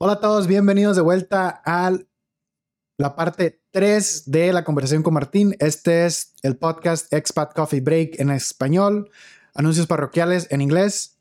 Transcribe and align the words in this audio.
Hola 0.00 0.12
a 0.12 0.20
todos, 0.20 0.46
bienvenidos 0.46 0.94
de 0.94 1.02
vuelta 1.02 1.60
a 1.66 1.90
la 2.98 3.16
parte 3.16 3.60
3 3.72 4.30
de 4.30 4.52
la 4.52 4.62
conversación 4.62 5.02
con 5.02 5.12
Martín. 5.12 5.56
Este 5.58 6.06
es 6.06 6.34
el 6.44 6.56
podcast 6.56 7.12
Expat 7.12 7.52
Coffee 7.52 7.80
Break 7.80 8.20
en 8.20 8.30
español, 8.30 9.10
anuncios 9.54 9.88
parroquiales 9.88 10.46
en 10.52 10.60
inglés. 10.60 11.18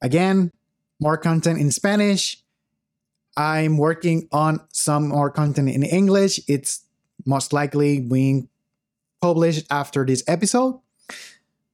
Again, 0.00 0.50
more 0.98 1.20
content 1.20 1.60
in 1.60 1.70
Spanish. 1.70 2.42
I'm 3.36 3.76
working 3.76 4.28
on 4.32 4.66
some 4.72 5.08
more 5.08 5.30
content 5.30 5.68
in 5.68 5.82
English. 5.82 6.40
It's 6.48 6.86
most 7.26 7.52
likely 7.52 8.00
being 8.00 8.48
published 9.20 9.66
after 9.70 10.06
this 10.06 10.24
episode. 10.26 10.80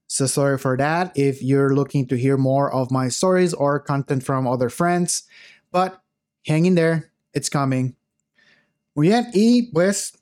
So 0.09 0.27
sorry 0.27 0.59
for 0.59 0.77
that 0.77 1.13
if 1.17 1.43
you're 1.43 1.75
looking 1.75 2.07
to 2.09 2.17
hear 2.19 2.37
more 2.37 2.71
of 2.71 2.91
my 2.91 3.09
stories 3.09 3.55
or 3.55 3.81
content 3.81 4.23
from 4.23 4.47
other 4.47 4.69
friends, 4.69 5.23
but 5.73 5.95
hang 6.47 6.67
in 6.67 6.75
there, 6.75 7.11
it's 7.33 7.51
coming. 7.51 7.97
Muy 8.95 9.09
bien, 9.09 9.29
y 9.33 9.73
pues 9.73 10.19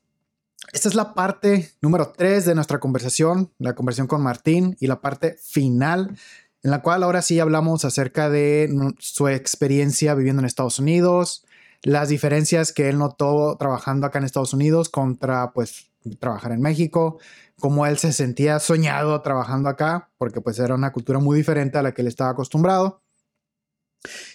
esta 0.73 0.89
es 0.89 0.95
la 0.95 1.15
parte 1.15 1.73
número 1.81 2.13
3 2.17 2.45
de 2.45 2.55
nuestra 2.55 2.79
conversación, 2.79 3.53
la 3.59 3.75
conversación 3.75 4.07
con 4.07 4.23
Martín 4.23 4.77
y 4.79 4.87
la 4.87 5.01
parte 5.01 5.37
final 5.43 6.17
en 6.63 6.71
la 6.71 6.83
cual 6.83 7.03
ahora 7.03 7.23
sí 7.23 7.41
hablamos 7.41 7.85
acerca 7.85 8.29
de 8.29 8.69
su 8.99 9.29
experiencia 9.29 10.15
viviendo 10.15 10.41
en 10.41 10.47
Estados 10.47 10.79
Unidos, 10.79 11.45
las 11.83 12.11
diferencias 12.11 12.73
que 12.73 12.89
él 12.89 12.99
notó 12.99 13.57
trabajando 13.59 14.07
acá 14.07 14.19
en 14.19 14.27
Estados 14.27 14.53
Unidos 14.53 14.89
contra 14.91 15.53
pues 15.53 15.91
trabajar 16.19 16.53
en 16.53 16.61
México, 16.61 17.19
cómo 17.59 17.87
él 17.87 17.99
se 17.99 18.13
sentía 18.13 18.59
soñado 18.59 19.21
trabajando 19.23 19.69
acá, 19.69 20.11
porque 20.19 20.41
pues 20.41 20.59
era 20.59 20.75
una 20.75 20.93
cultura 20.93 21.19
muy 21.19 21.37
diferente 21.37 21.79
a 21.79 21.83
la 21.83 21.93
que 21.93 22.03
él 22.03 22.09
estaba 22.09 22.31
acostumbrado. 22.31 23.03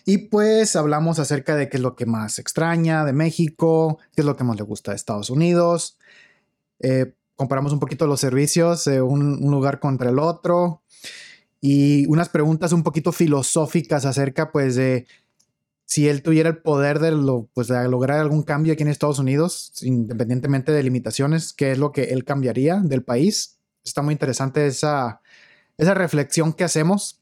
Y 0.05 0.29
pues 0.29 0.75
hablamos 0.75 1.19
acerca 1.19 1.55
de 1.55 1.69
qué 1.69 1.77
es 1.77 1.83
lo 1.83 1.95
que 1.95 2.05
más 2.05 2.39
extraña 2.39 3.03
de 3.03 3.13
México, 3.13 3.99
qué 4.15 4.21
es 4.21 4.25
lo 4.25 4.35
que 4.35 4.43
más 4.43 4.57
le 4.57 4.63
gusta 4.63 4.91
de 4.91 4.97
Estados 4.97 5.29
Unidos. 5.29 5.97
Eh, 6.79 7.13
comparamos 7.35 7.73
un 7.73 7.79
poquito 7.79 8.07
los 8.07 8.19
servicios 8.19 8.85
de 8.85 9.01
un, 9.01 9.39
lugar 9.49 9.79
contra 9.79 10.09
el 10.09 10.19
otro 10.19 10.81
y 11.61 12.05
unas 12.07 12.29
preguntas 12.29 12.71
un 12.71 12.83
poquito 12.83 13.11
filosóficas 13.11 14.05
acerca 14.05 14.51
pues 14.51 14.75
de 14.75 15.07
si 15.85 16.07
él 16.07 16.21
tuviera 16.23 16.49
el 16.49 16.57
poder 16.57 16.99
pues, 17.53 17.67
de 17.67 17.87
lograr 17.87 18.19
algún 18.19 18.43
cambio 18.43 18.73
aquí 18.73 18.83
en 18.83 18.89
Estados 18.89 19.19
Unidos, 19.19 19.71
independientemente 19.81 20.71
de 20.71 20.83
limitaciones, 20.83 21.53
qué 21.53 21.71
es 21.71 21.77
lo 21.77 21.91
que 21.91 22.05
él 22.05 22.25
cambiaría 22.25 22.81
del 22.83 23.03
país. 23.03 23.59
Está 23.83 24.01
muy 24.01 24.13
interesante 24.13 24.65
esa, 24.65 25.21
esa 25.77 25.93
reflexión 25.93 26.53
que 26.53 26.63
hacemos. 26.63 27.21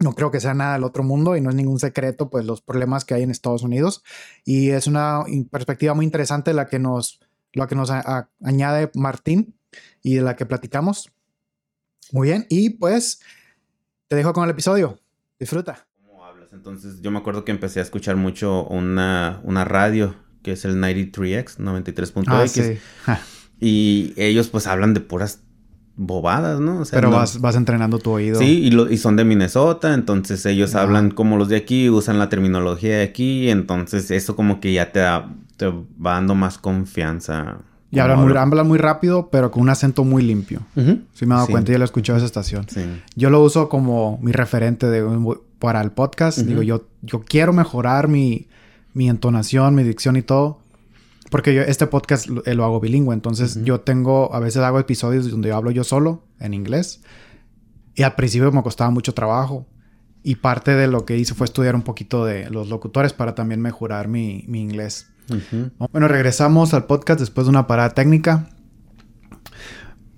No 0.00 0.12
creo 0.14 0.30
que 0.30 0.40
sea 0.40 0.54
nada 0.54 0.74
del 0.74 0.84
otro 0.84 1.02
mundo 1.02 1.36
y 1.36 1.40
no 1.40 1.50
es 1.50 1.56
ningún 1.56 1.80
secreto, 1.80 2.30
pues 2.30 2.44
los 2.44 2.60
problemas 2.60 3.04
que 3.04 3.14
hay 3.14 3.22
en 3.22 3.30
Estados 3.30 3.62
Unidos. 3.62 4.04
Y 4.44 4.70
es 4.70 4.86
una 4.86 5.24
perspectiva 5.50 5.94
muy 5.94 6.04
interesante 6.04 6.54
la 6.54 6.66
que 6.68 6.78
nos, 6.78 7.20
la 7.52 7.66
que 7.66 7.74
nos 7.74 7.90
añade 7.90 8.90
Martín 8.94 9.56
y 10.02 10.14
de 10.14 10.22
la 10.22 10.36
que 10.36 10.46
platicamos. 10.46 11.10
Muy 12.12 12.28
bien, 12.28 12.46
y 12.48 12.70
pues 12.70 13.20
te 14.06 14.16
dejo 14.16 14.32
con 14.32 14.44
el 14.44 14.50
episodio. 14.50 15.00
Disfruta. 15.38 15.88
Entonces 16.52 17.00
yo 17.02 17.10
me 17.10 17.18
acuerdo 17.18 17.44
que 17.44 17.52
empecé 17.52 17.80
a 17.80 17.82
escuchar 17.82 18.16
mucho 18.16 18.64
una, 18.64 19.40
una 19.44 19.64
radio 19.64 20.16
que 20.42 20.52
es 20.52 20.64
el 20.64 20.76
93X, 20.76 21.58
93.x. 21.58 22.80
Ah, 23.06 23.20
y 23.60 24.14
ellos 24.16 24.48
pues 24.48 24.66
hablan 24.66 24.94
de 24.94 25.00
puras 25.00 25.42
bobadas, 25.98 26.60
¿no? 26.60 26.82
Pero 26.90 27.10
vas, 27.10 27.40
vas, 27.40 27.56
entrenando 27.56 27.98
tu 27.98 28.12
oído. 28.12 28.38
Sí, 28.38 28.60
y, 28.62 28.70
lo, 28.70 28.90
y 28.90 28.96
son 28.96 29.16
de 29.16 29.24
Minnesota, 29.24 29.92
entonces 29.92 30.46
ellos 30.46 30.74
hablan 30.74 31.10
como 31.10 31.36
los 31.36 31.48
de 31.48 31.56
aquí, 31.56 31.90
usan 31.90 32.18
la 32.18 32.30
terminología 32.30 32.98
de 32.98 33.02
aquí, 33.02 33.50
entonces 33.50 34.10
eso 34.10 34.34
como 34.34 34.60
que 34.60 34.72
ya 34.72 34.92
te, 34.92 35.00
te 35.56 35.66
va 35.66 36.14
dando 36.14 36.34
más 36.34 36.56
confianza 36.56 37.58
y 37.90 37.98
habla 38.00 38.16
muy, 38.16 38.64
muy 38.64 38.78
rápido, 38.78 39.30
pero 39.30 39.50
con 39.50 39.62
un 39.62 39.70
acento 39.70 40.04
muy 40.04 40.22
limpio. 40.22 40.60
Sí 40.74 41.26
me 41.26 41.34
he 41.34 41.38
dado 41.38 41.46
cuenta, 41.46 41.72
yo 41.72 41.78
lo 41.78 41.84
he 41.84 41.86
escuchado 41.86 42.18
esa 42.18 42.26
estación. 42.26 42.66
Yo 43.16 43.30
lo 43.30 43.42
uso 43.42 43.68
como 43.68 44.18
mi 44.22 44.32
referente 44.32 44.86
de, 44.88 45.04
para 45.58 45.80
el 45.80 45.90
podcast. 45.90 46.38
Digo, 46.38 46.62
yo, 46.62 46.84
yo 47.02 47.20
quiero 47.20 47.52
mejorar 47.52 48.08
mi, 48.08 48.46
mi 48.92 49.08
entonación, 49.08 49.74
mi 49.74 49.84
dicción 49.84 50.16
y 50.16 50.22
todo. 50.22 50.60
Porque 51.30 51.54
yo 51.54 51.62
este 51.62 51.86
podcast 51.86 52.26
lo, 52.26 52.42
lo 52.44 52.64
hago 52.64 52.80
bilingüe. 52.80 53.14
Entonces 53.14 53.62
yo 53.64 53.80
tengo, 53.80 54.34
a 54.34 54.40
veces 54.40 54.62
hago 54.62 54.78
episodios 54.78 55.30
donde 55.30 55.50
yo 55.50 55.56
hablo 55.56 55.70
yo 55.70 55.84
solo 55.84 56.24
en 56.40 56.54
inglés. 56.54 57.02
Y 57.94 58.02
al 58.02 58.14
principio 58.14 58.50
me 58.52 58.62
costaba 58.62 58.90
mucho 58.90 59.14
trabajo. 59.14 59.66
Y 60.22 60.36
parte 60.36 60.74
de 60.74 60.86
lo 60.88 61.04
que 61.04 61.16
hice 61.16 61.34
fue 61.34 61.44
estudiar 61.44 61.74
un 61.74 61.82
poquito 61.82 62.24
de 62.24 62.50
los 62.50 62.68
locutores 62.68 63.12
para 63.12 63.34
también 63.34 63.60
mejorar 63.60 64.08
mi, 64.08 64.44
mi 64.48 64.60
inglés. 64.60 65.08
Bueno, 65.92 66.08
regresamos 66.08 66.74
al 66.74 66.86
podcast 66.86 67.20
después 67.20 67.46
de 67.46 67.50
una 67.50 67.66
parada 67.66 67.90
técnica. 67.90 68.48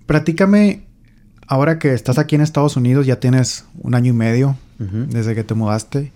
Platícame, 0.07 0.87
ahora 1.47 1.79
que 1.79 1.95
estás 1.95 2.19
aquí 2.19 2.35
en 2.37 2.41
Estados 2.43 2.77
Unidos, 2.77 3.07
ya 3.07 3.21
tienes 3.21 3.67
un 3.81 3.95
año 3.95 4.11
y 4.11 4.17
medio 4.17 4.57
desde 4.79 5.35
que 5.35 5.45
te 5.45 5.55
mudaste. 5.55 6.13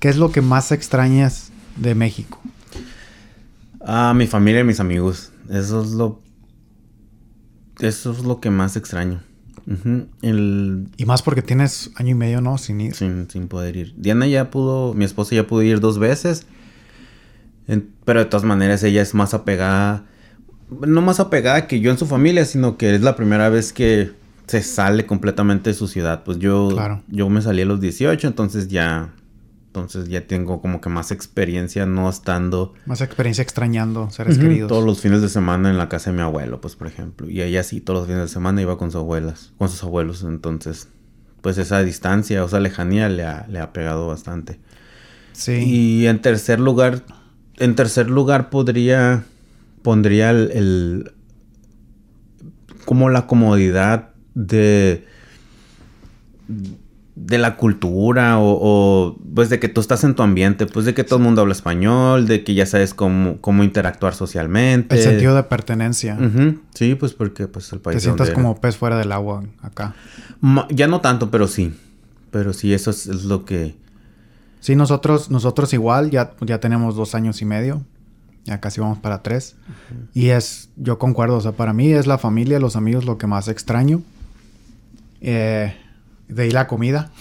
¿Qué 0.00 0.08
es 0.08 0.16
lo 0.16 0.32
que 0.32 0.40
más 0.40 0.72
extrañas 0.72 1.50
de 1.76 1.94
México? 1.94 2.40
Ah, 3.90 4.12
mi 4.14 4.26
familia 4.26 4.60
y 4.60 4.64
mis 4.64 4.80
amigos. 4.80 5.32
Eso 5.48 5.82
es 5.82 5.92
lo. 5.92 6.20
Eso 7.80 8.12
es 8.12 8.20
lo 8.20 8.40
que 8.40 8.50
más 8.50 8.76
extraño. 8.76 9.22
Y 10.22 11.04
más 11.04 11.22
porque 11.22 11.42
tienes 11.42 11.90
año 11.96 12.10
y 12.10 12.14
medio, 12.14 12.40
¿no? 12.40 12.58
Sin 12.58 12.80
ir. 12.80 12.94
Sin, 12.94 13.28
sin 13.30 13.48
poder 13.48 13.76
ir. 13.76 13.94
Diana 13.96 14.26
ya 14.26 14.50
pudo, 14.50 14.94
mi 14.94 15.04
esposa 15.04 15.34
ya 15.34 15.46
pudo 15.46 15.62
ir 15.62 15.80
dos 15.80 15.98
veces 15.98 16.46
pero 18.04 18.20
de 18.20 18.26
todas 18.26 18.44
maneras 18.44 18.82
ella 18.82 19.02
es 19.02 19.14
más 19.14 19.34
apegada, 19.34 20.04
no 20.70 21.02
más 21.02 21.20
apegada 21.20 21.66
que 21.66 21.80
yo 21.80 21.90
en 21.90 21.98
su 21.98 22.06
familia, 22.06 22.44
sino 22.46 22.78
que 22.78 22.94
es 22.94 23.02
la 23.02 23.16
primera 23.16 23.50
vez 23.50 23.72
que 23.72 24.12
se 24.46 24.62
sale 24.62 25.04
completamente 25.04 25.70
de 25.70 25.74
su 25.74 25.88
ciudad. 25.88 26.24
Pues 26.24 26.38
yo, 26.38 26.70
yo 27.08 27.28
me 27.28 27.42
salí 27.42 27.62
a 27.62 27.66
los 27.66 27.80
18, 27.80 28.26
entonces 28.26 28.68
ya, 28.68 29.12
entonces 29.68 30.08
ya 30.08 30.26
tengo 30.26 30.60
como 30.60 30.80
que 30.80 30.88
más 30.88 31.10
experiencia 31.10 31.86
no 31.86 32.08
estando... 32.08 32.74
Más 32.86 33.00
experiencia 33.00 33.42
extrañando 33.42 34.10
seres 34.10 34.38
queridos. 34.38 34.68
Todos 34.68 34.84
los 34.84 35.00
fines 35.00 35.22
de 35.22 35.28
semana 35.28 35.70
en 35.70 35.78
la 35.78 35.88
casa 35.88 36.10
de 36.10 36.16
mi 36.16 36.22
abuelo, 36.22 36.60
pues 36.60 36.74
por 36.74 36.86
ejemplo. 36.86 37.28
Y 37.30 37.42
ella 37.42 37.62
sí, 37.62 37.80
todos 37.80 38.00
los 38.00 38.08
fines 38.08 38.22
de 38.22 38.28
semana 38.28 38.60
iba 38.60 38.76
con 38.78 38.90
sus 38.90 39.00
abuelas, 39.00 39.52
con 39.58 39.68
sus 39.68 39.82
abuelos. 39.84 40.24
Entonces, 40.24 40.88
pues 41.42 41.58
esa 41.58 41.82
distancia, 41.82 42.42
o 42.42 42.46
esa 42.46 42.60
lejanía 42.60 43.08
le 43.08 43.24
ha, 43.24 43.46
le 43.48 43.60
ha 43.60 43.72
pegado 43.72 44.08
bastante. 44.08 44.58
Sí. 45.32 45.52
Y 45.52 46.06
en 46.06 46.20
tercer 46.22 46.58
lugar, 46.58 47.04
en 47.58 47.74
tercer 47.76 48.10
lugar 48.10 48.50
podría 48.50 49.24
pondría 49.82 50.30
el, 50.30 51.12
como 52.84 53.08
la 53.10 53.26
comodidad 53.26 54.10
de 54.34 55.06
de 57.20 57.38
la 57.38 57.56
cultura 57.56 58.36
o, 58.38 59.18
pues 59.34 59.50
de 59.50 59.58
que 59.58 59.68
tú 59.68 59.80
estás 59.80 60.04
en 60.04 60.14
tu 60.14 60.22
ambiente, 60.22 60.66
pues 60.66 60.86
de 60.86 60.94
que 60.94 61.04
todo 61.04 61.18
el 61.18 61.24
mundo 61.24 61.42
habla 61.42 61.52
español, 61.52 62.26
de 62.26 62.44
que 62.44 62.54
ya 62.54 62.66
sabes 62.66 62.94
cómo, 62.94 63.40
cómo 63.40 63.64
interactuar 63.64 64.14
socialmente. 64.14 64.96
El 64.96 65.02
sentido 65.02 65.34
de 65.34 65.42
pertenencia. 65.42 66.18
Sí, 66.74 66.94
pues 66.94 67.12
porque 67.12 67.48
pues 67.48 67.72
el 67.72 67.80
país... 67.80 67.96
Te 67.96 68.00
sientas 68.02 68.30
como 68.30 68.60
pez 68.60 68.76
fuera 68.76 68.96
del 68.98 69.12
agua 69.12 69.44
acá. 69.62 69.94
ya 70.70 70.86
no 70.86 71.00
tanto, 71.00 71.30
pero 71.30 71.48
sí. 71.48 71.74
Pero 72.30 72.52
sí, 72.52 72.74
eso 72.74 72.90
es 72.90 73.24
lo 73.24 73.44
que 73.44 73.74
Sí, 74.60 74.76
nosotros, 74.76 75.30
nosotros 75.30 75.72
igual, 75.72 76.10
ya, 76.10 76.32
ya 76.40 76.60
tenemos 76.60 76.96
dos 76.96 77.14
años 77.14 77.40
y 77.42 77.44
medio. 77.44 77.82
Ya 78.44 78.60
casi 78.60 78.80
vamos 78.80 78.98
para 78.98 79.22
tres. 79.22 79.56
Y 80.14 80.28
es, 80.28 80.70
yo 80.76 80.98
concuerdo, 80.98 81.36
o 81.36 81.40
sea, 81.40 81.52
para 81.52 81.72
mí 81.72 81.92
es 81.92 82.06
la 82.06 82.18
familia, 82.18 82.58
los 82.58 82.76
amigos 82.76 83.04
lo 83.04 83.18
que 83.18 83.26
más 83.26 83.48
extraño. 83.48 84.02
Eh, 85.20 85.76
de 86.28 86.44
ahí 86.44 86.50
la 86.50 86.66
comida. 86.66 87.10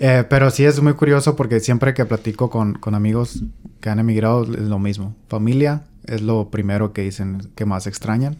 Eh, 0.00 0.24
pero 0.28 0.50
sí 0.50 0.64
es 0.64 0.82
muy 0.82 0.94
curioso 0.94 1.36
porque 1.36 1.60
siempre 1.60 1.94
que 1.94 2.04
platico 2.04 2.50
con, 2.50 2.74
con, 2.74 2.96
amigos 2.96 3.44
que 3.80 3.90
han 3.90 4.00
emigrado 4.00 4.42
es 4.42 4.68
lo 4.68 4.80
mismo. 4.80 5.14
Familia 5.28 5.84
es 6.04 6.20
lo 6.20 6.50
primero 6.50 6.92
que 6.92 7.02
dicen 7.02 7.48
que 7.54 7.64
más 7.64 7.86
extrañan. 7.86 8.36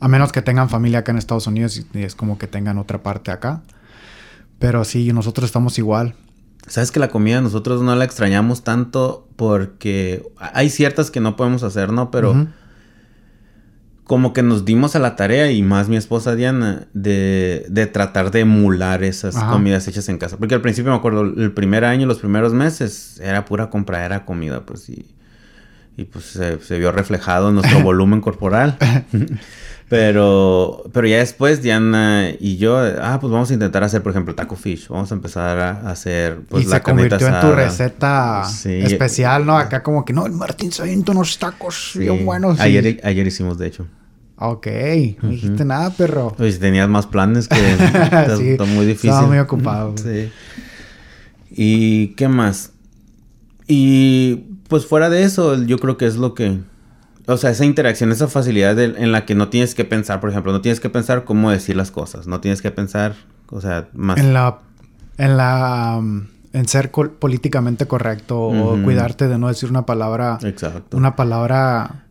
A 0.00 0.08
menos 0.08 0.32
que 0.32 0.42
tengan 0.42 0.68
familia 0.68 0.98
acá 0.98 1.12
en 1.12 1.18
Estados 1.18 1.46
Unidos 1.46 1.86
y 1.94 2.02
es 2.02 2.16
como 2.16 2.38
que 2.38 2.48
tengan 2.48 2.78
otra 2.78 3.04
parte 3.04 3.30
acá. 3.30 3.62
Pero 4.58 4.84
sí, 4.84 5.12
nosotros 5.12 5.46
estamos 5.46 5.78
igual. 5.78 6.16
Sabes 6.66 6.90
que 6.90 6.98
la 6.98 7.08
comida 7.08 7.40
nosotros 7.40 7.82
no 7.82 7.94
la 7.94 8.04
extrañamos 8.04 8.64
tanto 8.64 9.28
porque 9.36 10.26
hay 10.38 10.70
ciertas 10.70 11.10
que 11.10 11.20
no 11.20 11.36
podemos 11.36 11.62
hacer, 11.62 11.92
¿no? 11.92 12.10
Pero 12.10 12.48
como 14.04 14.34
que 14.34 14.42
nos 14.42 14.64
dimos 14.64 14.96
a 14.96 14.98
la 14.98 15.16
tarea 15.16 15.50
y 15.50 15.62
más 15.62 15.88
mi 15.88 15.96
esposa 15.96 16.34
Diana 16.34 16.86
de, 16.92 17.64
de 17.68 17.86
tratar 17.86 18.30
de 18.30 18.40
emular 18.40 19.02
esas 19.02 19.34
comidas 19.34 19.88
hechas 19.88 20.08
en 20.10 20.18
casa. 20.18 20.36
Porque 20.36 20.54
al 20.54 20.60
principio 20.60 20.90
me 20.92 20.98
acuerdo, 20.98 21.22
el 21.22 21.52
primer 21.52 21.84
año, 21.84 22.06
los 22.06 22.18
primeros 22.18 22.52
meses, 22.52 23.18
era 23.22 23.46
pura 23.46 23.70
compra, 23.70 24.04
era 24.04 24.26
comida, 24.26 24.60
pues 24.66 24.90
y... 24.90 25.06
y 25.96 26.04
pues 26.04 26.24
se, 26.26 26.78
vio 26.78 26.92
reflejado 26.92 27.48
en 27.48 27.56
nuestro 27.56 27.80
volumen 27.82 28.20
corporal. 28.20 28.76
pero, 29.94 30.82
pero 30.92 31.06
ya 31.06 31.18
después 31.18 31.62
Diana 31.62 32.28
y 32.40 32.56
yo, 32.56 32.76
ah, 32.78 33.18
pues 33.20 33.32
vamos 33.32 33.48
a 33.52 33.54
intentar 33.54 33.84
hacer, 33.84 34.02
por 34.02 34.10
ejemplo, 34.10 34.34
taco 34.34 34.56
fish. 34.56 34.88
Vamos 34.88 35.12
a 35.12 35.14
empezar 35.14 35.56
a 35.60 35.88
hacer 35.88 36.40
pues 36.48 36.64
y 36.64 36.68
la 36.68 36.78
se 36.78 36.82
convirtió 36.82 37.28
en 37.28 37.40
tu 37.40 37.52
receta 37.52 38.42
especial, 38.64 39.46
¿no? 39.46 39.56
Acá 39.56 39.84
como 39.84 40.04
que 40.04 40.12
no, 40.12 40.26
el 40.26 40.32
Martín 40.32 40.72
se 40.72 40.82
avienta 40.82 41.12
unos 41.12 41.38
tacos 41.38 41.92
bien 41.94 42.26
buenos. 42.26 42.58
Ayer, 42.58 43.00
ayer 43.04 43.24
hicimos, 43.24 43.56
de 43.56 43.68
hecho. 43.68 43.86
Ok, 44.36 44.66
no 45.22 45.28
dijiste 45.28 45.64
nada, 45.64 45.90
perro. 45.90 46.34
Pues 46.36 46.58
tenías 46.58 46.88
más 46.88 47.06
planes 47.06 47.46
que 47.46 47.54
está 48.50 48.64
muy 48.64 48.86
difícil. 48.86 49.10
Estaba 49.10 49.28
muy 49.28 49.38
ocupado. 49.38 49.94
Sí. 49.96 50.28
¿Y 51.52 52.08
qué 52.16 52.26
más? 52.26 52.72
Y 53.68 54.42
pues 54.66 54.86
fuera 54.86 55.08
de 55.08 55.22
eso, 55.22 55.62
yo 55.62 55.78
creo 55.78 55.96
que 55.96 56.06
es 56.06 56.16
lo 56.16 56.34
que... 56.34 56.58
O 57.26 57.36
sea, 57.36 57.50
esa 57.50 57.64
interacción, 57.64 58.12
esa 58.12 58.28
facilidad 58.28 58.78
en 58.78 59.12
la 59.12 59.24
que 59.24 59.34
no 59.34 59.48
tienes 59.48 59.74
que 59.74 59.84
pensar, 59.84 60.20
por 60.20 60.30
ejemplo, 60.30 60.52
no 60.52 60.60
tienes 60.60 60.80
que 60.80 60.90
pensar 60.90 61.24
cómo 61.24 61.50
decir 61.50 61.76
las 61.76 61.90
cosas, 61.90 62.26
no 62.26 62.40
tienes 62.40 62.60
que 62.60 62.70
pensar, 62.70 63.14
o 63.48 63.60
sea, 63.60 63.88
más... 63.94 64.18
En 64.18 64.34
la... 64.34 64.58
En 65.16 65.36
la... 65.36 65.96
Um, 65.98 66.26
en 66.52 66.68
ser 66.68 66.92
políticamente 66.92 67.86
correcto 67.86 68.40
o 68.40 68.80
cuidarte 68.84 69.26
de 69.26 69.38
no 69.38 69.48
decir 69.48 69.68
una 69.70 69.86
palabra... 69.86 70.38
Exacto. 70.44 70.96
Una 70.96 71.16
palabra 71.16 72.04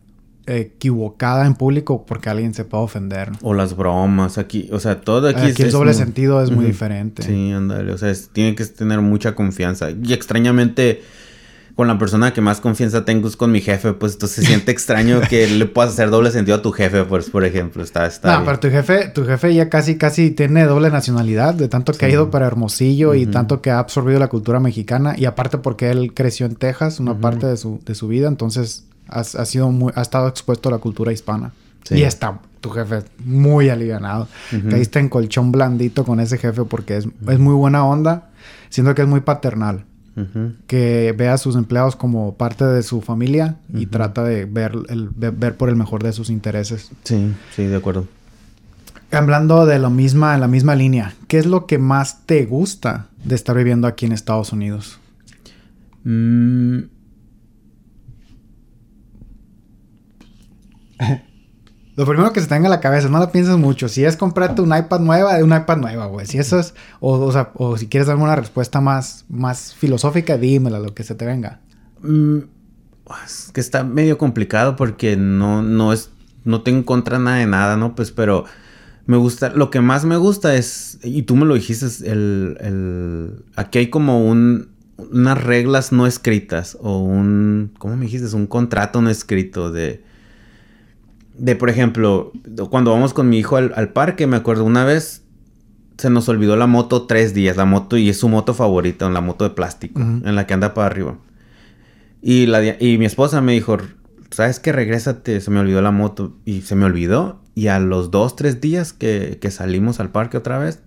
equivocada 0.46 1.46
en 1.46 1.54
público 1.54 2.04
porque 2.04 2.28
alguien 2.28 2.52
se 2.54 2.64
puede 2.64 2.84
ofender. 2.84 3.32
O 3.42 3.54
las 3.54 3.76
bromas, 3.76 4.36
aquí, 4.38 4.68
o 4.72 4.80
sea, 4.80 5.00
todo 5.00 5.28
aquí, 5.28 5.46
aquí 5.46 5.62
el 5.62 5.70
doble 5.70 5.94
sentido 5.94 6.42
es 6.42 6.50
muy 6.50 6.66
diferente. 6.66 7.22
Sí, 7.22 7.52
ándale, 7.52 7.92
o 7.92 7.98
sea, 7.98 8.12
tiene 8.32 8.54
que 8.54 8.64
tener 8.66 9.00
mucha 9.00 9.34
confianza. 9.34 9.90
Y 9.90 10.12
extrañamente, 10.12 11.02
con 11.74 11.88
la 11.88 11.98
persona 11.98 12.32
que 12.32 12.40
más 12.40 12.60
confianza 12.60 13.04
tengo 13.04 13.26
es 13.26 13.36
con 13.36 13.50
mi 13.50 13.60
jefe, 13.60 13.92
pues 13.92 14.12
entonces 14.12 14.44
se 14.44 14.46
siente 14.46 14.70
extraño 14.70 15.20
que 15.22 15.46
le 15.48 15.66
puedas 15.66 15.92
hacer 15.92 16.10
doble 16.10 16.30
sentido 16.30 16.58
a 16.58 16.62
tu 16.62 16.72
jefe, 16.72 17.04
pues, 17.04 17.30
por 17.30 17.44
ejemplo, 17.44 17.82
está, 17.82 18.06
está 18.06 18.38
No, 18.38 18.44
pero 18.44 18.60
tu 18.60 18.70
jefe, 18.70 19.08
tu 19.08 19.24
jefe 19.24 19.54
ya 19.54 19.68
casi, 19.68 19.96
casi 19.96 20.30
tiene 20.30 20.64
doble 20.64 20.90
nacionalidad, 20.90 21.54
de 21.54 21.68
tanto 21.68 21.92
que 21.92 22.06
ha 22.06 22.08
ido 22.08 22.30
para 22.30 22.46
Hermosillo 22.46 23.14
y 23.14 23.26
tanto 23.26 23.60
que 23.60 23.70
ha 23.70 23.78
absorbido 23.78 24.18
la 24.18 24.28
cultura 24.28 24.60
mexicana, 24.60 25.14
y 25.16 25.24
aparte 25.24 25.58
porque 25.58 25.90
él 25.90 26.12
creció 26.14 26.46
en 26.46 26.54
Texas, 26.54 27.00
una 27.00 27.18
parte 27.18 27.46
de 27.46 27.56
su, 27.56 27.80
de 27.84 27.94
su 27.94 28.08
vida, 28.08 28.28
entonces 28.28 28.84
ha 29.08 29.24
sido 29.24 29.70
muy, 29.70 29.92
ha 29.96 30.02
estado 30.02 30.28
expuesto 30.28 30.68
a 30.68 30.72
la 30.72 30.78
cultura 30.78 31.12
hispana. 31.12 31.52
Y 31.90 32.02
está 32.02 32.40
tu 32.60 32.70
jefe 32.70 33.02
muy 33.18 33.68
alivianado. 33.68 34.26
Caíste 34.70 34.98
en 34.98 35.10
colchón 35.10 35.52
blandito 35.52 36.04
con 36.04 36.18
ese 36.18 36.38
jefe 36.38 36.64
porque 36.64 36.96
es, 36.96 37.06
es 37.28 37.38
muy 37.38 37.52
buena 37.52 37.84
onda. 37.84 38.30
Siento 38.70 38.94
que 38.94 39.02
es 39.02 39.08
muy 39.08 39.20
paternal. 39.20 39.84
Que 40.66 41.14
ve 41.16 41.28
a 41.28 41.38
sus 41.38 41.56
empleados 41.56 41.96
como 41.96 42.34
parte 42.34 42.64
de 42.64 42.82
su 42.82 43.00
familia 43.00 43.56
y 43.72 43.86
trata 43.86 44.22
de 44.22 44.44
ver, 44.44 44.72
el, 44.88 45.08
ver 45.08 45.56
por 45.56 45.68
el 45.68 45.76
mejor 45.76 46.02
de 46.02 46.12
sus 46.12 46.30
intereses. 46.30 46.92
Sí, 47.02 47.32
sí, 47.54 47.64
de 47.64 47.76
acuerdo. 47.76 48.06
Hablando 49.10 49.66
de 49.66 49.78
lo 49.78 49.90
misma, 49.90 50.38
la 50.38 50.48
misma 50.48 50.74
línea, 50.74 51.14
¿qué 51.28 51.38
es 51.38 51.46
lo 51.46 51.66
que 51.66 51.78
más 51.78 52.26
te 52.26 52.44
gusta 52.44 53.08
de 53.24 53.34
estar 53.34 53.56
viviendo 53.56 53.86
aquí 53.86 54.06
en 54.06 54.12
Estados 54.12 54.52
Unidos? 54.52 54.98
Mm, 56.04 56.82
Lo 61.96 62.06
primero 62.06 62.32
que 62.32 62.40
se 62.40 62.48
tenga 62.48 62.66
en 62.66 62.70
la 62.70 62.80
cabeza, 62.80 63.08
no 63.08 63.20
lo 63.20 63.30
pienses 63.30 63.56
mucho. 63.56 63.88
Si 63.88 64.04
es 64.04 64.16
comprarte 64.16 64.62
un 64.62 64.76
iPad 64.76 65.00
nueva, 65.00 65.36
de 65.36 65.44
un 65.44 65.54
iPad 65.54 65.76
nueva, 65.76 66.06
güey. 66.06 66.26
Si 66.26 66.38
eso 66.38 66.58
es, 66.58 66.74
o, 66.98 67.32
o 67.54 67.76
si 67.76 67.86
quieres 67.86 68.08
darme 68.08 68.24
una 68.24 68.34
respuesta 68.34 68.80
más, 68.80 69.24
más 69.28 69.74
filosófica, 69.74 70.36
dímela, 70.36 70.80
lo 70.80 70.92
que 70.92 71.04
se 71.04 71.14
te 71.14 71.24
venga. 71.24 71.60
Mm, 72.02 72.38
es 73.24 73.50
que 73.52 73.60
está 73.60 73.84
medio 73.84 74.18
complicado 74.18 74.74
porque 74.74 75.16
no, 75.16 75.62
no 75.62 75.92
es, 75.92 76.10
no 76.44 76.62
tengo 76.62 76.78
en 76.78 76.84
contra 76.84 77.18
nada 77.20 77.36
de 77.36 77.46
nada, 77.46 77.76
¿no? 77.76 77.94
Pues, 77.94 78.10
pero 78.10 78.44
me 79.06 79.16
gusta, 79.16 79.50
lo 79.50 79.70
que 79.70 79.80
más 79.80 80.04
me 80.04 80.16
gusta 80.16 80.54
es, 80.56 80.98
y 81.02 81.22
tú 81.22 81.36
me 81.36 81.46
lo 81.46 81.54
dijiste, 81.54 81.86
el, 82.10 82.56
el 82.60 83.44
aquí 83.54 83.78
hay 83.78 83.90
como 83.90 84.26
un, 84.26 84.68
unas 84.96 85.42
reglas 85.42 85.92
no 85.92 86.06
escritas 86.06 86.76
o 86.80 86.98
un, 86.98 87.72
¿cómo 87.78 87.96
me 87.96 88.06
dijiste? 88.06 88.34
Un 88.34 88.46
contrato 88.46 89.02
no 89.02 89.10
escrito 89.10 89.70
de 89.70 90.02
de, 91.36 91.56
por 91.56 91.70
ejemplo, 91.70 92.32
cuando 92.70 92.92
vamos 92.92 93.14
con 93.14 93.28
mi 93.28 93.38
hijo 93.38 93.56
al, 93.56 93.88
parque, 93.90 94.26
me 94.26 94.36
acuerdo 94.36 94.64
una 94.64 94.84
vez 94.84 95.22
se 95.98 96.10
nos 96.10 96.28
olvidó 96.28 96.56
la 96.56 96.66
moto 96.66 97.06
tres 97.06 97.34
días, 97.34 97.56
la 97.56 97.64
moto, 97.64 97.96
y 97.96 98.08
es 98.08 98.18
su 98.18 98.28
moto 98.28 98.54
favorita, 98.54 99.08
la 99.10 99.20
moto 99.20 99.44
de 99.44 99.50
plástico, 99.50 100.00
en 100.00 100.34
la 100.34 100.46
que 100.46 100.54
anda 100.54 100.74
para 100.74 100.86
arriba. 100.86 101.18
Y, 102.20 102.46
la, 102.46 102.64
y 102.80 102.98
mi 102.98 103.04
esposa 103.04 103.40
me 103.40 103.52
dijo, 103.52 103.76
¿sabes 104.30 104.58
qué? 104.58 104.72
Regrésate, 104.72 105.40
se 105.40 105.50
me 105.50 105.60
olvidó 105.60 105.82
la 105.82 105.90
moto. 105.90 106.36
Y 106.44 106.62
se 106.62 106.74
me 106.74 106.84
olvidó. 106.84 107.40
Y 107.54 107.68
a 107.68 107.78
los 107.78 108.10
dos, 108.10 108.34
tres 108.34 108.60
días 108.60 108.92
que, 108.92 109.38
que 109.40 109.50
salimos 109.50 110.00
al 110.00 110.10
parque 110.10 110.38
otra 110.38 110.58
vez, 110.58 110.82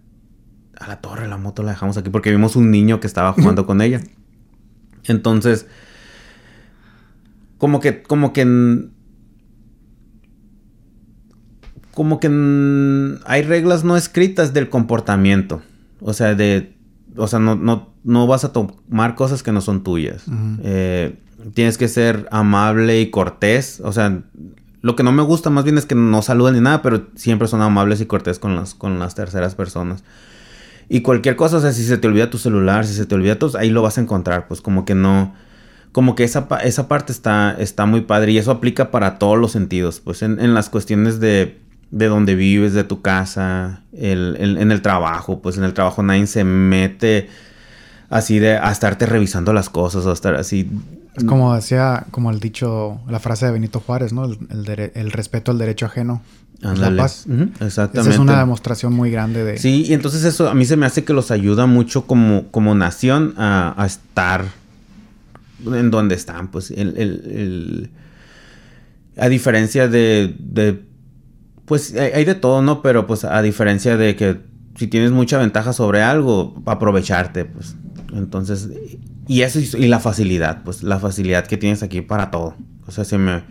a 0.80 0.88
la 0.88 1.00
torre 1.00 1.28
la 1.28 1.38
moto 1.38 1.64
la 1.64 1.72
dejamos 1.72 1.98
aquí 1.98 2.10
porque 2.10 2.30
vimos 2.30 2.56
un 2.56 2.72
niño 2.72 3.00
que 3.00 3.08
estaba 3.08 3.34
jugando 3.34 3.66
con 3.66 3.82
ella. 3.82 4.02
Entonces, 5.06 5.68
como 7.58 7.80
que, 7.80 8.04
como 8.04 8.34
que 8.34 8.90
como 11.98 12.20
que 12.20 12.28
hay 13.26 13.42
reglas 13.42 13.84
no 13.84 13.98
escritas 13.98 14.54
del 14.54 14.70
comportamiento. 14.70 15.64
O 16.00 16.14
sea, 16.14 16.36
de. 16.36 16.78
O 17.16 17.26
sea, 17.28 17.40
no, 17.40 17.56
no, 17.56 17.90
no 18.04 18.28
vas 18.28 18.44
a 18.44 18.54
tomar 18.54 19.16
cosas 19.16 19.42
que 19.42 19.52
no 19.52 19.62
son 19.62 19.84
tuyas. 19.84 20.26
Eh, 20.62 21.18
tienes 21.56 21.80
que 21.80 21.88
ser 21.88 22.28
amable 22.30 23.02
y 23.02 23.10
cortés. 23.10 23.82
O 23.84 23.92
sea, 23.94 24.22
lo 24.82 24.96
que 24.96 25.02
no 25.02 25.12
me 25.12 25.24
gusta 25.24 25.50
más 25.50 25.64
bien 25.64 25.80
es 25.80 25.88
que 25.88 25.96
no 25.96 26.22
saludan 26.22 26.54
ni 26.54 26.62
nada, 26.62 26.84
pero 26.84 27.08
siempre 27.16 27.48
son 27.48 27.64
amables 27.64 28.00
y 28.00 28.06
cortés 28.06 28.38
con 28.38 28.56
las, 28.56 28.76
con 28.76 29.00
las 29.00 29.16
terceras 29.16 29.56
personas. 29.56 30.04
Y 30.90 31.02
cualquier 31.02 31.36
cosa, 31.36 31.58
o 31.58 31.62
sea, 31.62 31.72
si 31.72 31.84
se 31.84 31.98
te 31.98 32.08
olvida 32.08 32.30
tu 32.30 32.38
celular, 32.38 32.86
si 32.86 32.94
se 32.94 33.08
te 33.08 33.16
olvida 33.16 33.40
todo, 33.40 33.58
ahí 33.58 33.72
lo 33.72 33.82
vas 33.82 33.98
a 33.98 34.02
encontrar. 34.02 34.48
Pues 34.48 34.62
como 34.62 34.86
que 34.86 34.94
no. 34.94 35.34
Como 35.94 36.14
que 36.14 36.26
esa, 36.26 36.48
esa 36.64 36.88
parte 36.88 37.12
está, 37.12 37.56
está 37.58 37.88
muy 37.88 38.02
padre 38.02 38.34
y 38.34 38.38
eso 38.38 38.52
aplica 38.52 38.92
para 38.92 39.18
todos 39.18 39.40
los 39.40 39.52
sentidos. 39.52 40.00
Pues 40.00 40.22
en, 40.22 40.40
en 40.40 40.54
las 40.54 40.70
cuestiones 40.70 41.20
de 41.20 41.66
de 41.92 42.07
donde 42.07 42.36
vives, 42.36 42.74
de 42.74 42.84
tu 42.84 43.01
casa, 43.01 43.81
en 43.94 44.72
el 44.72 44.81
trabajo, 44.81 45.42
pues 45.42 45.57
en 45.57 45.63
el 45.63 45.74
trabajo 45.74 46.04
nadie 46.04 46.28
se 46.28 46.44
mete 46.44 47.30
así 48.10 48.39
de 48.39 48.57
a 48.57 48.72
estarte 48.72 49.06
revisando 49.06 49.54
las 49.54 49.69
cosas 49.69 50.06
o 50.06 50.10
a 50.10 50.13
estar 50.13 50.36
así. 50.36 50.69
Es 51.16 51.24
como 51.24 51.56
decía, 51.56 52.06
como 52.12 52.30
el 52.31 52.39
dicho, 52.39 53.00
la 53.10 53.19
frase 53.19 53.48
de 53.48 53.51
Benito 53.54 53.80
Juárez, 53.80 54.13
¿no? 54.13 54.25
El, 54.25 55.12
respeto 55.12 55.51
al 55.51 55.57
derecho 55.57 55.88
ajeno. 55.88 56.21
La 56.59 56.95
paz. 56.95 57.26
exactamente. 57.59 58.00
Esa 58.00 58.09
es 58.09 58.19
una 58.19 58.40
demostración 58.40 58.94
muy 58.94 59.12
grande 59.12 59.44
de... 59.44 59.57
Sí, 59.57 59.85
y 59.88 59.94
entonces 59.94 60.23
eso 60.23 60.50
a 60.50 60.56
mí 60.56 60.66
se 60.66 60.76
me 60.76 60.85
hace 60.85 61.04
que 61.04 61.14
los 61.14 61.31
ayuda 61.31 61.68
mucho 61.68 62.06
como, 62.07 62.47
como 62.50 62.73
nación 62.76 63.33
a, 63.38 63.83
estar 63.85 64.45
en 65.66 65.92
donde 65.92 66.16
están, 66.16 66.50
pues 66.50 66.71
el, 66.71 67.92
a 69.18 69.30
diferencia 69.30 69.88
de 69.88 70.35
pues 71.68 71.94
hay 71.94 72.24
de 72.24 72.33
todo, 72.33 72.62
¿no? 72.62 72.81
Pero 72.81 73.06
pues 73.06 73.26
a 73.26 73.42
diferencia 73.42 73.97
de 73.97 74.16
que 74.16 74.40
si 74.78 74.88
tienes 74.88 75.12
mucha 75.12 75.38
ventaja 75.38 75.74
sobre 75.74 76.02
algo, 76.02 76.56
aprovecharte, 76.66 77.44
pues. 77.44 77.76
Entonces, 78.14 78.69
y 79.28 79.42
eso 79.42 79.59
y 79.59 79.88
la 79.88 80.00
facilidad, 80.00 80.64
pues 80.64 80.81
la 80.81 80.97
facilidad 80.97 81.45
que 81.45 81.57
tienes 81.57 81.83
aquí 81.83 82.00
para 82.00 82.31
todo. 82.31 82.56
O 82.88 82.92
sea, 82.92 83.04
se 83.04 83.18
me... 83.18 83.44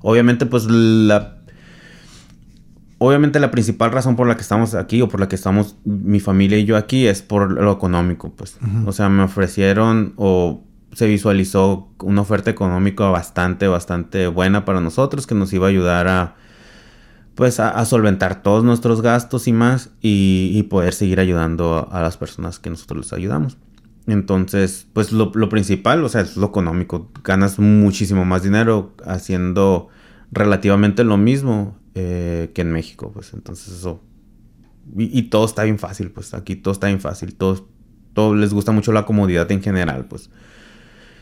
Obviamente, 0.00 0.44
pues 0.44 0.66
la... 0.66 1.38
Obviamente 2.98 3.40
la 3.40 3.50
principal 3.50 3.90
razón 3.90 4.16
por 4.16 4.28
la 4.28 4.36
que 4.36 4.42
estamos 4.42 4.74
aquí 4.74 5.00
o 5.00 5.08
por 5.08 5.18
la 5.18 5.28
que 5.28 5.34
estamos 5.34 5.76
mi 5.84 6.20
familia 6.20 6.58
y 6.58 6.66
yo 6.66 6.76
aquí 6.76 7.06
es 7.06 7.22
por 7.22 7.50
lo 7.50 7.72
económico, 7.72 8.34
pues. 8.36 8.58
O 8.84 8.92
sea, 8.92 9.08
me 9.08 9.22
ofrecieron 9.22 10.12
o 10.16 10.62
se 10.92 11.06
visualizó 11.06 11.88
una 12.00 12.20
oferta 12.20 12.50
económica 12.50 13.04
bastante, 13.08 13.66
bastante 13.66 14.26
buena 14.26 14.66
para 14.66 14.82
nosotros 14.82 15.26
que 15.26 15.34
nos 15.34 15.52
iba 15.54 15.66
a 15.66 15.70
ayudar 15.70 16.06
a 16.06 16.36
pues 17.34 17.60
a, 17.60 17.84
solventar 17.84 18.42
todos 18.42 18.62
nuestros 18.62 19.00
gastos 19.00 19.48
y 19.48 19.52
más 19.52 19.90
y, 20.00 20.62
poder 20.64 20.92
seguir 20.92 21.20
ayudando 21.20 21.88
a, 21.90 22.02
las 22.02 22.16
personas 22.16 22.58
que 22.58 22.70
nosotros 22.70 23.06
les 23.06 23.12
ayudamos. 23.12 23.56
Entonces, 24.06 24.86
pues 24.92 25.12
lo, 25.12 25.30
principal, 25.48 26.04
o 26.04 26.08
sea, 26.08 26.22
es 26.22 26.36
lo 26.36 26.46
económico. 26.48 27.10
Ganas 27.24 27.58
muchísimo 27.58 28.24
más 28.24 28.42
dinero 28.42 28.92
haciendo 29.06 29.88
relativamente 30.30 31.04
lo 31.04 31.16
mismo 31.16 31.78
eh, 31.94 32.50
que 32.54 32.62
en 32.62 32.72
México, 32.72 33.10
pues 33.12 33.32
entonces 33.32 33.74
eso... 33.74 34.00
Y, 34.96 35.22
todo 35.22 35.44
está 35.44 35.62
bien 35.62 35.78
fácil, 35.78 36.10
pues 36.10 36.34
aquí 36.34 36.56
todo 36.56 36.72
está 36.72 36.88
bien 36.88 37.00
fácil. 37.00 37.34
Todos, 37.34 37.62
todo 38.12 38.34
les 38.34 38.52
gusta 38.52 38.72
mucho 38.72 38.92
la 38.92 39.06
comodidad 39.06 39.50
en 39.52 39.62
general, 39.62 40.06
pues. 40.06 40.28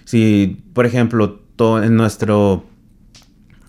Si, 0.04 0.64
por 0.72 0.86
ejemplo, 0.86 1.40
todo 1.56 1.82
en 1.82 1.94
nuestro 1.94 2.64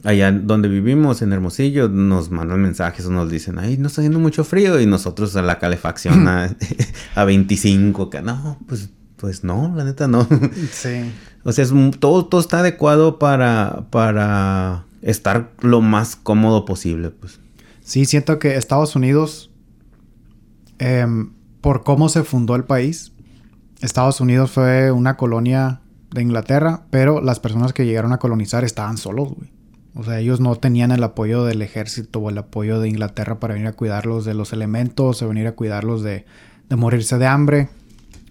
allá 0.03 0.31
donde 0.31 0.67
vivimos, 0.67 1.21
en 1.21 1.33
Hermosillo, 1.33 1.89
nos 1.89 2.31
mandan 2.31 2.61
mensajes 2.61 3.05
o 3.05 3.11
nos 3.11 3.29
dicen, 3.29 3.59
ay, 3.59 3.77
no 3.77 3.87
está 3.87 4.01
haciendo 4.01 4.19
mucho 4.19 4.43
frío 4.43 4.79
y 4.79 4.85
nosotros 4.85 5.35
a 5.35 5.41
la 5.41 5.59
calefacción 5.59 6.27
a, 6.27 6.55
a 7.15 7.23
25, 7.23 8.09
que 8.09 8.21
no, 8.21 8.57
pues 8.67 8.89
Pues 9.17 9.43
no, 9.43 9.73
la 9.75 9.83
neta 9.83 10.07
no. 10.07 10.27
Sí. 10.71 11.11
o 11.43 11.51
sea, 11.51 11.63
es, 11.63 11.71
todo, 11.99 12.25
todo 12.25 12.41
está 12.41 12.59
adecuado 12.59 13.19
para, 13.19 13.85
para 13.91 14.85
estar 15.01 15.51
lo 15.61 15.81
más 15.81 16.15
cómodo 16.15 16.65
posible, 16.65 17.11
pues. 17.11 17.39
Sí, 17.83 18.05
siento 18.05 18.39
que 18.39 18.55
Estados 18.55 18.95
Unidos, 18.95 19.51
em, 20.79 21.33
por 21.61 21.83
cómo 21.83 22.09
se 22.09 22.23
fundó 22.23 22.55
el 22.55 22.63
país, 22.63 23.11
Estados 23.81 24.21
Unidos 24.21 24.51
fue 24.51 24.91
una 24.91 25.17
colonia 25.17 25.81
de 26.11 26.21
Inglaterra, 26.21 26.85
pero 26.89 27.21
las 27.21 27.39
personas 27.39 27.73
que 27.73 27.85
llegaron 27.85 28.13
a 28.13 28.19
colonizar 28.19 28.63
estaban 28.63 28.97
solos, 28.97 29.29
güey. 29.29 29.60
O 29.93 30.03
sea, 30.03 30.19
ellos 30.19 30.39
no 30.39 30.55
tenían 30.55 30.91
el 30.91 31.03
apoyo 31.03 31.43
del 31.43 31.61
ejército 31.61 32.19
o 32.19 32.29
el 32.29 32.37
apoyo 32.37 32.79
de 32.79 32.87
Inglaterra 32.87 33.39
para 33.39 33.55
venir 33.55 33.67
a 33.67 33.73
cuidarlos 33.73 34.23
de 34.23 34.33
los 34.33 34.53
elementos 34.53 35.21
o 35.21 35.27
venir 35.27 35.47
a 35.47 35.51
cuidarlos 35.51 36.01
de, 36.01 36.25
de 36.69 36.75
morirse 36.77 37.17
de 37.17 37.27
hambre. 37.27 37.69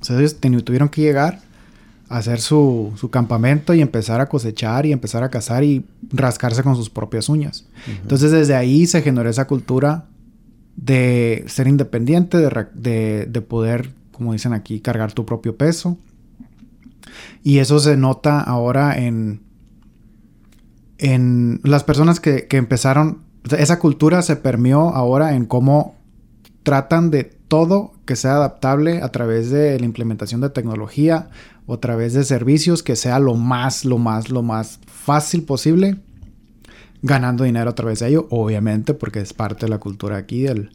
O 0.00 0.04
sea, 0.04 0.18
ellos 0.18 0.38
tuvieron 0.64 0.88
que 0.88 1.02
llegar 1.02 1.40
a 2.08 2.16
hacer 2.16 2.40
su, 2.40 2.92
su, 2.96 3.10
campamento 3.10 3.74
y 3.74 3.82
empezar 3.82 4.20
a 4.20 4.26
cosechar 4.26 4.86
y 4.86 4.92
empezar 4.92 5.22
a 5.22 5.28
cazar 5.28 5.62
y 5.62 5.84
rascarse 6.10 6.62
con 6.62 6.76
sus 6.76 6.88
propias 6.88 7.28
uñas. 7.28 7.66
Entonces 8.02 8.32
desde 8.32 8.56
ahí 8.56 8.86
se 8.86 9.02
generó 9.02 9.28
esa 9.28 9.46
cultura 9.46 10.06
de 10.76 11.44
ser 11.46 11.68
independiente, 11.68 12.38
de, 12.38 12.66
de, 12.74 13.26
de 13.26 13.40
poder, 13.42 13.90
como 14.12 14.32
dicen 14.32 14.54
aquí, 14.54 14.80
cargar 14.80 15.12
tu 15.12 15.26
propio 15.26 15.56
peso. 15.56 15.98
Y 17.42 17.58
eso 17.58 17.78
se 17.78 17.96
nota 17.96 18.40
ahora 18.40 18.98
en, 18.98 19.42
en 21.00 21.60
las 21.64 21.82
personas 21.82 22.20
que, 22.20 22.46
que 22.46 22.58
empezaron, 22.58 23.22
esa 23.56 23.78
cultura 23.78 24.22
se 24.22 24.36
permeó 24.36 24.90
ahora 24.90 25.34
en 25.34 25.46
cómo 25.46 25.96
tratan 26.62 27.10
de 27.10 27.24
todo 27.24 27.92
que 28.04 28.16
sea 28.16 28.36
adaptable 28.36 29.02
a 29.02 29.08
través 29.10 29.50
de 29.50 29.78
la 29.78 29.86
implementación 29.86 30.40
de 30.40 30.50
tecnología 30.50 31.30
o 31.66 31.74
a 31.74 31.80
través 31.80 32.12
de 32.12 32.22
servicios 32.24 32.82
que 32.82 32.96
sea 32.96 33.18
lo 33.18 33.34
más, 33.34 33.84
lo 33.84 33.98
más, 33.98 34.30
lo 34.30 34.42
más 34.42 34.78
fácil 34.86 35.42
posible, 35.44 35.96
ganando 37.02 37.44
dinero 37.44 37.70
a 37.70 37.74
través 37.74 38.00
de 38.00 38.08
ello, 38.08 38.26
obviamente, 38.30 38.92
porque 38.92 39.20
es 39.20 39.32
parte 39.32 39.66
de 39.66 39.70
la 39.70 39.78
cultura 39.78 40.18
aquí, 40.18 40.46
el, 40.46 40.70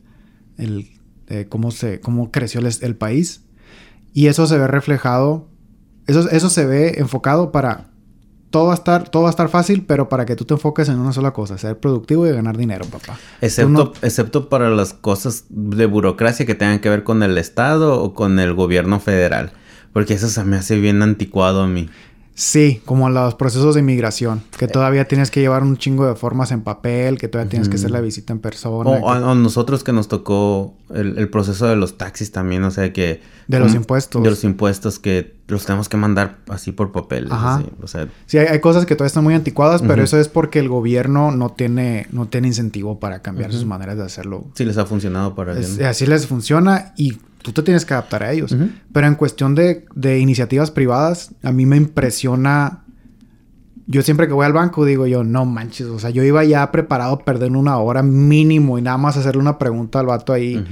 el 0.58 0.90
cómo, 1.50 1.72
se, 1.72 2.00
cómo 2.00 2.32
creció 2.32 2.62
el, 2.62 2.70
el, 2.82 2.96
país. 2.96 3.42
Y 4.14 4.28
eso 4.28 4.48
se 4.48 4.58
ve 4.58 4.68
reflejado, 4.68 5.48
eso, 6.08 6.30
eso 6.30 6.50
se 6.50 6.66
ve 6.66 6.96
enfocado 6.98 7.52
para 7.52 7.90
todo 8.56 8.68
va 8.68 8.72
a 8.72 8.76
estar, 8.76 9.10
todo 9.10 9.24
va 9.24 9.28
a 9.28 9.32
estar 9.32 9.50
fácil, 9.50 9.84
pero 9.86 10.08
para 10.08 10.26
que 10.26 10.38
tú 10.38 10.46
te 10.46 10.54
enfoques 10.54 10.88
en 10.88 10.98
una 10.98 11.12
sola 11.12 11.32
cosa, 11.32 11.58
ser 11.58 11.78
productivo 11.78 12.26
y 12.26 12.32
ganar 12.32 12.56
dinero, 12.56 12.86
papá. 12.86 13.20
Excepto, 13.42 13.92
excepto 14.02 14.48
para 14.48 14.70
las 14.70 14.94
cosas 14.94 15.44
de 15.50 15.86
burocracia 15.86 16.46
que 16.46 16.56
tengan 16.56 16.80
que 16.80 16.88
ver 16.88 17.04
con 17.04 17.22
el 17.22 17.38
Estado 17.38 18.02
o 18.02 18.14
con 18.14 18.40
el 18.40 18.54
gobierno 18.54 19.02
federal. 19.02 19.52
Porque 19.92 20.14
eso 20.14 20.30
se 20.30 20.42
me 20.46 20.56
hace 20.56 20.80
bien 20.80 21.02
anticuado 21.02 21.64
a 21.64 21.68
mí. 21.68 21.90
Sí, 22.38 22.82
como 22.84 23.10
los 23.10 23.34
procesos 23.36 23.76
de 23.76 23.80
inmigración, 23.80 24.44
que 24.58 24.68
todavía 24.68 25.08
tienes 25.08 25.32
que 25.32 25.40
llevar 25.40 25.64
un 25.64 25.78
chingo 25.78 26.06
de 26.06 26.16
formas 26.16 26.52
en 26.52 26.64
papel, 26.64 27.18
que 27.18 27.30
todavía 27.30 27.50
tienes 27.50 27.70
que 27.70 27.76
hacer 27.78 27.92
la 27.92 28.02
visita 28.02 28.34
en 28.34 28.40
persona. 28.40 28.90
O, 28.90 29.10
a, 29.10 29.34
nosotros 29.36 29.86
que 29.86 29.94
nos 29.94 30.10
tocó 30.10 30.74
el, 30.94 31.30
proceso 31.30 31.66
de 31.66 31.78
los 31.78 31.98
taxis 31.98 32.34
también, 32.34 32.64
o 32.64 32.72
sea 32.72 32.92
que... 32.92 33.22
De 33.48 33.58
los 33.60 33.74
impuestos. 33.74 34.22
De 34.22 34.30
los 34.30 34.44
impuestos 34.44 35.00
que 35.00 35.34
los 35.48 35.66
tenemos 35.66 35.88
que 35.88 35.96
mandar 35.96 36.40
así 36.50 36.74
por 36.74 36.92
papel. 36.92 37.30
Ajá. 37.32 37.64
o 37.82 37.88
sea... 37.88 38.10
Sí, 38.26 38.38
hay, 38.38 38.60
cosas 38.60 38.86
que 38.86 38.96
todavía 38.96 39.08
están 39.08 39.24
muy 39.24 39.34
anticuadas, 39.34 39.82
pero 39.82 40.04
eso 40.04 40.20
es 40.20 40.28
porque 40.28 40.60
el 40.60 40.68
gobierno 40.68 41.32
no 41.32 41.52
tiene, 41.52 42.08
no 42.12 42.28
tiene 42.28 42.50
incentivo 42.50 43.00
para 43.00 43.22
cambiar 43.22 43.54
sus 43.54 43.66
maneras 43.66 43.96
de 43.96 44.04
hacerlo. 44.04 44.44
Sí, 44.56 44.66
les 44.66 44.78
ha 44.78 44.86
funcionado 44.86 45.36
para 45.36 45.54
Así 45.88 46.06
les 46.06 46.28
funciona 46.28 46.94
y 46.98 47.18
tú 47.46 47.52
te 47.52 47.62
tienes 47.62 47.86
que 47.86 47.94
adaptar 47.94 48.24
a 48.24 48.32
ellos. 48.32 48.56
Pero 48.92 49.06
en 49.06 49.14
cuestión 49.14 49.54
de, 49.54 49.86
de, 49.94 50.18
iniciativas 50.18 50.72
privadas, 50.72 51.32
a 51.44 51.52
mí 51.52 51.68
me 51.68 51.78
impresiona. 51.78 52.84
Yo 53.86 54.02
siempre 54.02 54.28
que 54.28 54.34
voy 54.34 54.48
al 54.48 54.54
banco 54.54 54.84
digo 54.84 55.06
yo, 55.06 55.24
no 55.24 55.46
manches, 55.46 55.86
o 55.86 56.00
sea, 56.00 56.10
yo 56.10 56.24
iba 56.24 56.44
ya 56.44 56.72
preparado 56.72 57.14
a 57.14 57.20
perder 57.20 57.52
una 57.52 57.78
hora 57.78 58.02
mínimo 58.02 58.80
y 58.80 58.82
nada 58.82 58.98
más 58.98 59.16
hacerle 59.16 59.42
una 59.42 59.60
pregunta 59.60 60.00
al 60.00 60.08
vato 60.08 60.34
ahí. 60.34 60.66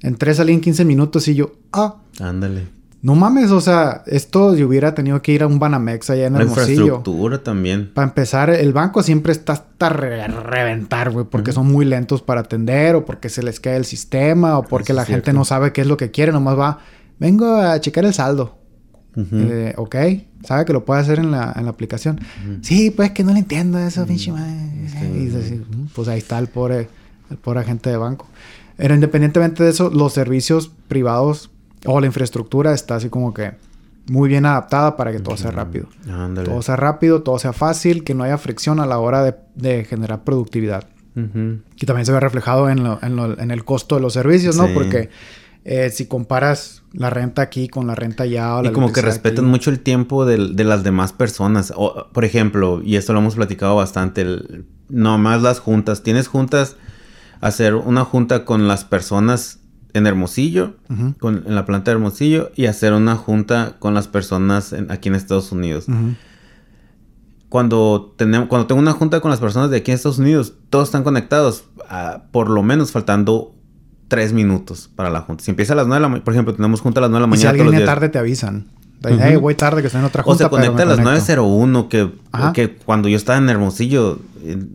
Entré, 0.00 0.34
salí 0.34 0.52
en 0.52 0.60
15 0.60 0.84
minutos 0.84 1.28
y 1.28 1.36
yo, 1.36 1.52
ah. 1.72 1.98
Ándale. 2.18 2.66
No 3.04 3.14
mames, 3.14 3.50
o 3.50 3.60
sea, 3.60 4.02
esto 4.06 4.54
yo 4.54 4.66
hubiera 4.66 4.94
tenido 4.94 5.20
que 5.20 5.32
ir 5.32 5.42
a 5.42 5.46
un 5.46 5.58
Banamex 5.58 6.08
allá 6.08 6.26
en 6.26 6.36
el 6.36 6.40
Hermosillo. 6.40 6.64
La 6.64 6.72
infraestructura 6.72 7.42
también. 7.42 7.90
Para 7.92 8.08
empezar, 8.08 8.48
el 8.48 8.72
banco 8.72 9.02
siempre 9.02 9.32
está 9.32 9.52
hasta 9.52 9.90
reventar, 9.90 11.10
güey, 11.10 11.26
porque 11.26 11.52
son 11.52 11.70
muy 11.70 11.84
lentos 11.84 12.22
para 12.22 12.40
atender 12.40 12.94
o 12.94 13.04
porque 13.04 13.28
se 13.28 13.42
les 13.42 13.60
cae 13.60 13.76
el 13.76 13.84
sistema 13.84 14.56
o 14.56 14.62
porque 14.62 14.94
la 14.94 15.04
gente 15.04 15.34
no 15.34 15.44
sabe 15.44 15.70
qué 15.74 15.82
es 15.82 15.86
lo 15.86 15.98
que 15.98 16.10
quiere, 16.10 16.32
nomás 16.32 16.58
va, 16.58 16.78
vengo 17.18 17.56
a 17.56 17.78
checar 17.78 18.06
el 18.06 18.14
saldo. 18.14 18.56
Eh, 19.14 19.74
ok, 19.76 19.96
sabe 20.42 20.64
que 20.64 20.72
lo 20.72 20.86
puede 20.86 21.02
hacer 21.02 21.18
en 21.18 21.30
la, 21.30 21.52
en 21.54 21.64
la 21.64 21.72
aplicación. 21.72 22.18
Sí, 22.62 22.90
pues 22.90 23.10
que 23.10 23.22
no 23.22 23.34
le 23.34 23.40
entiendo 23.40 23.78
eso, 23.78 24.06
pinche 24.06 24.32
mm, 24.32 25.88
Pues 25.94 26.08
ahí 26.08 26.20
está 26.20 26.38
el 26.38 26.46
pobre, 26.46 26.88
el 27.30 27.36
pobre 27.36 27.60
agente 27.60 27.90
de 27.90 27.98
banco. 27.98 28.26
Pero 28.78 28.94
independientemente 28.94 29.62
de 29.62 29.68
eso, 29.68 29.90
los 29.90 30.14
servicios 30.14 30.72
privados 30.88 31.50
o 31.84 32.00
la 32.00 32.06
infraestructura 32.06 32.72
está 32.72 32.96
así 32.96 33.08
como 33.08 33.32
que 33.34 33.52
muy 34.06 34.28
bien 34.28 34.46
adaptada 34.46 34.96
para 34.96 35.12
que 35.12 35.20
todo 35.20 35.36
sea 35.36 35.50
rápido. 35.50 35.88
Todo 36.44 36.62
sea 36.62 36.76
rápido, 36.76 37.22
todo 37.22 37.38
sea 37.38 37.52
fácil, 37.52 38.04
que 38.04 38.14
no 38.14 38.24
haya 38.24 38.38
fricción 38.38 38.80
a 38.80 38.86
la 38.86 38.98
hora 38.98 39.36
de, 39.54 39.84
generar 39.84 40.24
productividad. 40.24 40.86
Y 41.16 41.86
también 41.86 42.06
se 42.06 42.12
ve 42.12 42.20
reflejado 42.20 42.68
en, 42.68 42.84
en, 43.02 43.50
el 43.50 43.64
costo 43.64 43.94
de 43.94 44.00
los 44.00 44.12
servicios, 44.12 44.56
¿no? 44.56 44.66
Porque 44.74 45.10
eh, 45.64 45.88
si 45.90 46.06
comparas 46.06 46.82
la 46.92 47.08
renta 47.08 47.40
aquí 47.40 47.68
con 47.68 47.86
la 47.86 47.94
renta 47.94 48.24
allá... 48.24 48.60
y 48.64 48.72
como 48.72 48.92
que 48.92 49.00
respetan 49.00 49.46
mucho 49.46 49.70
el 49.70 49.80
tiempo 49.80 50.26
de, 50.26 50.36
las 50.64 50.84
demás 50.84 51.12
personas. 51.12 51.72
O, 51.74 52.08
por 52.12 52.24
ejemplo, 52.24 52.82
y 52.84 52.96
esto 52.96 53.14
lo 53.14 53.20
hemos 53.20 53.36
platicado 53.36 53.74
bastante, 53.76 54.26
no 54.88 55.16
más 55.16 55.40
las 55.40 55.60
juntas. 55.60 56.02
Tienes 56.02 56.28
juntas, 56.28 56.76
hacer 57.40 57.74
una 57.74 58.04
junta 58.04 58.44
con 58.44 58.68
las 58.68 58.84
personas 58.84 59.60
en 59.94 60.06
Hermosillo, 60.06 60.74
con, 61.18 61.44
en 61.46 61.54
la 61.54 61.64
planta 61.64 61.90
de 61.90 61.96
Hermosillo, 61.96 62.50
y 62.54 62.66
hacer 62.66 62.92
una 62.92 63.16
junta 63.16 63.76
con 63.78 63.94
las 63.94 64.08
personas 64.08 64.74
aquí 64.90 65.08
en 65.08 65.14
Estados 65.14 65.52
Unidos. 65.52 65.86
Cuando, 67.48 68.12
tenemos, 68.16 68.48
cuando 68.48 68.66
tengo 68.66 68.80
una 68.80 68.92
junta 68.92 69.20
con 69.20 69.30
las 69.30 69.40
personas 69.40 69.70
de 69.70 69.78
aquí 69.78 69.92
en 69.92 69.94
Estados 69.94 70.18
Unidos, 70.18 70.54
todos 70.68 70.88
están 70.88 71.04
conectados, 71.04 71.64
por 72.32 72.50
lo 72.50 72.62
menos 72.62 72.90
faltando 72.90 73.54
tres 74.08 74.32
minutos 74.32 74.90
para 74.94 75.10
la 75.10 75.20
junta. 75.20 75.44
Si 75.44 75.50
empieza 75.50 75.72
a 75.72 75.76
las 75.76 75.86
nueve 75.86 76.00
de 76.00 76.02
la 76.02 76.08
mañana, 76.08 76.24
por 76.24 76.34
ejemplo, 76.34 76.54
tenemos 76.54 76.80
junta 76.80 77.00
a 77.00 77.02
las 77.02 77.10
nueve 77.10 77.20
de 77.20 77.26
la 77.26 77.30
mañana. 77.30 77.42
si 77.42 77.46
alguien 77.46 77.70
viene 77.70 77.86
tarde, 77.86 78.08
te 78.08 78.18
avisan 78.18 78.66
voy 79.40 79.54
tarde 79.54 79.80
que 79.80 79.88
estoy 79.88 80.00
en 80.00 80.06
otra 80.06 80.22
junta. 80.22 80.46
O 80.46 80.48
se 80.48 80.50
conecta 80.50 80.82
a 80.82 80.86
las 80.86 80.98
9.01, 80.98 81.88
que, 81.88 82.10
que 82.52 82.76
cuando 82.76 83.08
yo 83.08 83.16
estaba 83.16 83.38
en 83.38 83.48
Hermosillo 83.48 84.20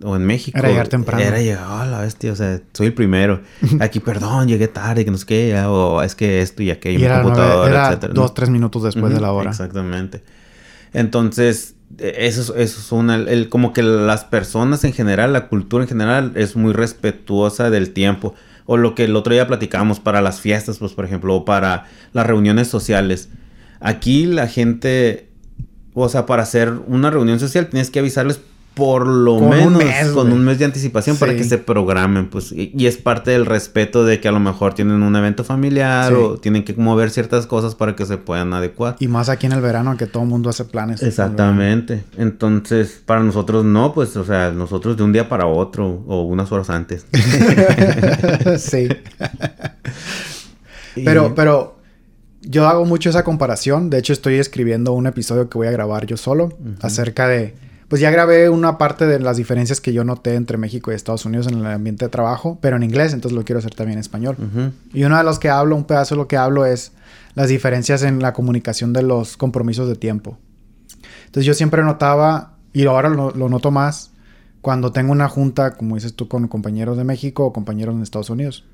o 0.04 0.16
en 0.16 0.26
México. 0.26 0.58
Era 0.58 0.70
llegar 0.70 0.88
temprano. 0.88 1.24
Era 1.24 1.40
llegar, 1.42 1.66
oh, 1.70 1.86
la 1.86 2.02
bestia, 2.02 2.32
o 2.32 2.36
sea, 2.36 2.60
soy 2.74 2.88
el 2.88 2.94
primero. 2.94 3.42
Aquí, 3.80 4.00
perdón, 4.00 4.48
llegué 4.48 4.68
tarde, 4.68 5.06
que 5.06 5.12
no 5.12 5.18
sé 5.18 5.26
qué, 5.26 5.56
o 5.66 6.02
es 6.02 6.16
que 6.16 6.42
esto 6.42 6.64
y 6.64 6.72
aquello, 6.72 7.00
y 7.00 7.04
mi 7.04 7.22
computadora, 7.22 7.88
etcétera. 7.88 8.14
Dos, 8.14 8.34
tres 8.34 8.50
minutos 8.50 8.84
después 8.84 9.14
de 9.14 9.22
la 9.22 9.32
hora. 9.32 9.50
Exactamente. 9.50 10.24
Entonces, 10.94 11.76
eso, 11.98 12.56
eso 12.56 12.80
es 12.80 12.92
una. 12.92 13.16
El, 13.16 13.50
como 13.50 13.74
que 13.74 13.84
las 13.84 14.24
personas 14.26 14.84
en 14.84 14.94
general, 14.94 15.34
la 15.34 15.48
cultura 15.48 15.84
en 15.84 15.90
general, 15.90 16.32
es 16.36 16.56
muy 16.56 16.74
respetuosa 16.74 17.70
del 17.70 17.92
tiempo. 17.92 18.34
O 18.66 18.78
lo 18.78 18.94
que 18.94 19.06
el 19.06 19.16
otro 19.16 19.34
día 19.34 19.48
platicamos 19.48 20.00
para 20.00 20.22
las 20.22 20.42
fiestas, 20.42 20.78
pues, 20.78 20.94
por 20.94 21.04
ejemplo, 21.04 21.36
o 21.36 21.46
para 21.46 21.88
las 22.14 22.28
reuniones 22.28 22.68
sociales 22.68 23.30
Aquí 23.80 24.26
la 24.26 24.48
gente, 24.48 25.30
o 25.94 26.10
sea, 26.10 26.26
para 26.26 26.44
hacer 26.44 26.74
una 26.88 27.10
reunión 27.10 27.40
social 27.40 27.68
tienes 27.68 27.90
que 27.90 28.00
avisarles 28.00 28.40
por 28.80 29.06
lo 29.06 29.40
menos 29.42 29.84
con 30.14 30.32
un 30.32 30.46
mes 30.46 30.58
de 30.58 30.66
anticipación 30.66 31.18
para 31.18 31.36
que 31.36 31.44
se 31.44 31.58
programen, 31.58 32.30
pues, 32.30 32.54
y, 32.54 32.72
es 32.88 32.96
parte 32.98 33.32
del 33.32 33.46
respeto 33.46 34.06
de 34.06 34.22
que 34.22 34.30
a 34.30 34.32
lo 34.32 34.40
mejor 34.40 34.74
tienen 34.74 35.04
un 35.04 35.16
evento 35.18 35.44
familiar 35.44 36.14
o 36.14 36.38
tienen 36.38 36.64
que 36.64 36.74
mover 36.76 37.10
ciertas 37.10 37.46
cosas 37.46 37.76
para 37.76 37.96
que 37.96 38.06
se 38.06 38.18
puedan 38.18 38.54
adecuar. 38.54 38.96
Y 39.00 39.10
más 39.10 39.28
aquí 39.28 39.48
en 39.48 39.52
el 39.52 39.62
verano 39.62 39.98
que 39.98 40.08
todo 40.08 40.24
el 40.24 40.30
mundo 40.30 40.50
hace 40.50 40.64
planes. 40.64 41.04
Exactamente. 41.04 42.06
Entonces, 42.18 43.02
para 43.06 43.22
nosotros 43.22 43.66
no, 43.66 43.94
pues, 43.94 44.16
o 44.16 44.24
sea, 44.24 44.52
nosotros 44.52 44.96
de 44.96 45.04
un 45.04 45.12
día 45.12 45.28
para 45.28 45.46
otro 45.46 46.02
o 46.08 46.22
unas 46.22 46.50
horas 46.54 46.70
antes. 46.70 47.06
sí. 48.58 48.88
Pero, 50.96 51.34
pero 51.34 51.79
yo 52.42 52.68
hago 52.68 52.86
mucho 52.86 53.10
esa 53.10 53.24
comparación. 53.24 53.90
De 53.90 53.98
hecho, 53.98 54.14
estoy 54.14 54.36
escribiendo 54.36 54.94
un 54.94 55.08
episodio 55.08 55.50
que 55.50 55.58
voy 55.58 55.68
a 55.68 55.72
grabar 55.72 56.06
yo 56.06 56.18
solo 56.18 56.50
acerca 56.82 57.28
de. 57.28 57.56
Pues 57.88 58.02
ya 58.02 58.12
grabé 58.12 58.50
una 58.50 58.78
parte 58.78 59.08
de 59.08 59.20
las 59.20 59.38
diferencias 59.38 59.82
que 59.82 59.94
yo 59.94 60.04
noté 60.04 60.36
entre 60.36 60.58
México 60.58 60.92
y 60.92 60.96
Estados 60.96 61.26
Unidos 61.26 61.48
en 61.48 61.58
el 61.58 61.66
ambiente 61.66 62.06
de 62.06 62.10
trabajo, 62.10 62.60
pero 62.62 62.76
en 62.76 62.84
inglés, 62.84 63.14
entonces 63.14 63.36
lo 63.36 63.44
quiero 63.44 63.60
hacer 63.60 63.74
también 63.74 63.98
en 63.98 64.02
español. 64.02 64.38
Y 64.94 65.04
uno 65.06 65.18
de 65.18 65.24
los 65.24 65.40
que 65.40 65.50
hablo, 65.50 65.76
un 65.76 65.86
pedazo 65.86 66.14
de 66.14 66.22
lo 66.22 66.28
que 66.28 66.38
hablo 66.38 66.68
es 66.68 66.92
las 67.34 67.50
diferencias 67.50 68.04
en 68.04 68.20
la 68.20 68.34
comunicación 68.34 68.94
de 68.94 69.02
los 69.02 69.38
compromisos 69.38 69.88
de 69.88 69.96
tiempo. 69.96 70.38
Entonces 71.26 71.46
yo 71.46 71.56
siempre 71.56 71.82
notaba, 71.82 72.58
y 72.74 72.86
ahora 72.86 73.10
lo, 73.10 73.32
lo 73.32 73.50
noto 73.50 73.72
más, 73.72 74.12
cuando 74.62 74.92
tengo 74.92 75.12
una 75.12 75.28
junta, 75.28 75.76
como 75.76 75.96
dices 75.96 76.14
tú, 76.14 76.28
con 76.28 76.48
compañeros 76.48 76.96
de 76.96 77.06
México 77.06 77.44
o 77.44 77.54
compañeros 77.54 77.98
de 77.98 78.04
Estados 78.04 78.30
Unidos 78.30 78.66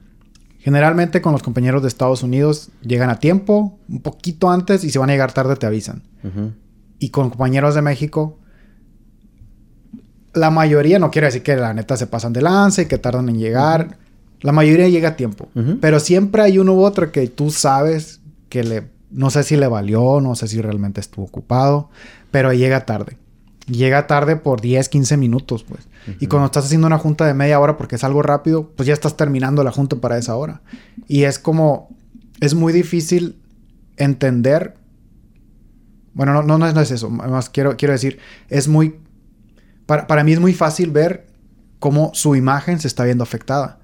Generalmente 0.66 1.22
con 1.22 1.32
los 1.32 1.44
compañeros 1.44 1.84
de 1.84 1.88
Estados 1.88 2.24
Unidos 2.24 2.72
llegan 2.82 3.12
a 3.12 3.20
tiempo, 3.20 3.78
un 3.88 4.02
poquito 4.02 4.50
antes 4.50 4.84
y 4.84 4.90
si 4.90 4.98
van 4.98 5.12
a 5.12 5.14
llegar 5.14 5.32
tarde 5.32 5.56
te 5.58 5.68
avisan. 5.68 6.02
Y 6.98 7.10
con 7.12 7.30
compañeros 7.30 7.76
de 7.76 7.84
México, 7.84 8.40
la 10.34 10.50
mayoría, 10.50 10.98
no 10.98 11.12
quiero 11.12 11.28
decir 11.28 11.44
que 11.44 11.56
la 11.56 11.72
neta 11.76 11.98
se 11.98 12.08
pasan 12.08 12.34
de 12.34 12.42
lance 12.42 12.82
y 12.82 12.86
que 12.88 12.98
tardan 12.98 13.30
en 13.30 13.38
llegar. 13.38 14.00
La 14.42 14.52
mayoría 14.54 14.90
llega 14.90 15.10
a 15.10 15.16
tiempo. 15.16 15.50
Pero 15.82 16.00
siempre 16.00 16.42
hay 16.42 16.58
uno 16.58 16.74
u 16.74 16.84
otro 16.84 17.12
que 17.12 17.28
tú 17.28 17.52
sabes 17.52 18.22
que 18.50 18.64
le, 18.64 18.90
no 19.12 19.30
sé 19.30 19.44
si 19.44 19.58
le 19.58 19.68
valió, 19.68 20.20
no 20.20 20.34
sé 20.34 20.48
si 20.48 20.60
realmente 20.62 21.00
estuvo 21.00 21.26
ocupado, 21.26 21.92
pero 22.32 22.52
llega 22.54 22.88
tarde. 22.88 23.18
Llega 23.68 24.06
tarde 24.06 24.36
por 24.36 24.62
10, 24.62 24.90
15 24.90 25.18
minutos, 25.18 25.64
pues. 25.64 25.88
Y 26.20 26.28
cuando 26.28 26.46
estás 26.46 26.66
haciendo 26.66 26.86
una 26.86 27.00
junta 27.00 27.26
de 27.26 27.34
media 27.34 27.60
hora 27.60 27.78
porque 27.78 27.96
es 27.96 28.04
algo 28.04 28.22
rápido, 28.22 28.70
pues 28.76 28.86
ya 28.86 28.94
estás 28.94 29.18
terminando 29.18 29.64
la 29.64 29.72
junta 29.72 29.96
para 29.96 30.20
esa 30.20 30.36
hora. 30.36 30.62
Y 31.08 31.24
es 31.24 31.40
como, 31.40 31.90
es 32.42 32.54
muy 32.54 32.74
difícil 32.74 33.42
entender. 33.98 34.76
Bueno, 36.14 36.34
no, 36.34 36.44
no, 36.44 36.72
no 36.72 36.80
es 36.80 36.92
eso. 36.92 37.10
Más 37.10 37.50
quiero, 37.50 37.76
quiero 37.76 37.94
decir, 37.94 38.20
es 38.50 38.68
muy. 38.68 39.00
Para, 39.88 40.06
para, 40.06 40.24
mí 40.24 40.34
es 40.34 40.40
muy 40.40 40.54
fácil 40.54 40.92
ver 40.92 41.26
cómo 41.80 42.12
su 42.14 42.36
imagen 42.36 42.80
se 42.80 42.88
está 42.88 43.04
viendo 43.04 43.24
afectada. 43.24 43.80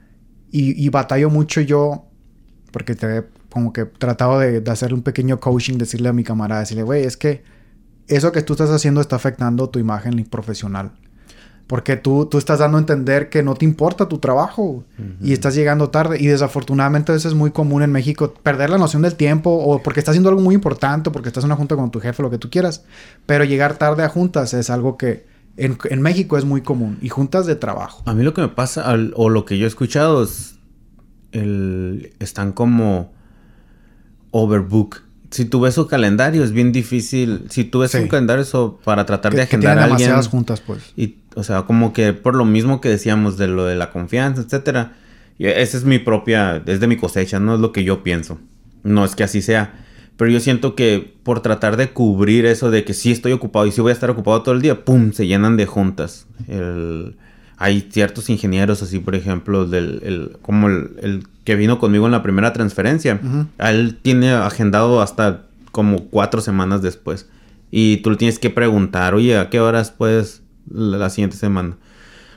Y, 0.51 0.83
y 0.83 0.89
batallo 0.89 1.31
mucho 1.31 1.59
yo, 1.59 2.05
porque 2.71 2.93
te 2.93 3.23
como 3.51 3.73
que 3.73 3.81
he 3.81 3.85
tratado 3.85 4.39
de, 4.39 4.61
de 4.61 4.71
hacer 4.71 4.93
un 4.93 5.01
pequeño 5.01 5.39
coaching, 5.39 5.77
decirle 5.77 6.09
a 6.09 6.13
mi 6.13 6.23
camarada, 6.23 6.61
decirle, 6.61 6.83
güey, 6.83 7.03
es 7.03 7.17
que 7.17 7.43
eso 8.07 8.31
que 8.31 8.41
tú 8.41 8.53
estás 8.53 8.69
haciendo 8.69 9.01
está 9.01 9.15
afectando 9.15 9.69
tu 9.69 9.79
imagen 9.79 10.25
profesional. 10.25 10.91
Porque 11.67 11.95
tú, 11.95 12.25
tú 12.25 12.37
estás 12.37 12.59
dando 12.59 12.77
a 12.77 12.81
entender 12.81 13.29
que 13.29 13.43
no 13.43 13.55
te 13.55 13.63
importa 13.63 14.09
tu 14.09 14.17
trabajo 14.17 14.83
y 15.21 15.31
estás 15.31 15.55
llegando 15.55 15.89
tarde. 15.89 16.17
Y 16.19 16.27
desafortunadamente 16.27 17.15
eso 17.15 17.29
es 17.29 17.33
muy 17.33 17.51
común 17.51 17.81
en 17.81 17.93
México, 17.93 18.33
perder 18.43 18.69
la 18.69 18.77
noción 18.77 19.03
del 19.03 19.15
tiempo 19.15 19.51
o 19.51 19.81
porque 19.81 20.01
estás 20.01 20.11
haciendo 20.11 20.27
algo 20.27 20.41
muy 20.41 20.53
importante, 20.53 21.11
porque 21.11 21.29
estás 21.29 21.45
en 21.45 21.47
una 21.47 21.55
junta 21.55 21.77
con 21.77 21.89
tu 21.89 22.01
jefe, 22.01 22.21
lo 22.23 22.29
que 22.29 22.37
tú 22.37 22.49
quieras. 22.49 22.83
Pero 23.25 23.45
llegar 23.45 23.77
tarde 23.77 24.03
a 24.03 24.09
juntas 24.09 24.53
es 24.53 24.69
algo 24.69 24.97
que 24.97 25.25
en, 25.55 25.77
en 25.89 26.01
México 26.01 26.37
es 26.37 26.43
muy 26.43 26.59
común. 26.59 26.97
Y 27.01 27.07
juntas 27.07 27.45
de 27.45 27.55
trabajo. 27.55 28.03
A 28.05 28.13
mí 28.13 28.23
lo 28.23 28.33
que 28.33 28.41
me 28.41 28.49
pasa, 28.49 28.93
o 29.15 29.29
lo 29.29 29.45
que 29.45 29.57
yo 29.57 29.63
he 29.63 29.69
escuchado 29.69 30.23
es, 30.23 30.55
el, 31.31 32.13
están 32.19 32.51
como 32.51 33.13
overbook 34.31 35.03
si 35.31 35.45
tú 35.45 35.61
ves 35.61 35.75
su 35.75 35.87
calendario 35.87 36.43
es 36.43 36.51
bien 36.51 36.71
difícil. 36.71 37.45
Si 37.49 37.63
tú 37.63 37.79
ves 37.79 37.95
un 37.95 38.07
calendario 38.07 38.43
eso 38.43 38.79
para 38.83 39.05
tratar 39.05 39.33
de 39.33 39.41
agendar 39.41 39.79
a 39.79 39.85
alguien. 39.85 40.21
juntas, 40.23 40.61
pues. 40.61 40.93
Y, 40.95 41.15
o 41.35 41.43
sea, 41.43 41.63
como 41.63 41.93
que 41.93 42.13
por 42.13 42.35
lo 42.35 42.45
mismo 42.45 42.81
que 42.81 42.89
decíamos 42.89 43.37
de 43.37 43.47
lo 43.47 43.65
de 43.65 43.75
la 43.75 43.91
confianza, 43.91 44.41
etcétera. 44.41 44.93
esa 45.39 45.77
es 45.77 45.85
mi 45.85 45.99
propia, 45.99 46.61
es 46.65 46.79
de 46.81 46.87
mi 46.87 46.97
cosecha, 46.97 47.39
no 47.39 47.55
es 47.55 47.61
lo 47.61 47.71
que 47.71 47.85
yo 47.85 48.03
pienso. 48.03 48.39
No 48.83 49.05
es 49.05 49.15
que 49.15 49.23
así 49.23 49.41
sea. 49.41 49.73
Pero 50.17 50.29
yo 50.29 50.39
siento 50.41 50.75
que 50.75 51.15
por 51.23 51.41
tratar 51.41 51.77
de 51.77 51.91
cubrir 51.91 52.45
eso 52.45 52.69
de 52.69 52.83
que 52.83 52.93
sí 52.93 53.11
estoy 53.11 53.31
ocupado 53.31 53.65
y 53.65 53.71
sí 53.71 53.79
voy 53.81 53.91
a 53.91 53.93
estar 53.93 54.09
ocupado 54.09 54.43
todo 54.43 54.53
el 54.53 54.61
día, 54.61 54.83
¡pum! 54.83 55.13
se 55.13 55.25
llenan 55.27 55.55
de 55.55 55.65
juntas. 55.65 56.27
El, 56.47 57.15
hay 57.61 57.87
ciertos 57.91 58.27
ingenieros 58.31 58.81
así, 58.81 58.97
por 58.97 59.13
ejemplo, 59.13 59.67
del, 59.67 60.01
el, 60.03 60.37
como 60.41 60.67
el, 60.67 61.27
que 61.43 61.55
vino 61.55 61.77
conmigo 61.77 62.07
en 62.07 62.11
la 62.11 62.23
primera 62.23 62.53
transferencia. 62.53 63.19
Él 63.59 63.99
tiene 64.01 64.31
agendado 64.31 64.99
hasta 64.99 65.43
como 65.71 66.05
cuatro 66.05 66.41
semanas 66.41 66.81
después. 66.81 67.27
Y 67.69 67.97
tú 67.97 68.09
le 68.09 68.17
tienes 68.17 68.39
que 68.39 68.49
preguntar, 68.49 69.13
oye, 69.13 69.37
¿a 69.37 69.51
qué 69.51 69.59
horas 69.59 69.91
puedes 69.91 70.41
la, 70.71 71.07
siguiente 71.11 71.37
semana? 71.37 71.77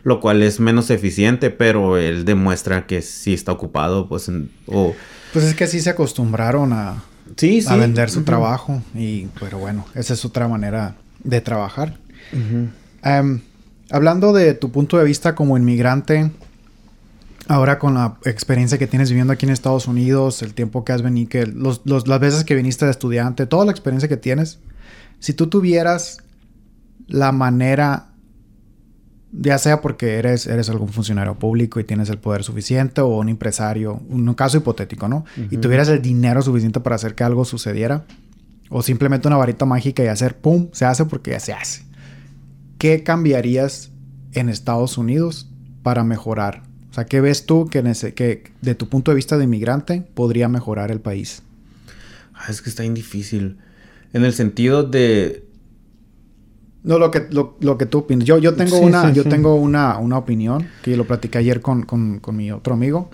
Lo 0.02 0.20
cual 0.20 0.42
es 0.42 0.60
menos 0.60 0.90
eficiente, 0.90 1.48
pero 1.48 1.96
él 1.96 2.26
demuestra 2.26 2.86
que 2.86 3.00
sí 3.00 3.32
está 3.32 3.50
ocupado, 3.50 4.06
pues... 4.06 4.30
o... 4.66 4.94
Pues 5.32 5.46
es 5.46 5.54
que 5.54 5.66
sí 5.66 5.80
se 5.80 5.88
acostumbraron 5.88 6.74
a, 6.74 7.02
sí, 7.36 7.64
a 7.66 7.76
vender 7.76 8.10
su 8.10 8.24
trabajo. 8.24 8.82
Y, 8.94 9.28
pero 9.40 9.56
bueno, 9.56 9.86
esa 9.94 10.12
es 10.12 10.22
otra 10.26 10.48
manera 10.48 10.96
de 11.24 11.40
trabajar. 11.40 11.96
Hablando 13.94 14.32
de 14.32 14.54
tu 14.54 14.72
punto 14.72 14.98
de 14.98 15.04
vista 15.04 15.36
como 15.36 15.56
inmigrante, 15.56 16.32
ahora 17.46 17.78
con 17.78 17.94
la 17.94 18.16
experiencia 18.24 18.76
que 18.76 18.88
tienes 18.88 19.08
viviendo 19.08 19.32
aquí 19.32 19.46
en 19.46 19.52
Estados 19.52 19.86
Unidos, 19.86 20.42
el 20.42 20.52
tiempo 20.52 20.84
que 20.84 20.90
has 20.90 21.02
venido, 21.02 21.28
que 21.28 21.46
las 21.46 22.20
veces 22.20 22.42
que 22.42 22.56
viniste 22.56 22.86
de 22.86 22.90
estudiante, 22.90 23.46
toda 23.46 23.64
la 23.64 23.70
experiencia 23.70 24.08
que 24.08 24.16
tienes, 24.16 24.58
si 25.20 25.32
tú 25.32 25.46
tuvieras 25.46 26.24
la 27.06 27.30
manera, 27.30 28.08
ya 29.30 29.58
sea 29.58 29.80
porque 29.80 30.18
eres, 30.18 30.48
eres 30.48 30.68
algún 30.68 30.88
funcionario 30.88 31.38
público 31.38 31.78
y 31.78 31.84
tienes 31.84 32.10
el 32.10 32.18
poder 32.18 32.42
suficiente 32.42 33.00
o 33.00 33.18
un 33.18 33.28
empresario, 33.28 34.02
un 34.08 34.34
caso 34.34 34.56
hipotético, 34.56 35.06
¿no? 35.06 35.24
Y 35.52 35.58
tuvieras 35.58 35.86
el 35.86 36.02
dinero 36.02 36.42
suficiente 36.42 36.80
para 36.80 36.96
hacer 36.96 37.14
que 37.14 37.22
algo 37.22 37.44
sucediera, 37.44 38.06
o 38.70 38.82
simplemente 38.82 39.28
una 39.28 39.36
varita 39.36 39.66
mágica 39.66 40.02
y 40.02 40.08
hacer, 40.08 40.36
¡pum!, 40.36 40.66
se 40.72 40.84
hace 40.84 41.04
porque 41.04 41.30
ya 41.30 41.38
se 41.38 41.52
hace. 41.52 41.83
¿Qué 42.78 43.02
cambiarías 43.02 43.90
en 44.32 44.48
Estados 44.48 44.98
Unidos 44.98 45.48
para 45.82 46.04
mejorar? 46.04 46.62
O 46.90 46.94
sea, 46.94 47.06
¿qué 47.06 47.20
ves 47.20 47.46
tú 47.46 47.66
que, 47.66 47.82
que 48.14 48.44
de 48.62 48.74
tu 48.74 48.88
punto 48.88 49.10
de 49.10 49.16
vista 49.16 49.36
de 49.36 49.44
inmigrante 49.44 50.02
podría 50.14 50.48
mejorar 50.48 50.90
el 50.90 51.00
país? 51.00 51.42
Ah, 52.34 52.46
es 52.48 52.62
que 52.62 52.70
está 52.70 52.82
bien 52.82 52.94
difícil. 52.94 53.58
En 54.12 54.24
el 54.24 54.32
sentido 54.32 54.84
de... 54.84 55.44
No, 56.82 56.98
lo 56.98 57.10
que, 57.10 57.26
lo, 57.30 57.78
que 57.78 57.86
tú 57.86 57.98
opinas. 57.98 58.26
Yo, 58.26 58.36
yo 58.36 58.54
tengo, 58.54 58.78
una, 58.78 59.10
yo 59.10 59.24
tengo 59.24 59.54
una, 59.54 59.96
una, 59.96 60.18
opinión 60.18 60.68
que 60.82 60.98
lo 60.98 61.06
platiqué 61.06 61.38
ayer 61.38 61.62
con, 61.62 62.20
mi 62.32 62.52
otro 62.52 62.74
amigo 62.74 63.10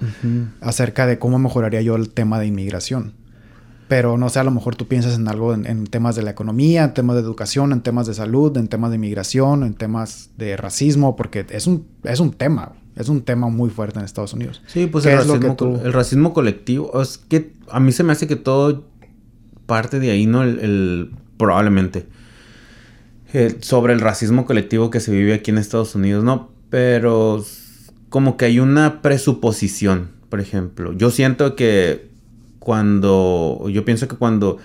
acerca 0.60 1.06
de 1.06 1.20
cómo 1.20 1.38
mejoraría 1.38 1.80
yo 1.80 1.94
el 1.94 2.10
tema 2.10 2.40
de 2.40 2.46
inmigración 2.46 3.14
pero 3.90 4.16
no 4.16 4.28
sé, 4.28 4.38
a 4.38 4.44
lo 4.44 4.52
mejor 4.52 4.76
tú 4.76 4.86
piensas 4.86 5.16
en 5.16 5.26
algo 5.26 5.52
en, 5.52 5.84
temas 5.88 6.14
de 6.14 6.22
la 6.22 6.30
economía, 6.30 6.84
en 6.84 6.94
temas 6.94 7.16
de 7.16 7.22
educación, 7.22 7.72
en 7.72 7.80
temas 7.80 8.06
de 8.06 8.14
salud, 8.14 8.56
en 8.56 8.68
temas 8.68 8.90
de 8.90 8.96
inmigración, 8.98 9.64
en 9.64 9.74
temas 9.74 10.30
de 10.38 10.56
racismo, 10.56 11.16
porque 11.16 11.44
es 11.50 11.66
un, 11.66 11.88
es 12.04 12.20
un 12.20 12.30
tema, 12.30 12.74
es 12.94 13.08
un 13.08 13.22
tema 13.22 13.48
muy 13.48 13.68
fuerte 13.68 13.98
en 13.98 14.04
Estados 14.04 14.32
Unidos. 14.32 14.62
Sí, 14.68 14.86
pues 14.86 15.06
el 15.06 15.16
racismo, 15.16 15.80
el 15.82 15.92
racismo 15.92 16.32
colectivo, 16.32 17.02
es 17.02 17.18
que 17.18 17.52
a 17.68 17.80
mí 17.80 17.90
se 17.90 18.04
me 18.04 18.12
hace 18.12 18.28
que 18.28 18.36
todo 18.36 18.84
parte 19.66 19.98
de 19.98 20.12
ahí, 20.12 20.24
¿no? 20.24 20.44
El, 20.44 21.10
probablemente. 21.36 22.06
Eh, 23.32 23.56
sobre 23.58 23.92
el 23.92 23.98
racismo 23.98 24.46
colectivo 24.46 24.90
que 24.90 25.00
se 25.00 25.10
vive 25.10 25.34
aquí 25.34 25.50
en 25.50 25.58
Estados 25.58 25.96
Unidos, 25.96 26.22
¿no? 26.22 26.52
Pero 26.68 27.44
como 28.08 28.36
que 28.36 28.44
hay 28.44 28.60
una 28.60 29.02
presuposición, 29.02 30.12
por 30.28 30.38
ejemplo. 30.38 30.92
Yo 30.92 31.10
siento 31.10 31.56
que 31.56 32.09
cuando, 32.60 33.64
yo 33.68 33.84
pienso 33.84 34.06
que 34.06 34.14
cuando 34.14 34.58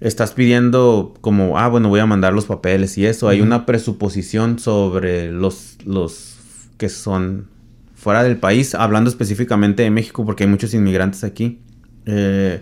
estás 0.00 0.32
pidiendo 0.32 1.14
como, 1.20 1.58
ah, 1.58 1.66
bueno, 1.68 1.88
voy 1.88 1.98
a 1.98 2.06
mandar 2.06 2.32
los 2.32 2.46
papeles 2.46 2.96
y 2.98 3.06
eso, 3.06 3.28
hay 3.28 3.40
una 3.40 3.66
presuposición 3.66 4.58
sobre 4.58 5.32
los, 5.32 5.78
los 5.84 6.36
que 6.78 6.88
son 6.88 7.48
fuera 7.94 8.22
del 8.22 8.36
país, 8.36 8.74
hablando 8.74 9.10
específicamente 9.10 9.82
de 9.82 9.90
México, 9.90 10.24
porque 10.24 10.44
hay 10.44 10.50
muchos 10.50 10.72
inmigrantes 10.72 11.24
aquí. 11.24 11.60
Eh, 12.06 12.60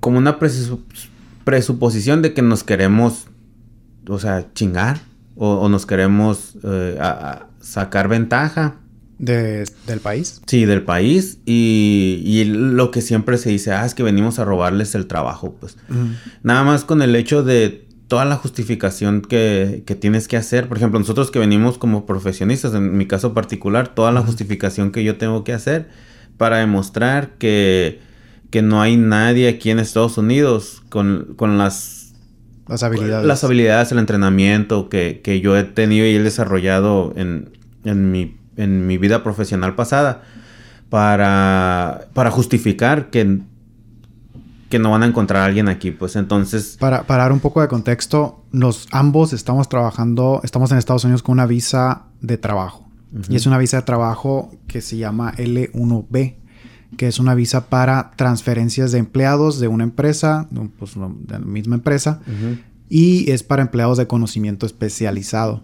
como 0.00 0.18
una 0.18 0.38
presuposición 1.44 2.22
de 2.22 2.34
que 2.34 2.42
nos 2.42 2.64
queremos, 2.64 3.26
o 4.06 4.18
sea, 4.18 4.46
chingar, 4.52 5.00
o, 5.36 5.68
nos 5.68 5.84
queremos 5.84 6.56
eh, 6.62 6.98
sacar 7.60 8.08
ventaja 8.08 8.76
del 9.18 10.00
país. 10.02 10.40
Sí, 10.46 10.64
del 10.64 10.82
país. 10.82 11.38
Y, 11.46 12.44
lo 12.46 12.90
que 12.90 13.00
siempre 13.00 13.38
se 13.38 13.50
dice, 13.50 13.72
ah, 13.72 13.84
es 13.86 13.94
que 13.94 14.02
venimos 14.02 14.38
a 14.38 14.44
robarles 14.44 14.94
el 14.94 15.06
trabajo, 15.06 15.56
pues. 15.58 15.76
Nada 16.42 16.64
más 16.64 16.84
con 16.84 17.02
el 17.02 17.14
hecho 17.16 17.42
de 17.42 17.84
toda 18.08 18.24
la 18.24 18.36
justificación 18.36 19.22
que, 19.22 19.82
tienes 20.00 20.28
que 20.28 20.36
hacer. 20.36 20.68
Por 20.68 20.76
ejemplo, 20.76 20.98
nosotros 20.98 21.30
que 21.30 21.38
venimos 21.38 21.78
como 21.78 22.06
profesionistas, 22.06 22.74
en 22.74 22.96
mi 22.96 23.06
caso 23.06 23.34
particular, 23.34 23.94
toda 23.94 24.12
la 24.12 24.22
justificación 24.22 24.90
que 24.92 25.04
yo 25.04 25.16
tengo 25.16 25.44
que 25.44 25.52
hacer 25.52 25.88
para 26.36 26.58
demostrar 26.58 27.30
que, 27.38 28.00
que 28.50 28.62
no 28.62 28.82
hay 28.82 28.96
nadie 28.96 29.48
aquí 29.48 29.70
en 29.70 29.78
Estados 29.78 30.18
Unidos 30.18 30.82
con, 30.88 31.36
las 31.58 32.14
las 32.68 32.82
habilidades. 32.82 33.26
Las 33.26 33.44
habilidades, 33.44 33.92
el 33.92 33.98
entrenamiento 33.98 34.88
que, 34.88 35.20
que 35.22 35.40
yo 35.40 35.56
he 35.56 35.64
tenido 35.64 36.06
y 36.06 36.10
he 36.10 36.22
desarrollado 36.22 37.12
en, 37.16 37.50
en 37.84 38.10
mi 38.10 38.36
en 38.56 38.86
mi 38.86 38.98
vida 38.98 39.22
profesional 39.22 39.74
pasada 39.74 40.22
para, 40.88 42.06
para 42.14 42.30
justificar 42.30 43.10
que, 43.10 43.40
que 44.68 44.78
no 44.78 44.90
van 44.90 45.02
a 45.02 45.06
encontrar 45.06 45.42
a 45.42 45.46
alguien 45.46 45.68
aquí. 45.68 45.90
Pues 45.90 46.16
entonces... 46.16 46.76
Para, 46.78 47.04
para 47.04 47.24
dar 47.24 47.32
un 47.32 47.40
poco 47.40 47.60
de 47.60 47.68
contexto, 47.68 48.44
nos 48.52 48.86
ambos 48.92 49.32
estamos 49.32 49.68
trabajando, 49.68 50.40
estamos 50.44 50.70
en 50.72 50.78
Estados 50.78 51.04
Unidos 51.04 51.22
con 51.22 51.32
una 51.32 51.46
visa 51.46 52.04
de 52.20 52.38
trabajo. 52.38 52.84
Y 53.28 53.36
es 53.36 53.46
una 53.46 53.58
visa 53.58 53.76
de 53.76 53.82
trabajo 53.84 54.50
que 54.66 54.80
se 54.80 54.96
llama 54.96 55.32
L1B, 55.36 56.34
que 56.96 57.06
es 57.06 57.20
una 57.20 57.36
visa 57.36 57.66
para 57.68 58.10
transferencias 58.16 58.90
de 58.90 58.98
empleados 58.98 59.60
de 59.60 59.68
una 59.68 59.84
empresa, 59.84 60.48
pues, 60.78 60.94
de 60.94 61.38
la 61.38 61.38
misma 61.38 61.76
empresa, 61.76 62.20
y 62.88 63.30
es 63.30 63.44
para 63.44 63.62
empleados 63.62 63.98
de 63.98 64.08
conocimiento 64.08 64.66
especializado. 64.66 65.62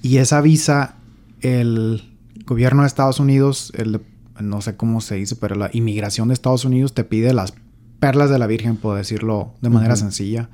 Y 0.00 0.18
esa 0.18 0.40
visa 0.40 0.94
el, 1.42 2.02
gobierno 2.46 2.82
de 2.82 2.88
Estados 2.88 3.20
Unidos, 3.20 3.72
el, 3.76 4.00
no 4.40 4.60
sé 4.60 4.76
cómo 4.76 5.00
se 5.00 5.16
dice, 5.16 5.36
pero 5.36 5.54
la 5.54 5.70
inmigración 5.72 6.28
de 6.28 6.34
Estados 6.34 6.64
Unidos 6.64 6.94
te 6.94 7.04
pide 7.04 7.32
las 7.32 7.54
perlas 8.00 8.30
de 8.30 8.38
la 8.38 8.46
Virgen, 8.46 8.76
por 8.76 8.96
decirlo 8.96 9.54
de 9.60 9.68
manera 9.68 9.94
sencilla, 9.94 10.48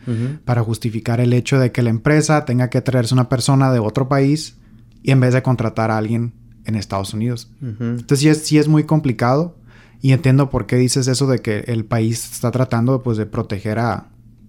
para 0.45 0.63
justificar 0.63 1.21
el 1.21 1.33
hecho 1.33 1.59
de 1.59 1.71
que 1.71 1.83
la 1.83 1.91
empresa 1.91 2.45
tenga 2.45 2.71
que 2.71 2.83
traerse 2.83 3.15
una 3.15 3.29
persona 3.29 3.71
de 3.73 3.79
otro 3.79 4.09
país 4.09 4.57
y 5.03 5.13
en 5.13 5.21
vez 5.21 5.33
de 5.33 5.43
contratar 5.43 5.91
a 5.91 5.97
alguien 5.97 6.35
en 6.65 6.75
Estados 6.75 7.15
Unidos. 7.15 7.51
Entonces 7.63 8.19
sí 8.19 8.29
es, 8.29 8.45
sí 8.45 8.59
es 8.59 8.67
muy 8.67 8.85
complicado 8.85 9.57
y 10.03 10.13
entiendo 10.13 10.51
por 10.51 10.67
qué 10.67 10.77
dices 10.77 11.07
eso 11.07 11.27
de 11.29 11.39
que 11.39 11.61
el 11.69 11.85
país 11.85 12.33
está 12.33 12.51
tratando 12.51 13.03
pues 13.03 13.17
de 13.17 13.27
proteger 13.27 13.79
a 13.79 14.09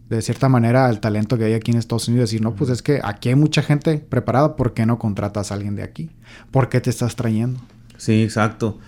de 0.10 0.22
cierta 0.22 0.48
manera 0.50 0.86
al 0.86 1.00
talento 1.00 1.38
que 1.38 1.46
hay 1.46 1.54
aquí 1.54 1.72
en 1.72 1.78
Estados 1.78 2.08
Unidos. 2.08 2.30
Decir, 2.30 2.41
no, 2.41 2.56
pues 2.56 2.70
es 2.70 2.82
que 2.82 3.02
aquí 3.04 3.30
hay 3.30 3.36
mucha 3.36 3.62
gente 3.62 3.98
preparada, 3.98 4.56
¿por 4.56 4.74
qué 4.74 4.86
no 4.86 4.98
contratas 5.00 5.52
a 5.52 5.56
alguien 5.56 5.76
de 5.76 5.84
aquí? 5.84 6.10
¿Por 6.52 6.70
qué 6.70 6.82
te 6.82 6.89
estás 6.89 7.15
trayendo? 7.15 7.60
Sí, 7.98 8.24
exacto. 8.24 8.80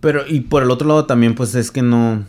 Pero, 0.00 0.26
y 0.26 0.40
por 0.40 0.62
el 0.62 0.70
otro 0.70 0.88
lado 0.88 1.06
también, 1.06 1.34
pues 1.34 1.54
es 1.54 1.70
que 1.70 1.82
no, 1.82 2.24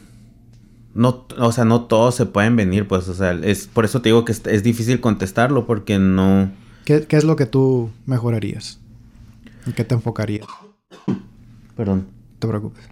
no, 0.94 1.26
o 1.38 1.52
sea, 1.52 1.66
no 1.66 1.86
todos 1.86 2.16
se 2.16 2.26
pueden 2.26 2.56
venir, 2.56 2.88
pues, 2.88 3.08
o 3.08 3.14
sea, 3.14 3.32
es 3.32 3.68
por 3.68 3.84
eso 3.86 4.02
te 4.02 4.10
digo 4.10 4.26
que 4.26 4.32
es, 4.32 4.64
difícil 4.64 5.02
contestarlo 5.02 5.66
porque 5.66 5.98
no... 5.98 6.52
¿Qué, 6.86 7.06
¿Qué, 7.08 7.18
es 7.18 7.24
lo 7.24 7.36
que 7.36 7.46
tú 7.46 7.90
mejorarías? 8.06 8.80
¿En 9.66 9.74
qué 9.74 9.84
te 9.84 9.96
enfocarías? 9.96 10.46
Perdón. 11.76 12.08
No 12.34 12.40
te 12.40 12.48
preocupes. 12.48 12.84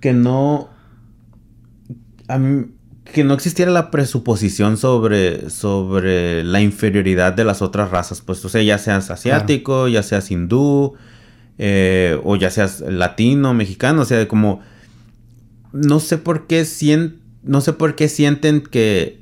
Que 0.00 0.12
no... 0.12 0.68
A 2.28 2.38
mí, 2.38 2.66
que 3.12 3.24
no 3.24 3.34
existiera 3.34 3.70
la 3.70 3.90
presuposición 3.90 4.76
sobre, 4.76 5.50
sobre 5.50 6.44
la 6.44 6.60
inferioridad 6.60 7.32
de 7.32 7.44
las 7.44 7.62
otras 7.62 7.90
razas, 7.90 8.20
pues, 8.20 8.44
o 8.44 8.48
sea, 8.48 8.62
ya 8.62 8.78
seas 8.78 9.10
asiático, 9.10 9.88
ya 9.88 10.02
seas 10.02 10.30
hindú, 10.30 10.94
eh, 11.58 12.20
o 12.24 12.36
ya 12.36 12.50
seas 12.50 12.80
latino, 12.80 13.54
mexicano, 13.54 14.02
o 14.02 14.04
sea, 14.04 14.26
como, 14.28 14.60
no 15.72 16.00
sé 16.00 16.18
por 16.18 16.46
qué, 16.46 16.66
no 17.42 17.60
sé 17.60 17.72
por 17.72 17.94
qué 17.94 18.08
sienten 18.08 18.60
que 18.60 19.20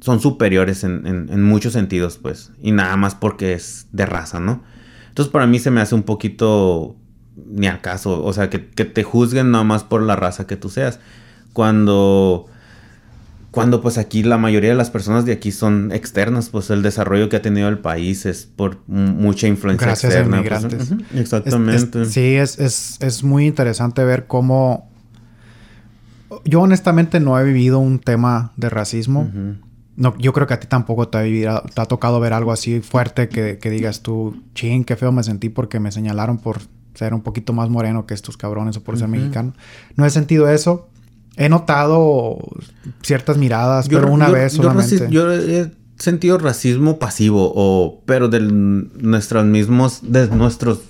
son 0.00 0.20
superiores 0.20 0.84
en, 0.84 1.06
en, 1.06 1.42
muchos 1.42 1.72
sentidos, 1.72 2.18
pues, 2.18 2.52
y 2.62 2.72
nada 2.72 2.96
más 2.96 3.14
porque 3.14 3.54
es 3.54 3.86
de 3.92 4.04
raza, 4.04 4.40
¿no? 4.40 4.62
Entonces, 5.08 5.32
para 5.32 5.46
mí 5.46 5.58
se 5.58 5.70
me 5.70 5.80
hace 5.80 5.94
un 5.94 6.02
poquito 6.02 6.96
ni 7.36 7.66
acaso, 7.66 8.22
o 8.22 8.32
sea, 8.32 8.50
que, 8.50 8.68
que 8.68 8.84
te 8.84 9.04
juzguen 9.04 9.50
nada 9.52 9.64
más 9.64 9.84
por 9.84 10.02
la 10.02 10.16
raza 10.16 10.46
que 10.46 10.56
tú 10.56 10.68
seas, 10.68 11.00
cuando 11.52 12.46
cuando 13.52 13.82
pues 13.82 13.98
aquí 13.98 14.22
la 14.22 14.38
mayoría 14.38 14.70
de 14.70 14.76
las 14.76 14.90
personas 14.90 15.26
de 15.26 15.32
aquí 15.32 15.52
son 15.52 15.92
externas, 15.92 16.48
pues 16.48 16.70
el 16.70 16.82
desarrollo 16.82 17.28
que 17.28 17.36
ha 17.36 17.42
tenido 17.42 17.68
el 17.68 17.78
país 17.78 18.24
es 18.24 18.46
por 18.46 18.78
mucha 18.88 19.46
influencia 19.46 19.88
Gracias 19.88 20.14
externa. 20.14 20.38
A 20.38 20.42
pues, 20.42 20.62
inmigrantes. 20.62 21.06
exactamente. 21.14 22.06
sí, 22.06 22.36
es, 22.36 22.58
es, 22.58 22.96
es, 23.00 23.22
muy 23.22 23.46
interesante 23.46 24.02
ver 24.04 24.26
cómo... 24.26 24.90
Yo 26.46 26.62
honestamente 26.62 27.20
no 27.20 27.38
he 27.38 27.44
vivido 27.44 27.78
un 27.78 27.98
tema 27.98 28.52
de 28.56 28.70
racismo. 28.70 29.30
no, 29.96 30.16
yo 30.16 30.32
creo 30.32 30.46
que 30.46 30.54
a 30.54 30.60
ti 30.60 30.66
tampoco 30.66 31.08
te 31.08 31.18
ha, 31.18 31.22
vivido, 31.22 31.62
te 31.74 31.82
ha 31.82 31.84
tocado 31.84 32.20
ver 32.20 32.32
algo 32.32 32.52
así 32.52 32.80
fuerte 32.80 33.28
que, 33.28 33.58
que 33.58 33.68
digas 33.68 34.00
tú, 34.00 34.42
ching, 34.54 34.84
qué 34.84 34.96
feo 34.96 35.12
me 35.12 35.22
sentí 35.22 35.50
porque 35.50 35.78
me 35.78 35.92
señalaron 35.92 36.38
por 36.38 36.60
ser 36.94 37.12
un 37.12 37.20
poquito 37.20 37.52
más 37.52 37.68
moreno 37.68 38.06
que 38.06 38.14
estos 38.14 38.38
cabrones 38.38 38.78
o 38.78 38.82
por 38.82 38.98
ser 38.98 39.08
mexicano. 39.08 39.52
No 39.96 40.06
he 40.06 40.10
sentido 40.10 40.48
eso, 40.48 40.88
He 41.36 41.48
notado 41.48 42.38
ciertas 43.02 43.38
miradas, 43.38 43.88
pero 43.88 44.10
una 44.10 44.28
vez 44.28 44.52
solamente. 44.52 45.08
Yo, 45.10 45.32
he 45.32 45.70
sentido 45.98 46.38
racismo 46.38 46.98
pasivo, 46.98 47.52
o, 47.54 48.02
pero 48.06 48.28
de 48.28 48.40
nuestros 48.40 49.44
mismos, 49.44 50.00
de 50.02 50.28
nuestros 50.28 50.80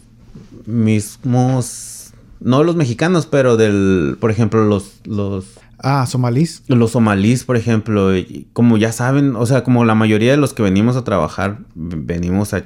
mismos, 0.67 2.13
no 2.41 2.65
los 2.65 2.77
mexicanos, 2.77 3.27
pero 3.27 3.57
del, 3.57 4.17
por 4.21 4.31
ejemplo, 4.31 4.65
los, 4.65 5.01
los 5.05 5.45
Ah, 5.83 6.07
somalíes. 6.07 6.63
Los 6.69 6.93
somalíes, 6.93 7.43
por 7.43 7.57
ejemplo, 7.57 8.11
como 8.53 8.79
ya 8.79 8.93
saben, 8.93 9.35
o 9.35 9.45
sea, 9.47 9.65
como 9.65 9.85
la 9.85 9.97
mayoría 9.97 10.31
de 10.31 10.37
los 10.37 10.55
que 10.55 10.63
venimos 10.63 10.97
a 10.97 11.03
trabajar, 11.03 11.59
venimos 11.75 12.55
a, 12.55 12.65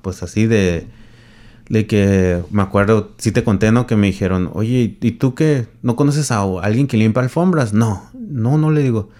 pues 0.00 0.22
así 0.22 0.46
de, 0.46 0.86
de 1.68 1.86
que 1.86 2.42
me 2.50 2.62
acuerdo, 2.62 3.12
sí 3.18 3.32
te 3.32 3.44
conté, 3.44 3.72
¿no? 3.72 3.86
Que 3.86 3.96
me 3.96 4.06
dijeron, 4.06 4.50
oye, 4.54 4.96
¿y 5.00 5.10
tú 5.12 5.34
qué? 5.34 5.66
¿No 5.82 5.96
conoces 5.96 6.30
a 6.30 6.42
alguien 6.62 6.86
que 6.86 6.96
limpia 6.96 7.22
alfombras? 7.22 7.72
No, 7.72 8.04
no, 8.14 8.56
no 8.58 8.70
le 8.70 8.82
digo. 8.82 9.10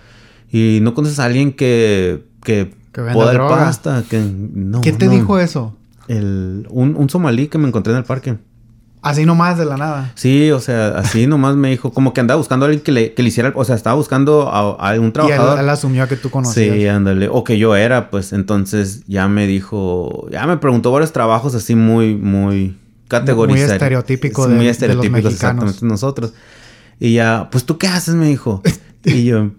¿Y 0.50 0.78
no 0.82 0.94
conoces 0.94 1.18
a 1.18 1.26
alguien 1.26 1.52
que, 1.52 2.24
que, 2.42 2.74
que 2.92 3.02
pasta? 3.02 4.02
Que, 4.08 4.18
no, 4.20 4.80
¿Quién 4.80 4.96
te 4.96 5.08
dijo 5.08 5.38
eso? 5.38 5.76
El, 6.08 6.66
un, 6.70 6.96
un 6.96 7.10
somalí 7.10 7.48
que 7.48 7.58
me 7.58 7.68
encontré 7.68 7.92
en 7.92 7.98
el 7.98 8.04
parque. 8.04 8.38
Así 9.00 9.24
nomás 9.24 9.56
de 9.58 9.64
la 9.64 9.76
nada. 9.76 10.12
Sí, 10.16 10.50
o 10.50 10.60
sea, 10.60 10.98
así 10.98 11.26
nomás 11.26 11.56
me 11.56 11.70
dijo, 11.70 11.92
como 11.92 12.12
que 12.12 12.20
andaba 12.20 12.38
buscando 12.38 12.66
a 12.66 12.68
alguien 12.68 12.82
que 12.82 12.92
le, 12.92 13.14
que 13.14 13.22
le 13.22 13.28
hiciera, 13.28 13.52
o 13.54 13.64
sea, 13.64 13.76
estaba 13.76 13.94
buscando 13.94 14.48
a, 14.50 14.92
un 14.98 15.12
trabajador. 15.12 15.58
Y 15.58 15.60
él, 15.60 15.68
asumió 15.68 16.08
que 16.08 16.16
tú 16.16 16.30
conocías. 16.30 16.74
Sí, 16.74 16.86
ándale, 16.88 17.28
o 17.30 17.44
que 17.44 17.58
yo 17.58 17.76
era, 17.76 18.10
pues 18.10 18.32
entonces 18.32 19.04
ya 19.06 19.28
me 19.28 19.46
dijo, 19.46 20.28
ya 20.30 20.46
me 20.46 20.56
preguntó 20.56 20.90
varios 20.90 21.12
trabajos 21.12 21.54
así 21.54 21.76
muy, 21.76 22.16
muy 22.16 22.76
categorizados. 23.06 23.68
Muy 23.68 23.74
estereotípico 23.74 24.48
de, 24.48 24.54
muy 24.54 24.68
estereotípicos, 24.68 25.14
de 25.14 25.22
los 25.22 25.32
mexicanos. 25.32 25.64
exactamente, 25.64 25.86
nosotros. 25.86 26.32
Y 26.98 27.14
ya, 27.14 27.48
pues 27.52 27.64
tú 27.64 27.78
qué 27.78 27.86
haces, 27.86 28.14
me 28.14 28.26
dijo. 28.26 28.62
y 29.04 29.24
yo... 29.24 29.50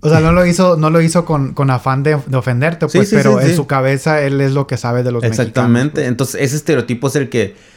O 0.00 0.08
sea, 0.08 0.20
no 0.20 0.32
lo 0.34 0.44
hizo, 0.44 0.76
no 0.76 0.90
lo 0.90 1.00
hizo 1.00 1.24
con, 1.24 1.54
con 1.54 1.70
afán 1.70 2.02
de, 2.02 2.14
ofenderte, 2.14 2.86
pues, 2.88 3.10
pero 3.10 3.40
en 3.40 3.56
su 3.56 3.66
cabeza 3.66 4.20
él 4.20 4.40
es 4.40 4.52
lo 4.52 4.66
que 4.66 4.76
sabe 4.76 5.02
de 5.02 5.12
los 5.12 5.22
mexicanos. 5.22 5.48
Exactamente. 5.48 5.94
Pues. 5.94 6.08
Entonces, 6.08 6.40
ese 6.42 6.56
estereotipo 6.56 7.08
es 7.08 7.16
el 7.16 7.28
que 7.28 7.71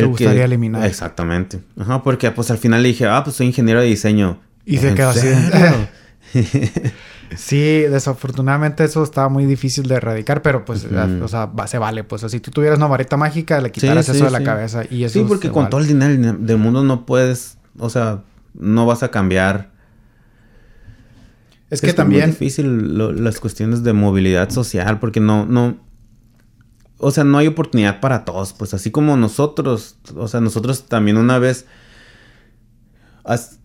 te 0.00 0.06
gustaría 0.06 0.44
eliminar. 0.44 0.84
Exactamente. 0.84 1.60
Ajá, 1.78 2.02
porque 2.02 2.30
pues 2.30 2.50
al 2.50 2.58
final 2.58 2.82
le 2.82 2.88
dije, 2.88 3.06
ah, 3.06 3.22
pues 3.24 3.36
soy 3.36 3.46
ingeniero 3.46 3.80
de 3.80 3.86
diseño. 3.86 4.40
Y 4.64 4.78
se 4.78 4.94
quedó 4.94 5.10
así. 5.10 5.28
sí, 7.36 7.80
desafortunadamente 7.82 8.84
eso 8.84 9.02
estaba 9.02 9.28
muy 9.28 9.46
difícil 9.46 9.86
de 9.88 9.94
erradicar, 9.94 10.42
pero 10.42 10.64
pues, 10.64 10.84
o 10.84 11.28
sea, 11.28 11.50
se 11.66 11.78
vale. 11.78 12.04
Pues 12.04 12.22
si 12.28 12.40
tú 12.40 12.50
tuvieras 12.50 12.78
una 12.78 12.88
varita 12.88 13.16
mágica, 13.16 13.60
le 13.60 13.70
quitaras 13.70 14.08
eso 14.08 14.24
de 14.24 14.30
la 14.30 14.42
cabeza 14.42 14.82
y 14.88 15.04
eso 15.04 15.20
Sí, 15.20 15.24
porque 15.26 15.50
con 15.50 15.70
todo 15.70 15.80
el 15.80 15.86
dinero 15.86 16.36
del 16.38 16.58
mundo 16.58 16.82
no 16.82 17.06
puedes, 17.06 17.58
o 17.78 17.90
sea, 17.90 18.22
no 18.54 18.86
vas 18.86 19.02
a 19.02 19.10
cambiar. 19.10 19.70
Es 21.70 21.80
que 21.80 21.92
también... 21.92 22.30
Es 22.30 22.38
difícil 22.38 22.98
las 23.24 23.40
cuestiones 23.40 23.82
de 23.82 23.92
movilidad 23.92 24.50
social 24.50 25.00
porque 25.00 25.20
no, 25.20 25.46
no, 25.46 25.76
o 26.98 27.10
sea, 27.10 27.24
no 27.24 27.38
hay 27.38 27.46
oportunidad 27.46 28.00
para 28.00 28.24
todos, 28.24 28.52
pues 28.52 28.74
así 28.74 28.90
como 28.90 29.16
nosotros, 29.16 29.96
o 30.16 30.28
sea, 30.28 30.40
nosotros 30.40 30.86
también 30.86 31.16
una 31.16 31.38
vez, 31.38 31.66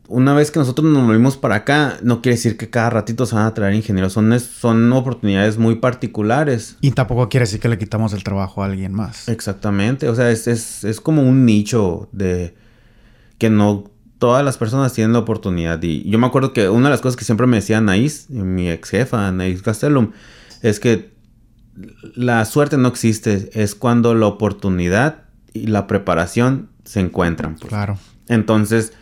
una 0.08 0.34
vez 0.34 0.52
que 0.52 0.60
nosotros 0.60 0.92
nos 0.92 1.04
movimos 1.04 1.38
para 1.38 1.56
acá, 1.56 1.98
no 2.02 2.22
quiere 2.22 2.36
decir 2.36 2.58
que 2.58 2.70
cada 2.70 2.90
ratito 2.90 3.26
se 3.26 3.36
van 3.36 3.46
a 3.46 3.54
traer 3.54 3.74
ingenieros, 3.74 4.14
son, 4.14 4.38
son 4.40 4.92
oportunidades 4.92 5.58
muy 5.58 5.76
particulares. 5.76 6.78
Y 6.82 6.92
tampoco 6.92 7.30
quiere 7.30 7.46
decir 7.46 7.62
que 7.62 7.70
le 7.70 7.78
quitamos 7.78 8.12
el 8.14 8.24
trabajo 8.24 8.64
a 8.64 8.66
alguien 8.66 8.94
más. 8.94 9.30
Exactamente, 9.30 10.10
o 10.10 10.16
sea, 10.16 10.30
es, 10.30 10.48
es, 10.48 11.02
como 11.02 11.24
un 11.24 11.46
nicho 11.46 12.10
de 12.12 12.54
que 13.38 13.50
no 13.50 13.86
todas 14.18 14.44
las 14.44 14.58
personas 14.58 14.94
tienen 14.94 15.14
la 15.14 15.20
oportunidad. 15.20 15.82
Y 15.82 16.08
yo 16.10 16.20
me 16.20 16.28
acuerdo 16.28 16.54
que 16.54 16.70
una 16.70 16.90
de 16.90 16.92
las 16.92 17.02
cosas 17.02 17.16
que 17.16 17.26
siempre 17.26 17.48
me 17.48 17.58
decía 17.58 17.78
Anaís, 17.78 18.30
mi 18.30 18.70
ex 18.70 18.90
jefa, 18.90 19.28
Anaís 19.28 19.62
Castellum, 19.62 20.12
es 20.62 20.80
que 20.80 21.11
la 22.16 22.44
suerte 22.46 22.78
no 22.78 22.88
existe, 22.88 23.50
es 23.54 23.76
cuando 23.76 24.14
la 24.16 24.28
oportunidad 24.28 25.24
y 25.54 25.68
la 25.68 25.88
preparación 25.88 26.70
se 26.84 27.00
encuentran. 27.00 27.56
Pues. 27.56 27.70
Claro. 27.70 27.98
Entonces, 28.28 28.94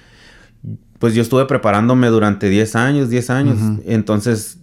pues 0.99 1.13
yo 1.13 1.21
estuve 1.21 1.45
preparándome 1.45 2.07
durante 2.07 2.49
10 2.49 2.75
años, 2.75 3.09
10 3.09 3.29
años. 3.29 3.57
Entonces, 3.85 4.59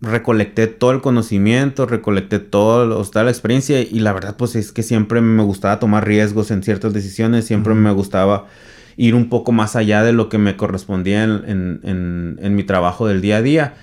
recolecté 0.00 0.66
todo 0.66 0.90
el 0.90 1.00
conocimiento, 1.00 1.86
recolecté 1.86 2.40
todo, 2.40 3.02
toda 3.04 3.24
la 3.24 3.30
experiencia 3.30 3.80
y 3.80 4.00
la 4.00 4.12
verdad 4.12 4.36
pues 4.36 4.56
es 4.56 4.72
que 4.72 4.82
siempre 4.82 5.20
me 5.20 5.44
gustaba 5.44 5.78
tomar 5.78 6.04
riesgos 6.04 6.50
en 6.50 6.64
ciertas 6.64 6.92
decisiones, 6.92 7.44
siempre 7.44 7.72
me 7.74 7.92
gustaba 7.92 8.46
ir 8.96 9.14
un 9.14 9.28
poco 9.28 9.52
más 9.52 9.76
allá 9.76 10.02
de 10.02 10.12
lo 10.12 10.28
que 10.28 10.38
me 10.38 10.56
correspondía 10.56 11.22
en, 11.22 11.80
en, 11.84 12.38
en 12.40 12.54
mi 12.56 12.64
trabajo 12.64 13.06
del 13.06 13.20
día 13.20 13.36
a 13.36 13.42
día. 13.42 13.74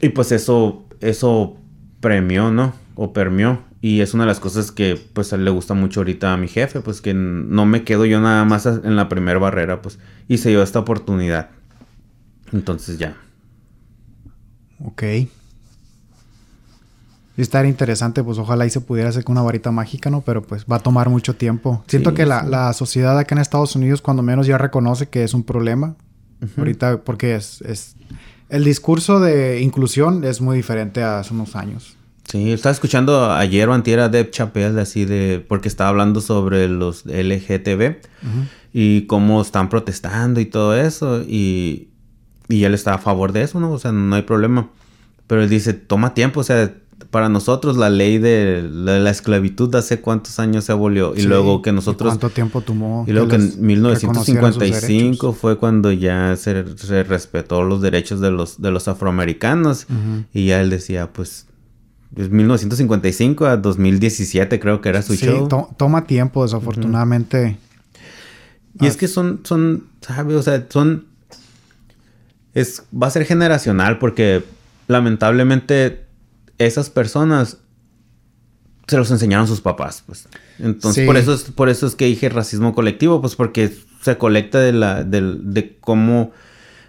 Y 0.00 0.08
pues 0.08 0.32
eso, 0.32 0.86
eso 1.00 1.58
premió, 2.04 2.50
¿no? 2.50 2.74
O 2.96 3.14
permió. 3.14 3.60
Y 3.80 4.02
es 4.02 4.12
una 4.12 4.24
de 4.24 4.28
las 4.28 4.38
cosas 4.38 4.70
que 4.70 5.00
pues 5.14 5.32
le 5.32 5.50
gusta 5.50 5.72
mucho 5.72 6.00
ahorita 6.00 6.34
a 6.34 6.36
mi 6.36 6.48
jefe, 6.48 6.80
pues 6.80 7.00
que 7.00 7.14
no 7.14 7.64
me 7.64 7.82
quedo 7.82 8.04
yo 8.04 8.20
nada 8.20 8.44
más 8.44 8.66
en 8.66 8.94
la 8.94 9.08
primera 9.08 9.38
barrera, 9.38 9.80
pues. 9.80 9.98
Y 10.28 10.36
se 10.36 10.50
dio 10.50 10.62
esta 10.62 10.80
oportunidad. 10.80 11.48
Entonces 12.52 12.98
ya. 12.98 13.16
Ok. 14.84 15.02
Y 15.02 15.28
estaría 17.38 17.70
interesante, 17.70 18.22
pues 18.22 18.36
ojalá 18.36 18.66
y 18.66 18.70
se 18.70 18.82
pudiera 18.82 19.08
hacer 19.08 19.24
con 19.24 19.32
una 19.32 19.42
varita 19.42 19.70
mágica, 19.70 20.10
¿no? 20.10 20.20
Pero 20.20 20.42
pues 20.42 20.66
va 20.70 20.76
a 20.76 20.80
tomar 20.80 21.08
mucho 21.08 21.34
tiempo. 21.36 21.82
Siento 21.86 22.12
que 22.12 22.26
la, 22.26 22.42
la, 22.42 22.70
sociedad 22.74 23.18
acá 23.18 23.34
en 23.34 23.40
Estados 23.40 23.74
Unidos, 23.76 24.02
cuando 24.02 24.22
menos 24.22 24.46
ya 24.46 24.58
reconoce 24.58 25.08
que 25.08 25.24
es 25.24 25.32
un 25.32 25.42
problema. 25.42 25.96
Ahorita, 26.58 26.98
porque 26.98 27.34
es, 27.34 27.62
es 27.62 27.96
el 28.54 28.62
discurso 28.62 29.18
de 29.18 29.60
inclusión 29.60 30.22
es 30.22 30.40
muy 30.40 30.56
diferente 30.56 31.02
a 31.02 31.18
hace 31.18 31.34
unos 31.34 31.56
años. 31.56 31.96
Sí, 32.30 32.52
estaba 32.52 32.72
escuchando 32.72 33.32
ayer 33.32 33.68
o 33.68 33.74
antier 33.74 33.98
a 33.98 34.08
Deb 34.08 34.30
Chappelle 34.30 34.80
así 34.80 35.04
de... 35.04 35.44
Porque 35.46 35.66
estaba 35.66 35.90
hablando 35.90 36.20
sobre 36.20 36.68
los 36.68 37.04
LGTB 37.04 37.96
y 38.72 39.06
cómo 39.06 39.42
están 39.42 39.68
protestando 39.68 40.38
y 40.38 40.46
todo 40.46 40.76
eso. 40.76 41.22
Y, 41.22 41.88
y 42.48 42.62
él 42.62 42.74
está 42.74 42.94
a 42.94 42.98
favor 42.98 43.32
de 43.32 43.42
eso, 43.42 43.58
¿no? 43.58 43.72
O 43.72 43.78
sea, 43.80 43.90
no 43.90 44.14
hay 44.14 44.22
problema. 44.22 44.70
Pero 45.26 45.42
él 45.42 45.48
dice, 45.48 45.72
toma 45.72 46.14
tiempo, 46.14 46.38
o 46.38 46.44
sea, 46.44 46.72
para 47.10 47.28
nosotros 47.28 47.76
la 47.76 47.90
ley 47.90 48.18
de 48.18 48.68
la, 48.70 49.10
esclavitud 49.10 49.74
hace 49.74 50.00
cuántos 50.00 50.38
años 50.38 50.64
se 50.64 50.72
abolió 50.72 51.14
y 51.16 51.22
luego 51.22 51.62
que 51.62 51.72
nosotros 51.72 52.08
cuánto 52.08 52.30
tiempo 52.30 52.60
tomó 52.60 53.04
y 53.06 53.12
luego 53.12 53.28
que, 53.28 53.36
en 53.36 53.66
1955 53.66 55.32
fue 55.32 55.58
cuando 55.58 55.92
ya 55.92 56.36
se, 56.36 56.62
respetó 57.04 57.62
los 57.62 57.82
derechos 57.82 58.20
de 58.20 58.30
los 58.30 58.60
de 58.60 58.70
los 58.70 58.88
afroamericanos 58.88 59.86
y 60.32 60.46
ya 60.46 60.60
él 60.60 60.70
decía 60.70 61.12
pues 61.12 61.46
1955 62.16 63.46
a 63.46 63.56
2017 63.56 64.60
creo 64.60 64.80
que 64.80 64.88
era 64.88 65.02
su 65.02 65.16
sí, 65.16 65.26
show. 65.26 65.48
toma 65.76 66.06
tiempo 66.06 66.44
desafortunadamente. 66.44 67.58
Y 68.80 68.86
es 68.86 68.96
que 68.96 69.08
son 69.08 69.40
son 69.44 69.84
¿sabes? 70.00 70.36
o 70.36 70.42
sea, 70.42 70.64
son 70.68 71.06
es 72.54 72.84
va 72.94 73.08
a 73.08 73.10
ser 73.10 73.24
generacional 73.24 73.98
porque 73.98 74.44
lamentablemente 74.86 76.03
esas 76.58 76.90
personas 76.90 77.58
se 78.86 78.96
los 78.96 79.10
enseñaron 79.10 79.46
sus 79.46 79.60
papás, 79.60 80.02
pues. 80.06 80.28
Entonces, 80.58 81.06
por 81.06 81.16
eso 81.16 81.34
es, 81.34 81.44
por 81.44 81.68
eso 81.68 81.86
es 81.86 81.94
que 81.94 82.06
dije 82.06 82.28
racismo 82.28 82.74
colectivo, 82.74 83.20
pues 83.20 83.34
porque 83.34 83.72
se 84.02 84.18
colecta 84.18 84.60
de 84.60 84.72
la, 84.72 85.02
de, 85.02 85.78
cómo, 85.80 86.32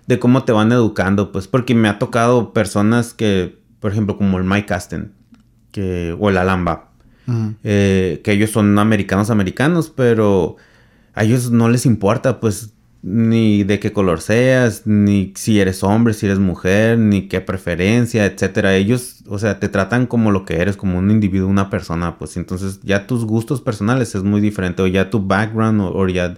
de 0.08 0.20
cómo 0.20 0.44
te 0.44 0.52
van 0.52 0.72
educando, 0.72 1.32
pues, 1.32 1.48
porque 1.48 1.74
me 1.74 1.88
ha 1.88 1.98
tocado 1.98 2.52
personas 2.52 3.14
que, 3.14 3.58
por 3.80 3.92
ejemplo, 3.92 4.18
como 4.18 4.38
el 4.38 4.44
Mike 4.44 4.74
Aston, 4.74 5.14
que, 5.72 6.16
o 6.20 6.30
el 6.30 6.38
Alamba, 6.38 6.92
eh, 7.64 8.22
que 8.24 8.34
ellos 8.34 8.52
son 8.52 8.78
americanos 8.78 9.30
americanos, 9.30 9.92
pero 9.96 10.58
a 11.14 11.24
ellos 11.24 11.50
no 11.52 11.70
les 11.70 11.86
importa, 11.86 12.42
pues, 12.42 12.74
ni 13.08 13.64
de 13.64 13.80
qué 13.80 13.94
color 13.94 14.20
seas, 14.20 14.88
ni 14.88 15.32
si 15.36 15.60
eres 15.60 15.84
hombre, 15.84 16.16
si 16.16 16.26
eres 16.26 16.40
mujer, 16.40 16.98
ni 16.98 17.28
qué 17.28 17.40
preferencia, 17.40 18.26
etcétera. 18.26 18.76
Ellos, 18.76 19.24
o 19.28 19.38
sea, 19.38 19.60
te 19.60 19.70
tratan 19.70 20.08
como 20.08 20.32
lo 20.32 20.44
que 20.44 20.56
eres, 20.60 20.76
como 20.76 20.98
un 20.98 21.12
individuo, 21.12 21.48
una 21.48 21.70
persona, 21.70 22.18
pues 22.18 22.36
entonces 22.36 22.80
ya 22.82 23.06
tus 23.06 23.24
gustos 23.24 23.62
personales 23.62 24.16
es 24.16 24.24
muy 24.24 24.42
diferente, 24.42 24.82
o 24.82 24.88
ya 24.88 25.12
tu 25.12 25.20
background, 25.22 25.82
o, 25.82 26.08
ya 26.08 26.34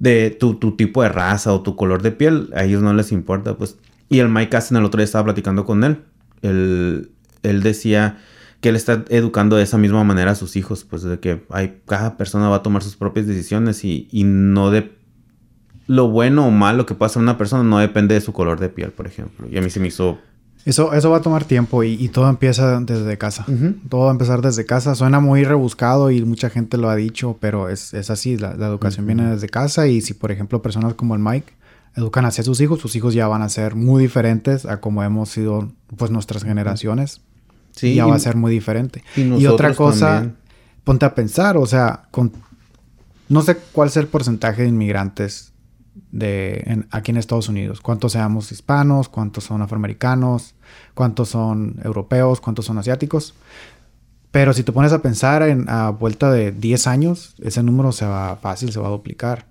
de 0.00 0.30
tu, 0.30 0.56
tipo 0.76 1.04
de 1.04 1.10
raza 1.10 1.52
o 1.52 1.62
tu 1.62 1.76
color 1.76 2.02
de 2.02 2.10
piel, 2.10 2.50
a 2.56 2.64
ellos 2.64 2.82
no 2.82 2.92
les 2.92 3.12
importa, 3.12 3.56
pues. 3.56 3.76
Y 4.08 4.18
el 4.18 4.28
Mike 4.28 4.50
Caston 4.50 4.78
el 4.78 4.84
otro 4.84 4.98
día 4.98 5.04
estaba 5.04 5.26
platicando 5.26 5.64
con 5.64 5.84
él. 5.84 5.98
Él, 6.42 7.12
él 7.44 7.62
decía 7.62 8.18
que 8.60 8.70
él 8.70 8.76
está 8.76 9.04
educando 9.10 9.54
de 9.54 9.62
esa 9.62 9.78
misma 9.78 10.02
manera 10.02 10.32
a 10.32 10.34
sus 10.34 10.56
hijos, 10.56 10.82
pues 10.82 11.02
de 11.04 11.20
que 11.20 11.44
hay, 11.50 11.82
cada 11.86 12.16
persona 12.16 12.48
va 12.48 12.56
a 12.56 12.62
tomar 12.64 12.82
sus 12.82 12.96
propias 12.96 13.28
decisiones 13.28 13.84
y, 13.84 14.08
y 14.10 14.24
no 14.24 14.72
de 14.72 15.01
lo 15.86 16.08
bueno 16.08 16.46
o 16.46 16.50
malo 16.50 16.86
que 16.86 16.94
pasa 16.94 17.18
a 17.18 17.22
una 17.22 17.38
persona 17.38 17.62
no 17.62 17.78
depende 17.78 18.14
de 18.14 18.20
su 18.20 18.32
color 18.32 18.60
de 18.60 18.68
piel, 18.68 18.90
por 18.90 19.06
ejemplo. 19.06 19.46
Y 19.50 19.58
a 19.58 19.62
mí 19.62 19.70
se 19.70 19.80
me 19.80 19.88
hizo... 19.88 20.18
Eso, 20.64 20.92
eso 20.92 21.10
va 21.10 21.16
a 21.16 21.22
tomar 21.22 21.44
tiempo 21.44 21.82
y, 21.82 22.08
todo 22.08 22.28
empieza 22.28 22.78
desde 22.80 23.18
casa. 23.18 23.44
Todo 23.88 24.02
va 24.02 24.08
a 24.10 24.12
empezar 24.12 24.42
desde 24.42 24.64
casa. 24.64 24.94
Suena 24.94 25.18
muy 25.18 25.42
rebuscado 25.42 26.12
y 26.12 26.24
mucha 26.24 26.50
gente 26.50 26.78
lo 26.78 26.88
ha 26.88 26.94
dicho, 26.94 27.36
pero 27.40 27.68
es, 27.68 27.92
así. 28.10 28.36
La, 28.36 28.52
educación 28.52 29.04
viene 29.06 29.28
desde 29.28 29.48
casa 29.48 29.88
y 29.88 30.00
si, 30.02 30.14
por 30.14 30.30
ejemplo, 30.30 30.62
personas 30.62 30.94
como 30.94 31.16
el 31.16 31.20
Mike 31.20 31.52
educan 31.96 32.26
hacia 32.26 32.44
sus 32.44 32.60
hijos, 32.60 32.80
sus 32.80 32.94
hijos 32.94 33.12
ya 33.12 33.26
van 33.26 33.42
a 33.42 33.48
ser 33.48 33.74
muy 33.74 34.02
diferentes 34.02 34.64
a 34.64 34.80
como 34.80 35.02
hemos 35.02 35.30
sido 35.30 35.68
pues 35.96 36.12
nuestras 36.12 36.44
generaciones. 36.44 37.22
Sí. 37.72 37.94
Ya 37.96 38.06
va 38.06 38.14
a 38.14 38.20
ser 38.20 38.36
muy 38.36 38.52
diferente. 38.52 39.02
Y, 39.16 39.46
otra 39.46 39.74
cosa, 39.74 40.30
ponte 40.84 41.06
a 41.06 41.14
pensar, 41.16 41.56
o 41.56 41.66
sea, 41.66 42.04
con, 42.12 42.30
no 43.28 43.42
sé 43.42 43.56
cuál 43.72 43.88
es 43.88 43.96
el 43.96 44.06
porcentaje 44.06 44.62
de 44.62 44.68
inmigrantes 44.68 45.51
de 46.10 46.84
aquí 46.90 47.10
en 47.10 47.16
Estados 47.16 47.48
Unidos. 47.48 47.80
¿Cuántos 47.80 48.12
seamos 48.12 48.52
hispanos? 48.52 49.08
¿Cuántos 49.08 49.44
son 49.44 49.62
afroamericanos? 49.62 50.54
¿Cuántos 50.94 51.30
son 51.30 51.76
europeos? 51.84 52.40
¿Cuántos 52.40 52.66
son 52.66 52.78
asiáticos? 52.78 53.34
Pero 54.30 54.54
si 54.54 54.62
te 54.62 54.72
pones 54.72 54.92
a 54.92 55.02
pensar 55.02 55.42
en 55.42 55.68
a 55.68 55.90
vuelta 55.90 56.32
de 56.32 56.52
10 56.52 56.86
años, 56.86 57.34
ese 57.42 57.62
número 57.62 57.92
se 57.92 58.06
va 58.06 58.36
fácil, 58.36 58.72
se 58.72 58.80
va 58.80 58.88
a 58.88 58.90
duplicar. 58.90 59.46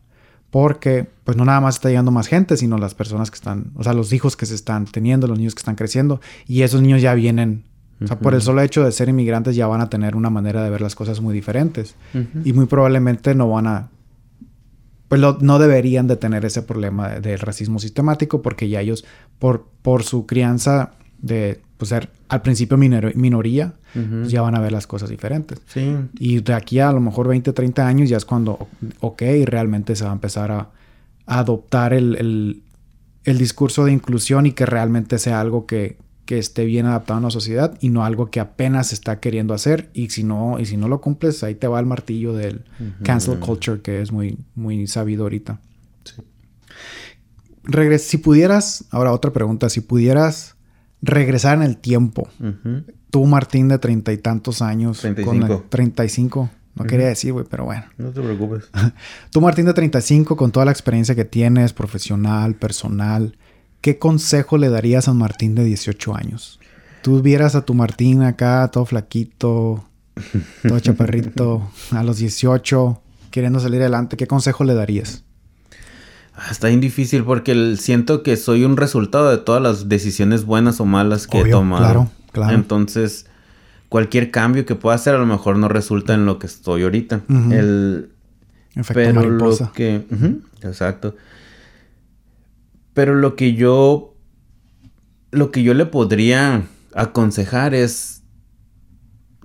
Porque 0.50 1.08
pues 1.24 1.38
no 1.38 1.46
nada 1.46 1.62
más 1.62 1.76
está 1.76 1.90
llegando 1.90 2.12
más 2.12 2.28
gente, 2.28 2.58
sino 2.58 2.78
las 2.78 2.96
personas 2.96 3.32
que 3.32 3.36
están, 3.36 3.72
o 3.76 3.84
sea, 3.84 3.94
los 3.94 4.12
hijos 4.12 4.36
que 4.36 4.46
se 4.46 4.56
están 4.56 4.86
teniendo, 4.86 5.28
los 5.28 5.38
niños 5.38 5.56
que 5.56 5.60
están 5.60 5.76
creciendo. 5.76 6.20
Y 6.48 6.64
esos 6.64 6.82
niños 6.82 7.02
ya 7.02 7.14
vienen, 7.14 7.64
o 8.04 8.08
sea, 8.08 8.20
por 8.20 8.34
el 8.34 8.42
solo 8.42 8.62
hecho 8.62 8.84
de 8.84 8.92
ser 8.92 9.08
inmigrantes 9.08 9.56
ya 9.56 9.68
van 9.68 9.80
a 9.80 9.90
tener 9.90 10.16
una 10.16 10.32
manera 10.32 10.64
de 10.64 10.72
ver 10.72 10.82
las 10.82 10.96
cosas 10.96 11.22
muy 11.22 11.34
diferentes. 11.34 11.96
Y 12.44 12.52
muy 12.54 12.66
probablemente 12.66 13.36
no 13.36 13.48
van 13.50 13.68
a 13.68 13.90
pues 15.12 15.20
no 15.42 15.60
deberían 15.60 16.08
de 16.08 16.16
tener 16.16 16.46
ese 16.46 16.62
problema 16.62 17.10
del 17.20 17.38
racismo 17.38 17.80
sistemático 17.80 18.42
porque 18.42 18.70
ya 18.70 18.80
ellos, 18.80 19.04
por, 19.40 19.68
por 19.82 20.04
su 20.04 20.26
crianza 20.26 20.94
de 21.18 21.60
pues, 21.76 21.90
ser 21.90 22.10
al 22.30 22.42
principio 22.42 22.78
minoría, 22.78 23.74
pues, 23.94 24.32
ya 24.32 24.42
van 24.42 24.56
a 24.56 24.62
ver 24.62 24.72
las 24.72 24.88
cosas 24.88 25.10
diferentes. 25.10 25.60
Sí. 25.66 25.98
Y 26.18 26.40
de 26.40 26.54
aquí 26.54 26.80
a, 26.80 26.94
lo 26.94 27.02
mejor 27.02 27.28
20, 27.28 27.52
30 27.52 27.86
años 27.86 28.08
ya 28.08 28.16
es 28.16 28.24
cuando, 28.24 28.70
ok, 29.02 29.22
realmente 29.44 29.98
se 29.98 30.06
va 30.06 30.12
a 30.12 30.14
empezar 30.14 30.50
a, 30.50 30.70
adoptar 31.26 31.94
el, 31.94 32.64
el, 33.26 33.38
discurso 33.38 33.84
de 33.84 33.92
inclusión 33.92 34.46
y 34.46 34.54
que 34.54 34.66
realmente 34.66 35.20
sea 35.20 35.42
algo 35.42 35.66
que, 35.66 35.98
que 36.32 36.38
esté 36.38 36.64
bien 36.64 36.86
adaptado 36.86 37.20
a 37.20 37.24
la 37.24 37.30
sociedad 37.30 37.78
y 37.82 37.90
no 37.90 38.06
algo 38.06 38.32
que 38.32 38.40
apenas 38.40 38.94
está 38.94 39.20
queriendo 39.20 39.54
hacer 39.54 39.90
y 39.94 40.12
si 40.12 40.24
no 40.24 40.60
y 40.62 40.66
si 40.66 40.78
no 40.78 40.88
lo 40.88 41.02
cumples 41.02 41.44
ahí 41.44 41.56
te 41.56 41.68
va 41.68 41.78
el 41.78 41.86
martillo 41.86 42.32
del 42.32 42.64
cancel 43.04 43.38
culture 43.40 43.82
que 43.82 44.02
es 44.02 44.14
muy 44.14 44.38
muy 44.56 44.88
sabido 44.88 45.24
ahorita. 45.24 45.60
Sí. 46.06 46.22
si 48.00 48.18
pudieras, 48.20 48.86
ahora 48.92 49.12
otra 49.12 49.34
pregunta, 49.34 49.68
si 49.68 49.82
pudieras 49.82 50.56
regresar 51.02 51.58
en 51.58 51.64
el 51.64 51.76
tiempo, 51.76 52.30
tú 53.10 53.26
Martín 53.26 53.68
de 53.68 53.78
treinta 53.78 54.14
y 54.14 54.18
tantos 54.18 54.62
años, 54.62 55.02
35. 55.02 55.48
Con 55.48 55.70
35, 55.70 56.50
no 56.76 56.86
quería 56.86 57.08
decir, 57.08 57.34
güey, 57.34 57.46
pero 57.50 57.66
bueno. 57.66 57.84
No 57.98 58.12
te 58.12 58.22
preocupes. 58.22 58.70
tú 59.32 59.42
Martín 59.42 59.66
de 59.66 59.74
35 59.74 60.38
con 60.38 60.54
toda 60.54 60.66
la 60.66 60.72
experiencia 60.72 61.14
que 61.14 61.26
tienes, 61.26 61.74
profesional, 61.74 62.56
personal, 62.56 63.36
¿qué 63.82 63.98
consejo 64.00 64.58
le 64.58 64.70
darías 64.70 65.08
a 65.08 65.14
Martín 65.14 65.56
de 65.56 65.64
18 65.64 66.16
años? 66.16 66.60
Tú 67.02 67.22
vieras 67.22 67.56
a 67.56 67.66
tu 67.66 67.74
Martín 67.74 68.22
acá, 68.22 68.70
todo 68.72 68.86
flaquito, 68.86 69.84
todo 70.68 70.80
chaparrito, 70.80 71.70
a 71.92 72.04
los 72.04 72.18
18, 72.18 73.02
queriendo 73.32 73.60
salir 73.60 73.82
adelante, 73.82 74.18
¿qué 74.18 74.28
consejo 74.28 74.64
le 74.64 74.76
darías? 74.76 75.24
Ah, 76.36 76.48
está 76.52 76.68
bien 76.68 76.80
difícil 76.80 77.24
porque 77.24 77.76
siento 77.78 78.24
que 78.24 78.38
soy 78.38 78.64
un 78.64 78.78
resultado 78.78 79.30
de 79.30 79.38
todas 79.38 79.62
las 79.62 79.90
decisiones 79.90 80.46
buenas 80.46 80.80
o 80.80 80.86
malas 80.86 81.28
que 81.28 81.42
he 81.42 81.50
tomado. 81.50 81.84
Claro, 81.84 82.12
claro. 82.32 82.56
Entonces, 82.56 83.26
cualquier 83.90 84.32
cambio 84.32 84.66
que 84.66 84.76
pueda 84.76 84.96
hacer 84.96 85.16
a 85.16 85.18
lo 85.18 85.26
mejor 85.26 85.58
no 85.58 85.68
resulta 85.68 86.14
en 86.14 86.26
lo 86.26 86.40
que 86.40 86.48
estoy 86.48 86.84
ahorita. 86.84 87.22
El... 87.30 88.10
Efecto 88.74 88.94
pero 88.94 89.14
mariposa. 89.16 89.66
Lo 89.66 89.74
que... 89.74 90.06
exacto. 90.62 91.16
Pero 92.94 93.16
lo 93.16 93.36
que 93.36 93.54
yo. 93.54 94.08
Lo 95.32 95.50
que 95.50 95.64
yo 95.64 95.74
le 95.74 95.86
podría 95.86 96.64
aconsejar 96.94 97.74
es 97.74 98.22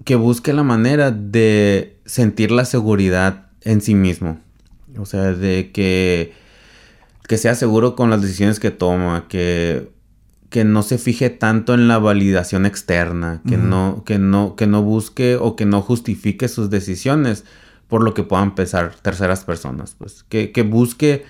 que 0.04 0.16
busque 0.16 0.52
la 0.52 0.62
manera 0.62 1.10
de 1.10 1.98
sentir 2.04 2.50
la 2.50 2.64
seguridad 2.64 3.50
en 3.62 3.80
sí 3.80 3.94
mismo. 3.94 4.40
O 4.98 5.04
sea, 5.04 5.32
de 5.32 5.70
que, 5.72 6.32
que 7.28 7.38
sea 7.38 7.54
seguro 7.54 7.96
con 7.96 8.08
las 8.08 8.22
decisiones 8.22 8.60
que 8.60 8.70
toma, 8.70 9.26
que, 9.28 9.90
que 10.48 10.64
no 10.64 10.82
se 10.82 10.98
fije 10.98 11.28
tanto 11.28 11.74
en 11.74 11.88
la 11.88 11.98
validación 11.98 12.66
externa, 12.66 13.42
que, 13.46 13.56
no, 13.56 14.04
que, 14.06 14.18
no, 14.18 14.54
que 14.56 14.66
no 14.66 14.82
busque 14.82 15.36
o 15.36 15.56
que 15.56 15.66
no 15.66 15.82
justifique 15.82 16.48
sus 16.48 16.70
decisiones 16.70 17.44
por 17.88 18.02
lo 18.02 18.14
que 18.14 18.22
puedan 18.22 18.54
pensar 18.54 18.94
terceras 19.02 19.44
personas. 19.44 19.96
Pues 19.98 20.24
que, 20.28 20.52
que 20.52 20.62
busque 20.62 21.24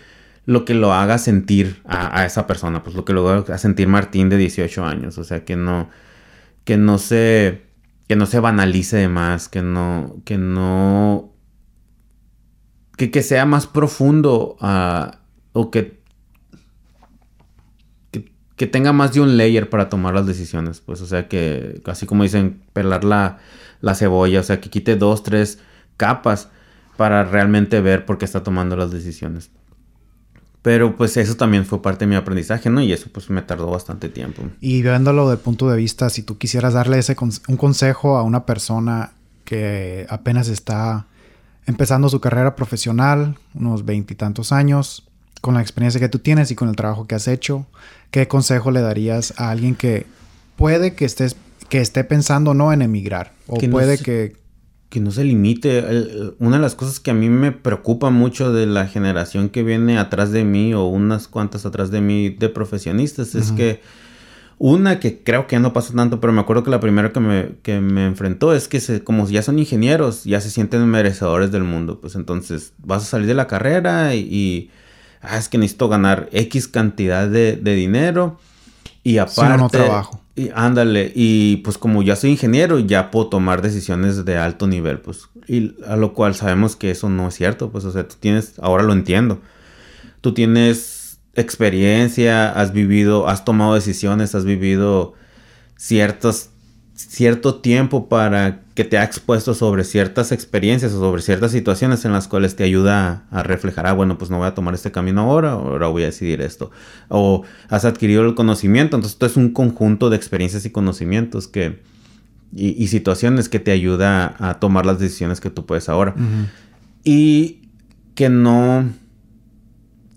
lo 0.46 0.64
que 0.64 0.74
lo 0.74 0.92
haga 0.94 1.18
sentir 1.18 1.82
a, 1.84 2.24
esa 2.24 2.46
persona, 2.46 2.84
pues 2.84 2.94
lo 2.94 3.04
que 3.04 3.12
lo 3.12 3.28
haga 3.28 3.58
sentir 3.58 3.88
Martín 3.88 4.28
de 4.28 4.36
18 4.36 4.84
años, 4.84 5.18
o 5.18 5.24
sea, 5.24 5.44
que 5.44 5.56
no, 5.56 5.90
que 6.64 6.76
no 6.76 6.98
se, 6.98 7.66
que 8.08 8.14
no 8.14 8.26
se 8.26 8.38
banalice 8.38 8.96
de 8.96 9.08
más, 9.08 9.48
que 9.48 9.62
no, 9.62 10.22
que 10.24 10.38
no, 10.38 11.32
que, 12.96 13.10
que 13.10 13.22
sea 13.24 13.44
más 13.44 13.66
profundo 13.66 14.56
uh, 14.60 15.16
o 15.52 15.70
que, 15.72 16.00
que, 18.54 18.66
tenga 18.68 18.92
más 18.92 19.12
de 19.12 19.20
un 19.20 19.36
layer 19.36 19.68
para 19.68 19.88
tomar 19.88 20.14
las 20.14 20.26
decisiones, 20.26 20.80
pues, 20.80 21.00
o 21.00 21.06
sea, 21.06 21.26
que 21.26 21.82
así 21.86 22.06
como 22.06 22.22
dicen, 22.22 22.62
pelar 22.72 23.02
la, 23.02 23.38
la 23.80 23.96
cebolla, 23.96 24.38
o 24.38 24.44
sea, 24.44 24.60
que 24.60 24.70
quite 24.70 24.94
dos, 24.94 25.24
tres 25.24 25.58
capas 25.96 26.50
para 26.96 27.24
realmente 27.24 27.80
ver 27.80 28.06
por 28.06 28.16
qué 28.16 28.24
está 28.24 28.44
tomando 28.44 28.76
las 28.76 28.92
decisiones. 28.92 29.50
Pero 30.66 30.96
pues 30.96 31.16
eso 31.16 31.36
también 31.36 31.64
fue 31.64 31.80
parte 31.80 32.06
de 32.06 32.08
mi 32.08 32.16
aprendizaje, 32.16 32.70
¿no? 32.70 32.80
Y 32.82 32.92
eso 32.92 33.08
pues 33.12 33.30
me 33.30 33.40
tardó 33.40 33.70
bastante 33.70 34.08
tiempo. 34.08 34.42
Y 34.60 34.82
viéndolo 34.82 35.30
del 35.30 35.38
punto 35.38 35.70
de 35.70 35.76
vista, 35.76 36.10
si 36.10 36.24
tú 36.24 36.38
quisieras 36.38 36.74
darle 36.74 36.98
ese 36.98 37.14
un 37.20 37.56
consejo 37.56 38.16
a 38.16 38.24
una 38.24 38.46
persona 38.46 39.12
que 39.44 40.08
apenas 40.10 40.48
está 40.48 41.06
empezando 41.66 42.08
su 42.08 42.20
carrera 42.20 42.56
profesional, 42.56 43.38
unos 43.54 43.84
veintitantos 43.84 44.50
años, 44.50 45.06
con 45.40 45.54
la 45.54 45.60
experiencia 45.60 46.00
que 46.00 46.08
tú 46.08 46.18
tienes 46.18 46.50
y 46.50 46.56
con 46.56 46.68
el 46.68 46.74
trabajo 46.74 47.06
que 47.06 47.14
has 47.14 47.28
hecho, 47.28 47.64
¿qué 48.10 48.26
consejo 48.26 48.72
le 48.72 48.80
darías 48.80 49.34
a 49.36 49.52
alguien 49.52 49.76
que 49.76 50.04
puede 50.56 50.96
que 50.96 51.04
estés 51.04 51.36
que 51.68 51.80
esté 51.80 52.02
pensando 52.02 52.54
no 52.54 52.72
en 52.72 52.82
emigrar 52.82 53.32
o 53.46 53.56
puede 53.70 53.98
que 53.98 54.34
que 54.88 55.00
no 55.00 55.10
se 55.10 55.24
limite. 55.24 55.84
una 56.38 56.56
de 56.56 56.62
las 56.62 56.74
cosas 56.74 57.00
que 57.00 57.10
a 57.10 57.14
mí 57.14 57.28
me 57.28 57.52
preocupa 57.52 58.10
mucho 58.10 58.52
de 58.52 58.66
la 58.66 58.86
generación 58.86 59.48
que 59.48 59.62
viene 59.62 59.98
atrás 59.98 60.30
de 60.32 60.44
mí 60.44 60.74
o 60.74 60.84
unas 60.84 61.28
cuantas 61.28 61.66
atrás 61.66 61.90
de 61.90 62.00
mí 62.00 62.30
de 62.30 62.48
profesionistas 62.48 63.34
es 63.34 63.52
que 63.52 63.80
una 64.58 65.00
que 65.00 65.22
creo 65.22 65.46
que 65.46 65.56
ya 65.56 65.60
no 65.60 65.72
pasó 65.72 65.92
tanto, 65.92 66.18
pero 66.20 66.32
me 66.32 66.40
acuerdo 66.40 66.62
que 66.62 66.70
la 66.70 66.80
primera 66.80 67.12
que 67.12 67.20
me, 67.20 67.56
que 67.62 67.80
me 67.80 68.06
enfrentó 68.06 68.54
es 68.54 68.68
que 68.68 68.80
se, 68.80 69.04
como 69.04 69.28
ya 69.28 69.42
son 69.42 69.58
ingenieros, 69.58 70.24
ya 70.24 70.40
se 70.40 70.50
sienten 70.50 70.86
merecedores 70.86 71.52
del 71.52 71.64
mundo. 71.64 72.00
Pues 72.00 72.14
entonces 72.14 72.72
vas 72.78 73.02
a 73.02 73.06
salir 73.06 73.26
de 73.26 73.34
la 73.34 73.48
carrera 73.48 74.14
y, 74.14 74.70
ah, 75.20 75.36
es 75.36 75.48
que 75.48 75.58
necesito 75.58 75.88
ganar 75.88 76.28
X 76.32 76.68
cantidad 76.68 77.28
de, 77.28 77.56
de 77.56 77.74
dinero 77.74 78.38
y 79.02 79.18
aparte... 79.18 79.58
no 79.58 79.68
trabajo. 79.68 80.25
Y 80.38 80.50
ándale, 80.54 81.12
y 81.14 81.56
pues 81.58 81.78
como 81.78 82.02
ya 82.02 82.14
soy 82.14 82.30
ingeniero, 82.30 82.78
ya 82.78 83.10
puedo 83.10 83.28
tomar 83.28 83.62
decisiones 83.62 84.26
de 84.26 84.36
alto 84.36 84.66
nivel, 84.66 85.00
pues, 85.00 85.30
y 85.48 85.74
a 85.86 85.96
lo 85.96 86.12
cual 86.12 86.34
sabemos 86.34 86.76
que 86.76 86.90
eso 86.90 87.08
no 87.08 87.28
es 87.28 87.34
cierto, 87.34 87.70
pues, 87.70 87.86
o 87.86 87.90
sea, 87.90 88.06
tú 88.06 88.16
tienes, 88.20 88.58
ahora 88.58 88.82
lo 88.82 88.92
entiendo, 88.92 89.40
tú 90.20 90.34
tienes 90.34 91.20
experiencia, 91.34 92.50
has 92.50 92.74
vivido, 92.74 93.28
has 93.28 93.46
tomado 93.46 93.74
decisiones, 93.74 94.34
has 94.34 94.44
vivido 94.44 95.14
ciertos 95.76 96.50
cierto 96.96 97.56
tiempo 97.56 98.08
para 98.08 98.62
que 98.74 98.82
te 98.84 98.96
ha 98.96 99.04
expuesto 99.04 99.54
sobre 99.54 99.84
ciertas 99.84 100.32
experiencias 100.32 100.92
o 100.92 100.98
sobre 100.98 101.20
ciertas 101.20 101.52
situaciones 101.52 102.06
en 102.06 102.12
las 102.12 102.26
cuales 102.26 102.56
te 102.56 102.64
ayuda 102.64 103.26
a, 103.30 103.42
reflejar, 103.42 103.86
ah, 103.86 103.92
bueno, 103.92 104.16
pues 104.16 104.30
no 104.30 104.38
voy 104.38 104.46
a 104.46 104.54
tomar 104.54 104.74
este 104.74 104.90
camino 104.90 105.20
ahora, 105.20 105.52
ahora 105.52 105.88
voy 105.88 106.04
a 106.04 106.06
decidir 106.06 106.40
esto. 106.40 106.70
O 107.08 107.44
has 107.68 107.84
adquirido 107.84 108.24
el 108.24 108.34
conocimiento, 108.34 108.96
entonces 108.96 109.12
esto 109.12 109.26
es 109.26 109.36
un 109.36 109.50
conjunto 109.50 110.08
de 110.08 110.16
experiencias 110.16 110.64
y 110.64 110.70
conocimientos 110.70 111.48
que, 111.48 111.82
y, 112.54 112.86
situaciones 112.86 113.50
que 113.50 113.60
te 113.60 113.72
ayuda 113.72 114.34
a 114.38 114.58
tomar 114.58 114.86
las 114.86 114.98
decisiones 114.98 115.40
que 115.40 115.50
tú 115.50 115.66
puedes 115.66 115.90
ahora. 115.90 116.14
Y 117.04 117.60
que 118.14 118.30
no, 118.30 118.88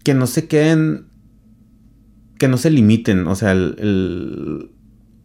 que 0.03 0.13
no 0.13 0.27
se 0.27 0.47
queden, 0.47 1.07
que 2.37 2.47
no 2.47 2.57
se 2.57 2.69
limiten, 2.71 3.27
o 3.27 3.35
sea, 3.35 3.51
el 3.51 4.71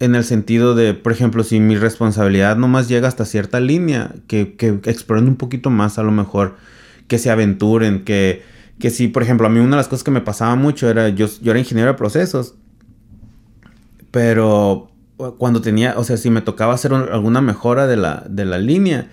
en 0.00 0.14
el 0.14 0.24
sentido 0.24 0.74
de, 0.74 0.94
por 0.94 1.12
ejemplo, 1.12 1.44
si 1.44 1.60
mi 1.60 1.76
responsabilidad 1.76 2.56
nomás 2.56 2.88
llega 2.88 3.08
hasta 3.08 3.24
cierta 3.24 3.60
línea, 3.60 4.12
que, 4.26 4.54
que 4.54 4.80
exploren 4.84 5.28
un 5.28 5.36
poquito 5.36 5.70
más 5.70 5.98
a 5.98 6.02
lo 6.02 6.10
mejor, 6.10 6.56
que 7.06 7.18
se 7.18 7.30
aventuren, 7.30 8.04
que, 8.04 8.42
que 8.78 8.90
si, 8.90 9.08
por 9.08 9.22
ejemplo, 9.22 9.46
a 9.46 9.50
mí 9.50 9.60
una 9.60 9.70
de 9.70 9.76
las 9.76 9.88
cosas 9.88 10.04
que 10.04 10.10
me 10.10 10.20
pasaba 10.20 10.56
mucho 10.56 10.88
era, 10.88 11.08
yo, 11.08 11.28
yo 11.40 11.50
era 11.52 11.60
ingeniero 11.60 11.92
de 11.92 11.98
procesos, 11.98 12.54
pero 14.10 14.90
cuando 15.38 15.60
tenía, 15.60 15.94
o 15.96 16.04
sea, 16.04 16.16
si 16.16 16.30
me 16.30 16.40
tocaba 16.40 16.74
hacer 16.74 16.92
alguna 16.92 17.40
mejora 17.40 17.86
de 17.86 17.96
la, 17.96 18.24
de 18.28 18.44
la 18.44 18.58
línea, 18.58 19.08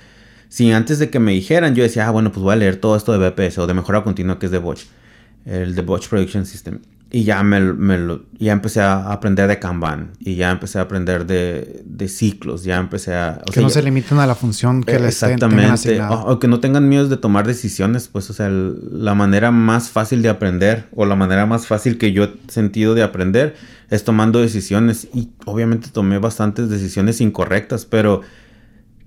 si 0.49 0.71
antes 0.71 0.99
de 0.99 1.09
que 1.09 1.19
me 1.19 1.31
dijeran, 1.31 1.75
yo 1.75 1.83
decía, 1.83 2.07
ah, 2.07 2.11
bueno, 2.11 2.31
pues 2.31 2.43
voy 2.43 2.53
a 2.53 2.57
leer 2.57 2.75
todo 2.75 2.95
esto 2.95 3.17
de 3.17 3.29
BPS 3.29 3.59
o 3.59 3.67
de 3.67 3.73
mejora 3.73 4.03
continua 4.03 4.37
que 4.37 4.47
es 4.47 4.51
de 4.51 4.57
Bosch, 4.57 4.85
el 5.45 5.75
de 5.75 5.81
Bosch 5.81 6.09
Production 6.09 6.45
System. 6.45 6.79
Y 7.13 7.25
ya, 7.25 7.43
me, 7.43 7.59
lo, 7.59 8.23
ya 8.39 8.53
empecé 8.53 8.79
a 8.79 9.11
aprender 9.11 9.49
de 9.49 9.59
Kanban 9.59 10.11
y 10.19 10.35
ya 10.35 10.49
empecé 10.49 10.79
a 10.79 10.83
aprender 10.83 11.25
de, 11.25 11.83
de 11.85 12.07
ciclos, 12.07 12.63
ya 12.63 12.77
empecé 12.77 13.13
a... 13.13 13.41
que 13.51 13.59
no 13.59 13.69
se 13.69 13.83
limiten 13.83 14.19
a 14.19 14.25
la 14.25 14.33
función 14.33 14.81
que 14.81 14.93
les 14.93 15.21
Exactamente, 15.21 16.01
o, 16.01 16.13
o, 16.31 16.39
que 16.39 16.47
no 16.47 16.61
tengan 16.61 16.87
miedo 16.87 17.09
de 17.09 17.17
tomar 17.17 17.45
decisiones, 17.45 18.07
pues 18.07 18.29
o 18.29 18.33
sea, 18.33 18.49
la 18.49 19.13
manera 19.13 19.51
más 19.51 19.89
fácil 19.89 20.21
de 20.21 20.29
aprender 20.29 20.87
o 20.95 21.05
la 21.05 21.17
manera 21.17 21.45
más 21.45 21.67
fácil 21.67 21.97
que 21.97 22.13
yo 22.13 22.23
he 22.23 22.33
sentido 22.47 22.95
de 22.95 23.03
aprender 23.03 23.55
es 23.89 24.05
tomando 24.05 24.39
decisiones 24.39 25.09
y 25.13 25.31
obviamente 25.45 25.89
tomé 25.91 26.17
bastantes 26.17 26.69
decisiones 26.69 27.19
incorrectas, 27.19 27.85
pero 27.85 28.21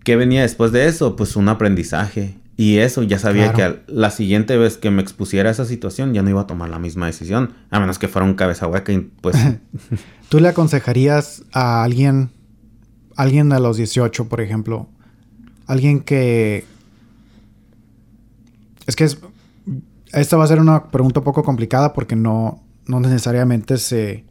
¿qué 0.05 0.17
venía 0.17 0.43
después 0.43 0.73
de 0.73 0.89
eso? 0.89 1.17
Pues 1.17 1.37
un 1.37 1.49
aprendizaje 1.49 2.37
y 2.57 2.79
eso 2.79 3.03
ya 3.03 3.19
sabía 3.19 3.53
que 3.53 3.83
la 3.89 4.11
siguiente 4.11 4.57
vez 4.57 4.79
que 4.79 4.91
me 4.91 5.03
expusiera 5.03 5.49
a 5.49 5.53
esa 5.53 5.65
situación 5.65 6.15
ya 6.15 6.23
no 6.23 6.31
iba 6.31 6.43
a 6.43 6.47
tomar 6.47 6.69
la 6.69 6.79
misma 6.79 7.07
decisión, 7.07 7.53
a 7.71 7.81
menos 7.81 7.99
que 7.99 8.07
fuera 8.07 8.27
un 8.27 8.35
cabeza 8.35 8.69
hueca 8.69 8.93
y 8.93 9.01
pues... 9.01 9.37
¿Tú 10.29 10.39
le 10.39 10.49
aconsejarías 10.49 11.43
a 11.53 11.83
alguien, 11.83 12.31
alguien 13.17 13.49
de 13.49 13.59
los 13.59 13.77
18, 13.77 14.29
por 14.29 14.41
ejemplo, 14.41 14.89
alguien 15.67 16.01
que... 16.01 16.65
Es 18.87 18.95
que 18.95 19.05
es... 19.05 19.19
Esta 20.13 20.37
va 20.37 20.45
a 20.45 20.49
ser 20.49 20.61
una 20.61 20.91
pregunta 20.91 21.21
un 21.21 21.25
poco 21.25 21.43
complicada 21.43 21.93
porque 21.93 22.15
no, 22.15 22.63
no 22.87 23.01
necesariamente 23.01 23.79
se... 23.79 24.25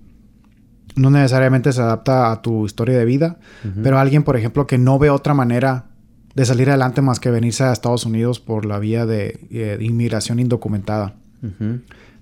No 0.95 1.09
necesariamente 1.09 1.73
se 1.73 1.81
adapta 1.81 2.31
a 2.31 2.41
tu 2.41 2.65
historia 2.65 2.97
de 2.97 3.03
vida, 3.03 3.39
pero 3.81 3.97
alguien, 3.97 4.21
por 4.21 4.37
ejemplo, 4.37 4.67
que 4.67 4.77
no 4.77 4.99
ve 4.99 5.09
otra 5.09 5.33
manera 5.33 5.87
de 6.35 6.45
salir 6.45 6.69
adelante 6.69 7.01
más 7.01 7.19
que 7.19 7.29
venirse 7.29 7.63
a 7.63 7.71
Estados 7.71 8.05
Unidos 8.05 8.39
por 8.39 8.65
la 8.65 8.79
vía 8.79 9.05
de, 9.05 9.39
eh, 9.51 9.77
inmigración 9.81 10.39
indocumentada. 10.39 11.15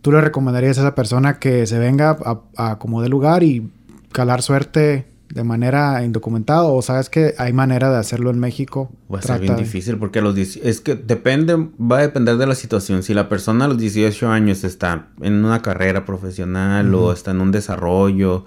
¿Tú 0.01 0.11
le 0.11 0.19
recomendarías 0.19 0.79
a 0.79 0.81
esa 0.81 0.95
persona 0.95 1.37
que 1.37 1.67
se 1.67 1.77
venga 1.77 2.17
a, 2.57 2.79
como 2.79 3.03
de 3.03 3.09
lugar 3.09 3.43
y 3.43 3.69
calar 4.11 4.41
suerte 4.41 5.05
de 5.29 5.43
manera 5.43 6.03
indocumentada 6.03 6.63
o 6.63 6.81
sabes 6.81 7.09
que 7.09 7.35
hay 7.37 7.53
manera 7.53 7.91
de 7.91 7.97
hacerlo 7.97 8.31
en 8.31 8.39
México? 8.39 8.91
Va 9.13 9.19
a 9.19 9.21
ser 9.21 9.39
bien 9.39 9.55
difícil 9.55 9.97
porque 9.97 10.21
los 10.21 10.35
es 10.37 10.81
que 10.81 10.95
depende, 10.95 11.55
va 11.79 11.99
a 11.99 12.01
depender 12.01 12.37
de 12.37 12.47
la 12.47 12.55
situación. 12.55 13.03
Si 13.03 13.13
la 13.13 13.29
persona 13.29 13.65
a 13.65 13.67
los 13.67 13.77
18 13.77 14.27
años 14.29 14.63
está 14.63 15.09
en 15.21 15.45
una 15.45 15.61
carrera 15.61 16.03
profesional 16.03 16.93
o 16.95 17.13
está 17.13 17.31
en 17.31 17.41
un 17.41 17.51
desarrollo 17.51 18.45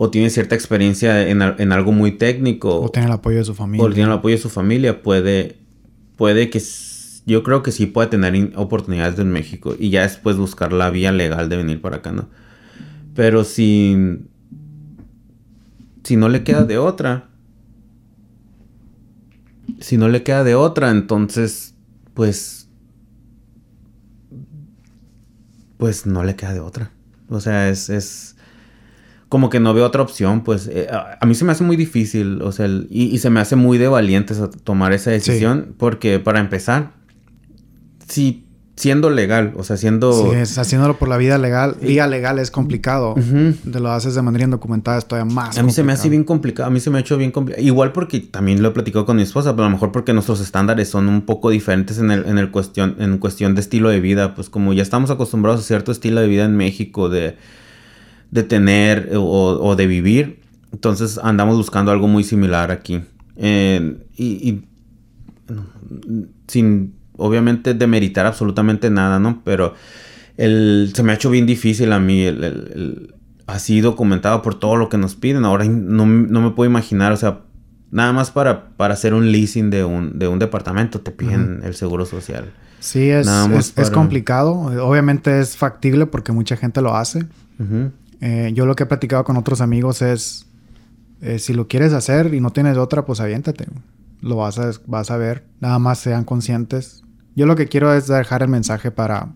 o 0.00 0.10
tiene 0.10 0.30
cierta 0.30 0.54
experiencia 0.54 1.28
en, 1.28 1.42
algo 1.42 1.90
muy 1.90 2.12
técnico. 2.12 2.80
O 2.80 2.88
tiene 2.88 3.08
el 3.08 3.14
apoyo 3.14 3.38
de 3.38 3.44
su 3.44 3.52
familia. 3.52 3.84
O 3.84 3.90
tiene 3.90 4.04
el 4.04 4.16
apoyo 4.16 4.36
de 4.36 4.40
su 4.40 4.48
familia, 4.48 5.02
puede, 5.02 5.58
puede 6.14 6.50
que, 6.50 6.62
yo 7.26 7.42
creo 7.42 7.64
que 7.64 7.72
sí 7.72 7.86
puede 7.86 8.06
tener 8.06 8.52
oportunidades 8.54 9.18
en 9.18 9.32
México 9.32 9.74
y 9.76 9.90
ya 9.90 10.02
después 10.02 10.36
buscar 10.36 10.72
la 10.72 10.90
vía 10.90 11.10
legal 11.10 11.48
de 11.48 11.56
venir 11.56 11.80
para 11.80 11.96
acá, 11.96 12.12
¿no? 12.12 12.28
Pero 13.16 13.42
si, 13.42 14.20
si 16.04 16.14
no 16.14 16.28
le 16.28 16.44
queda 16.44 16.62
de 16.62 16.78
otra, 16.78 17.30
si 19.80 19.96
no 19.96 20.08
le 20.08 20.22
queda 20.22 20.44
de 20.44 20.54
otra, 20.54 20.92
entonces, 20.92 21.74
pues, 22.14 22.68
pues 25.76 26.06
no 26.06 26.22
le 26.22 26.36
queda 26.36 26.54
de 26.54 26.60
otra. 26.60 26.92
O 27.28 27.40
sea, 27.40 27.68
es, 27.68 27.90
es, 27.90 28.36
como 29.28 29.50
que 29.50 29.60
no 29.60 29.74
veo 29.74 29.84
otra 29.84 30.02
opción, 30.02 30.42
pues 30.42 30.68
eh, 30.72 30.88
a, 30.90 31.24
mí 31.26 31.34
se 31.34 31.44
me 31.44 31.52
hace 31.52 31.64
muy 31.64 31.76
difícil, 31.76 32.40
o 32.42 32.52
sea, 32.52 32.66
y, 32.88 33.18
se 33.18 33.30
me 33.30 33.40
hace 33.40 33.56
muy 33.56 33.76
de 33.76 33.88
valientes 33.88 34.40
tomar 34.64 34.92
esa 34.92 35.10
decisión, 35.10 35.74
porque 35.76 36.18
para 36.18 36.40
empezar, 36.40 36.92
si 38.08 38.46
siendo 38.78 39.10
legal, 39.10 39.54
o 39.56 39.64
sea, 39.64 39.76
siendo... 39.76 40.12
Sí, 40.12 40.60
haciéndolo 40.60 40.98
por 40.98 41.08
la 41.08 41.16
vida 41.16 41.36
legal, 41.36 41.76
vía 41.82 42.06
legal 42.06 42.38
es 42.38 42.50
complicado, 42.50 43.16
te 43.70 43.80
lo 43.80 43.90
haces 43.90 44.14
de 44.14 44.22
manera 44.22 44.44
indocumentada 44.44 44.98
es 44.98 45.06
todavía 45.06 45.34
más 45.34 45.58
A 45.58 45.62
mí 45.64 45.72
se 45.72 45.82
me 45.82 45.92
hace 45.92 46.08
bien 46.08 46.22
complicado, 46.22 46.68
a 46.68 46.70
mí 46.70 46.78
se 46.78 46.88
me 46.88 46.98
ha 46.98 47.00
hecho 47.00 47.18
bien 47.18 47.32
complicado, 47.32 47.66
igual 47.66 47.92
porque 47.92 48.20
también 48.20 48.62
lo 48.62 48.68
he 48.68 48.70
platicado 48.70 49.04
con 49.04 49.16
mi 49.16 49.22
esposa, 49.22 49.52
pero 49.52 49.64
a 49.64 49.66
lo 49.66 49.72
mejor 49.72 49.90
porque 49.90 50.12
nuestros 50.12 50.40
estándares 50.40 50.88
son 50.88 51.08
un 51.08 51.22
poco 51.22 51.50
diferentes 51.50 51.98
en 51.98 52.12
el, 52.12 52.24
en 52.26 52.38
el 52.38 52.50
cuestión, 52.50 52.94
en 53.00 53.18
cuestión 53.18 53.56
de 53.56 53.60
estilo 53.60 53.90
de 53.90 54.00
vida, 54.00 54.34
pues 54.34 54.48
como 54.48 54.72
ya 54.72 54.82
estamos 54.82 55.10
acostumbrados 55.10 55.60
a 55.60 55.64
cierto 55.64 55.90
estilo 55.90 56.20
de 56.20 56.28
vida 56.28 56.44
en 56.44 56.56
México, 56.56 57.08
de 57.08 57.36
de 58.30 58.42
tener 58.42 59.10
o, 59.14 59.74
de 59.76 59.86
vivir. 59.86 60.40
Entonces 60.72 61.18
andamos 61.22 61.56
buscando 61.56 61.90
algo 61.90 62.08
muy 62.08 62.24
similar 62.24 62.70
aquí. 62.70 63.02
y, 63.36 64.62
sin 66.46 66.94
obviamente 67.16 67.74
demeritar 67.74 68.26
absolutamente 68.26 68.90
nada, 68.90 69.18
¿no? 69.18 69.42
Pero 69.44 69.74
el, 70.36 70.92
se 70.94 71.02
me 71.02 71.12
ha 71.12 71.14
hecho 71.14 71.30
bien 71.30 71.46
difícil 71.46 71.92
a 71.92 71.98
mí. 71.98 72.22
El, 72.22 73.14
así 73.48 73.80
documentado 73.80 74.42
por 74.42 74.54
todo 74.54 74.76
lo 74.76 74.88
que 74.88 74.98
nos 74.98 75.16
piden. 75.16 75.44
Ahora 75.44 75.64
no, 75.64 76.06
me 76.06 76.50
puedo 76.50 76.70
imaginar, 76.70 77.12
o 77.12 77.16
sea, 77.16 77.40
nada 77.90 78.12
más 78.12 78.30
para, 78.30 78.68
para 78.76 78.94
hacer 78.94 79.14
un 79.14 79.32
leasing 79.32 79.70
de 79.70 79.84
un, 79.84 80.18
de 80.18 80.28
un 80.28 80.38
departamento 80.38 81.00
te 81.00 81.10
piden 81.10 81.62
el 81.64 81.74
seguro 81.74 82.04
social. 82.04 82.52
Sí, 82.78 83.08
es, 83.10 83.26
es, 83.76 83.90
complicado. 83.90 84.52
Obviamente 84.52 85.40
es 85.40 85.56
factible 85.56 86.06
porque 86.06 86.30
mucha 86.30 86.56
gente 86.56 86.80
lo 86.80 86.94
hace. 86.94 87.26
Eh, 88.20 88.50
yo 88.54 88.66
lo 88.66 88.74
que 88.74 88.84
he 88.84 88.86
platicado 88.86 89.24
con 89.24 89.36
otros 89.36 89.60
amigos 89.60 90.02
es, 90.02 90.46
eh, 91.20 91.38
si 91.38 91.54
lo 91.54 91.68
quieres 91.68 91.92
hacer 91.92 92.34
y 92.34 92.40
no 92.40 92.50
tienes 92.50 92.76
otra, 92.76 93.04
pues 93.04 93.20
aviéntate. 93.20 93.66
Lo 94.20 94.36
vas 94.36 94.58
a, 94.58 94.72
vas 94.86 95.10
a 95.10 95.16
ver. 95.16 95.44
Nada 95.60 95.78
más 95.78 95.98
sean 95.98 96.24
conscientes. 96.24 97.02
Yo 97.36 97.46
lo 97.46 97.56
que 97.56 97.68
quiero 97.68 97.94
es 97.94 98.08
dejar 98.08 98.42
el 98.42 98.48
mensaje 98.48 98.90
para 98.90 99.28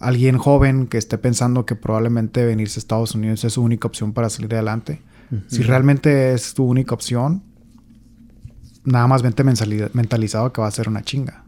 alguien 0.00 0.36
joven 0.36 0.86
que 0.86 0.98
esté 0.98 1.18
pensando 1.18 1.64
que 1.64 1.76
probablemente 1.76 2.44
venirse 2.44 2.78
a 2.78 2.80
Estados 2.80 3.14
Unidos 3.14 3.44
es 3.44 3.54
su 3.54 3.62
única 3.62 3.88
opción 3.88 4.12
para 4.12 4.28
salir 4.28 4.52
adelante. 4.54 5.00
Si 5.48 5.62
realmente 5.62 6.32
es 6.32 6.54
tu 6.54 6.64
única 6.64 6.94
opción, 6.94 7.42
nada 8.84 9.06
más 9.08 9.22
vente 9.22 9.42
mentalizado 9.42 10.52
que 10.52 10.60
va 10.60 10.68
a 10.68 10.70
ser 10.70 10.88
una 10.88 11.02
chinga. 11.02 11.43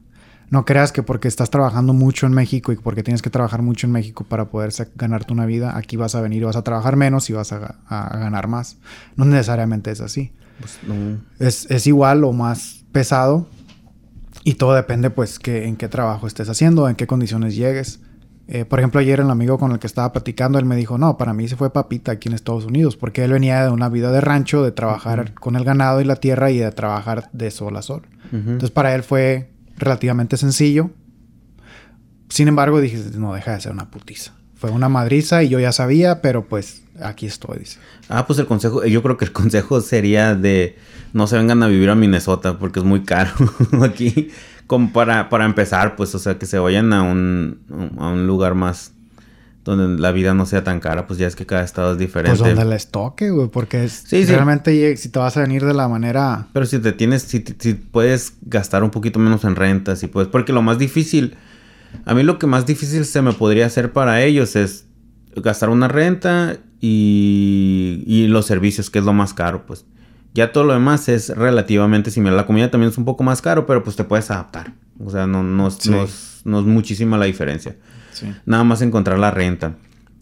No 0.50 0.64
creas 0.64 0.92
que 0.92 1.02
porque 1.02 1.28
estás 1.28 1.50
trabajando 1.50 1.92
mucho 1.92 2.26
en 2.26 2.32
México 2.32 2.72
y 2.72 2.76
porque 2.76 3.02
tienes 3.02 3.22
que 3.22 3.30
trabajar 3.30 3.62
mucho 3.62 3.86
en 3.86 3.92
México 3.92 4.24
para 4.24 4.46
poder 4.46 4.72
ganarte 4.94 5.32
una 5.32 5.46
vida, 5.46 5.76
aquí 5.76 5.96
vas 5.96 6.14
a 6.14 6.20
venir 6.20 6.42
y 6.42 6.44
vas 6.44 6.56
a 6.56 6.62
trabajar 6.62 6.96
menos 6.96 7.28
y 7.30 7.32
vas 7.32 7.52
a, 7.52 7.78
ganar 7.88 8.46
más. 8.46 8.78
No 9.16 9.24
necesariamente 9.24 9.90
es 9.90 10.00
así. 10.00 10.32
Pues 10.60 10.78
es, 11.38 11.70
es, 11.70 11.86
igual 11.86 12.24
o 12.24 12.32
más 12.32 12.84
pesado 12.92 13.46
y 14.42 14.54
todo 14.54 14.74
depende 14.74 15.10
pues 15.10 15.38
que, 15.38 15.66
en 15.66 15.76
qué 15.76 15.88
trabajo 15.88 16.26
estés 16.26 16.48
haciendo, 16.48 16.88
en 16.88 16.94
qué 16.94 17.06
condiciones 17.06 17.56
llegues. 17.56 18.00
Eh, 18.48 18.64
por 18.64 18.78
ejemplo, 18.78 19.00
ayer 19.00 19.18
el 19.18 19.30
amigo 19.30 19.58
con 19.58 19.72
el 19.72 19.80
que 19.80 19.88
estaba 19.88 20.12
platicando, 20.12 20.58
él 20.58 20.64
me 20.64 20.76
dijo, 20.76 20.98
no, 20.98 21.18
para 21.18 21.34
mí 21.34 21.48
se 21.48 21.56
fue 21.56 21.72
papita 21.72 22.12
aquí 22.12 22.28
en 22.28 22.34
Estados 22.34 22.64
Unidos, 22.64 22.96
porque 22.96 23.24
él 23.24 23.32
venía 23.32 23.64
de 23.64 23.70
una 23.70 23.88
vida 23.88 24.12
de 24.12 24.20
rancho, 24.20 24.62
de 24.62 24.70
trabajar 24.70 25.34
con 25.34 25.56
el 25.56 25.64
ganado 25.64 26.00
y 26.00 26.04
la 26.04 26.16
tierra 26.16 26.52
y 26.52 26.58
de 26.58 26.70
trabajar 26.70 27.28
de 27.32 27.50
sol 27.50 27.76
a 27.76 27.82
sol. 27.82 28.02
Entonces 28.32 28.70
para 28.70 28.94
él 28.94 29.02
fue 29.02 29.52
relativamente 29.76 30.36
sencillo. 30.36 30.90
Sin 32.28 32.48
embargo, 32.48 32.80
dije, 32.80 32.98
no, 33.16 33.34
deja 33.34 33.52
de 33.52 33.60
ser 33.60 33.72
una 33.72 33.90
putiza. 33.90 34.32
Fue 34.56 34.70
una 34.70 34.88
madriza 34.88 35.42
y 35.42 35.48
yo 35.48 35.60
ya 35.60 35.72
sabía, 35.72 36.22
pero 36.22 36.46
pues 36.46 36.82
aquí 37.00 37.26
estoy, 37.26 37.58
dice. 37.58 37.78
Ah, 38.08 38.26
pues 38.26 38.38
el 38.38 38.46
consejo, 38.46 38.84
yo 38.84 39.02
creo 39.02 39.16
que 39.16 39.26
el 39.26 39.32
consejo 39.40 39.80
sería 39.80 40.34
de 40.34 40.76
no 41.12 41.26
se 41.26 41.36
vengan 41.36 41.62
a 41.62 41.68
vivir 41.68 41.88
a 41.90 41.94
Minnesota 41.94 42.58
porque 42.58 42.80
es 42.80 42.84
muy 42.84 43.02
caro 43.04 43.30
aquí 43.82 44.30
como 44.66 44.92
para, 44.92 45.28
para 45.28 45.44
empezar, 45.44 45.94
pues, 45.94 46.14
o 46.14 46.18
sea, 46.18 46.38
que 46.38 46.46
se 46.46 46.58
vayan 46.58 46.92
a 46.92 47.02
un, 47.02 47.60
a 47.98 48.08
un 48.08 48.26
lugar 48.26 48.54
más 48.54 48.95
donde 49.66 50.00
la 50.00 50.12
vida 50.12 50.32
no 50.32 50.46
sea 50.46 50.64
tan 50.64 50.80
cara, 50.80 51.06
pues 51.06 51.18
ya 51.18 51.26
es 51.26 51.36
que 51.36 51.44
cada 51.44 51.64
estado 51.64 51.92
es 51.92 51.98
diferente. 51.98 52.38
Pues 52.38 52.56
donde 52.56 52.70
les 52.70 52.88
toque, 52.88 53.30
güey, 53.30 53.48
porque 53.48 53.88
sí, 53.88 54.24
realmente 54.24 54.96
si 54.96 55.08
te 55.08 55.18
vas 55.18 55.36
a 55.36 55.40
venir 55.40 55.64
de 55.64 55.74
la 55.74 55.88
manera... 55.88 56.46
Pero 56.52 56.66
si 56.66 56.78
te 56.78 56.92
tienes, 56.92 57.22
si, 57.22 57.44
si 57.58 57.74
puedes 57.74 58.34
gastar 58.42 58.84
un 58.84 58.90
poquito 58.90 59.18
menos 59.18 59.44
en 59.44 59.56
rentas 59.56 60.02
y 60.02 60.06
puedes, 60.06 60.28
porque 60.28 60.52
lo 60.52 60.62
más 60.62 60.78
difícil, 60.78 61.36
a 62.04 62.14
mí 62.14 62.22
lo 62.22 62.38
que 62.38 62.46
más 62.46 62.64
difícil 62.64 63.04
se 63.04 63.22
me 63.22 63.32
podría 63.32 63.66
hacer 63.66 63.92
para 63.92 64.22
ellos 64.22 64.56
es 64.56 64.86
gastar 65.34 65.68
una 65.68 65.88
renta 65.88 66.58
y, 66.80 68.04
y 68.06 68.26
los 68.28 68.46
servicios, 68.46 68.90
que 68.90 69.00
es 69.00 69.04
lo 69.04 69.12
más 69.12 69.34
caro, 69.34 69.66
pues. 69.66 69.84
Ya 70.34 70.52
todo 70.52 70.64
lo 70.64 70.74
demás 70.74 71.08
es 71.08 71.30
relativamente 71.30 72.10
similar. 72.10 72.36
La 72.36 72.44
comida 72.44 72.70
también 72.70 72.92
es 72.92 72.98
un 72.98 73.06
poco 73.06 73.24
más 73.24 73.40
caro, 73.40 73.64
pero 73.64 73.82
pues 73.82 73.96
te 73.96 74.04
puedes 74.04 74.30
adaptar. 74.30 74.74
O 75.02 75.10
sea, 75.10 75.26
no, 75.26 75.42
no, 75.42 75.66
es, 75.68 76.42
muchísima 76.44 77.16
la 77.16 77.24
diferencia. 77.24 77.74
Nada 78.44 78.64
más 78.64 78.82
encontrar 78.82 79.18
la 79.18 79.30
renta. 79.30 79.76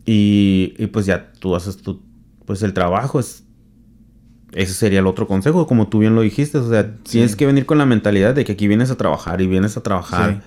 Y, 0.04 0.74
y, 0.78 0.86
pues 0.88 1.06
ya 1.06 1.32
tú 1.32 1.54
haces 1.56 1.78
tu... 1.78 2.02
Pues 2.44 2.62
el 2.62 2.72
trabajo 2.72 3.20
es... 3.20 3.44
Ese 4.52 4.72
sería 4.72 5.00
el 5.00 5.06
otro 5.06 5.26
consejo, 5.26 5.66
como 5.66 5.88
tú 5.88 5.98
bien 5.98 6.14
lo 6.14 6.20
dijiste. 6.20 6.58
O 6.58 6.68
sea, 6.68 6.96
tienes 7.02 7.34
que 7.34 7.46
venir 7.46 7.66
con 7.66 7.78
la 7.78 7.86
mentalidad 7.86 8.34
de 8.34 8.44
que 8.44 8.52
aquí 8.52 8.68
vienes 8.68 8.90
a 8.90 8.96
trabajar 8.96 9.40
y 9.40 9.46
vienes 9.46 9.76
a 9.76 9.82
trabajar. 9.82 10.42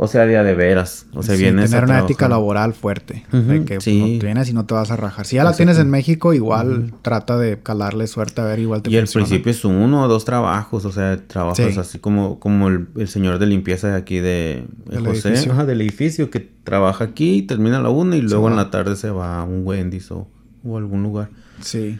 O 0.00 0.06
sea, 0.06 0.26
día 0.26 0.44
de 0.44 0.54
veras. 0.54 1.06
O 1.12 1.24
sea, 1.24 1.34
vienes 1.34 1.72
tener 1.72 1.84
una 1.84 1.98
ética 1.98 2.28
laboral 2.28 2.72
fuerte. 2.72 3.24
de 3.32 3.64
que 3.64 3.74
pues, 3.74 3.88
no 3.88 4.06
vienes 4.06 4.48
y 4.48 4.52
no 4.52 4.64
te 4.64 4.72
vas 4.72 4.92
a 4.92 4.96
rajar. 4.96 5.26
Si 5.26 5.34
ya 5.34 5.42
la 5.42 5.52
tienes 5.52 5.76
en 5.80 5.90
México, 5.90 6.32
igual 6.32 6.94
trata 7.02 7.36
de 7.36 7.60
calarle 7.60 8.06
suerte 8.06 8.40
a 8.40 8.44
ver 8.44 8.60
igual 8.60 8.80
te 8.80 8.90
Y 8.90 8.96
al 8.96 9.08
principio 9.08 9.50
es 9.50 9.64
uno 9.64 10.04
o 10.04 10.08
dos 10.08 10.24
trabajos. 10.24 10.84
O 10.84 10.92
sea, 10.92 11.16
trabajos 11.26 11.76
así 11.78 11.98
como, 11.98 12.38
como 12.38 12.68
el, 12.68 13.08
señor 13.08 13.40
de 13.40 13.46
limpieza 13.46 13.88
de 13.88 13.96
aquí 13.96 14.20
de, 14.20 14.64
José. 14.86 15.30
Edificio. 15.30 15.66
del 15.66 15.80
edificio 15.80 16.30
que 16.30 16.48
trabaja 16.62 17.02
aquí, 17.02 17.42
termina 17.42 17.80
la 17.80 17.90
una 17.90 18.16
y 18.16 18.22
luego 18.22 18.48
en 18.48 18.54
la 18.54 18.70
tarde 18.70 18.94
se 18.94 19.10
va 19.10 19.40
a 19.40 19.44
un 19.44 19.66
Wendy's 19.66 20.12
o, 20.12 20.28
o 20.62 20.76
algún 20.76 21.02
lugar. 21.02 21.28
Sí. 21.60 21.98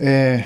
Eh 0.00 0.44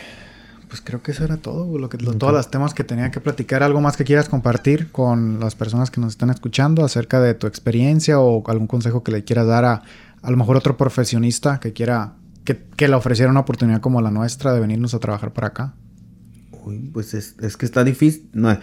pues 0.68 0.80
creo 0.80 1.02
que 1.02 1.12
eso 1.12 1.24
era 1.24 1.36
todo, 1.36 1.78
lo 1.78 1.88
que, 1.88 1.98
todos 1.98 2.32
los 2.32 2.50
temas 2.50 2.74
que 2.74 2.84
tenía 2.84 3.10
que 3.10 3.20
platicar. 3.20 3.62
¿Algo 3.62 3.80
más 3.80 3.96
que 3.96 4.04
quieras 4.04 4.28
compartir 4.28 4.90
con 4.90 5.40
las 5.40 5.54
personas 5.54 5.90
que 5.90 6.00
nos 6.00 6.12
están 6.12 6.30
escuchando 6.30 6.84
acerca 6.84 7.20
de 7.20 7.34
tu 7.34 7.46
experiencia 7.46 8.20
o 8.20 8.42
algún 8.48 8.66
consejo 8.66 9.02
que 9.02 9.12
le 9.12 9.24
quieras 9.24 9.46
dar 9.46 9.64
a 9.64 9.82
a 10.24 10.30
lo 10.30 10.38
mejor 10.38 10.56
otro 10.56 10.76
profesionista 10.76 11.60
que 11.60 11.72
quiera, 11.74 12.14
que, 12.44 12.88
le 12.88 12.94
ofreciera 12.94 13.30
una 13.30 13.40
oportunidad 13.40 13.80
como 13.80 14.00
la 14.00 14.10
nuestra 14.10 14.54
de 14.54 14.60
venirnos 14.60 14.94
a 14.94 14.98
trabajar 14.98 15.34
para 15.34 15.48
acá? 15.48 15.74
Uy, 16.64 16.90
pues 16.92 17.12
es, 17.12 17.36
es 17.40 17.58
que 17.58 17.66
está 17.66 17.84
difícil. 17.84 18.30
No. 18.32 18.58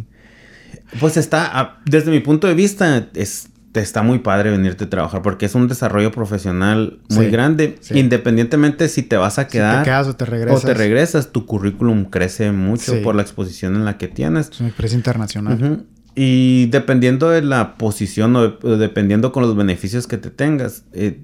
pues 1.00 1.18
está, 1.18 1.78
desde 1.84 2.10
mi 2.10 2.20
punto 2.20 2.46
de 2.46 2.54
vista, 2.54 3.06
es 3.12 3.48
está 3.80 4.02
muy 4.02 4.18
padre 4.20 4.50
venirte 4.50 4.84
a 4.84 4.90
trabajar 4.90 5.22
porque 5.22 5.46
es 5.46 5.54
un 5.54 5.68
desarrollo 5.68 6.10
profesional 6.10 7.00
muy 7.10 7.30
grande. 7.30 7.78
Independientemente 7.90 8.88
si 8.88 9.02
te 9.02 9.16
vas 9.16 9.38
a 9.38 9.48
quedar. 9.48 9.82
te 9.82 9.90
quedas 9.90 10.08
o 10.08 10.16
te 10.16 10.24
regresas. 10.24 10.64
O 10.64 10.66
te 10.66 10.74
regresas, 10.74 11.32
tu 11.32 11.46
currículum 11.46 12.04
crece 12.04 12.52
mucho 12.52 13.02
por 13.02 13.14
la 13.14 13.22
exposición 13.22 13.76
en 13.76 13.84
la 13.84 13.98
que 13.98 14.08
tienes. 14.08 14.50
Es 14.50 14.60
una 14.60 14.70
empresa 14.70 14.94
internacional. 14.96 15.84
Y 16.14 16.66
dependiendo 16.66 17.28
de 17.28 17.42
la 17.42 17.76
posición 17.76 18.34
o, 18.36 18.48
dependiendo 18.48 19.32
con 19.32 19.42
los 19.42 19.54
beneficios 19.54 20.06
que 20.06 20.16
te 20.16 20.30
tengas, 20.30 20.84
eh, 20.92 21.20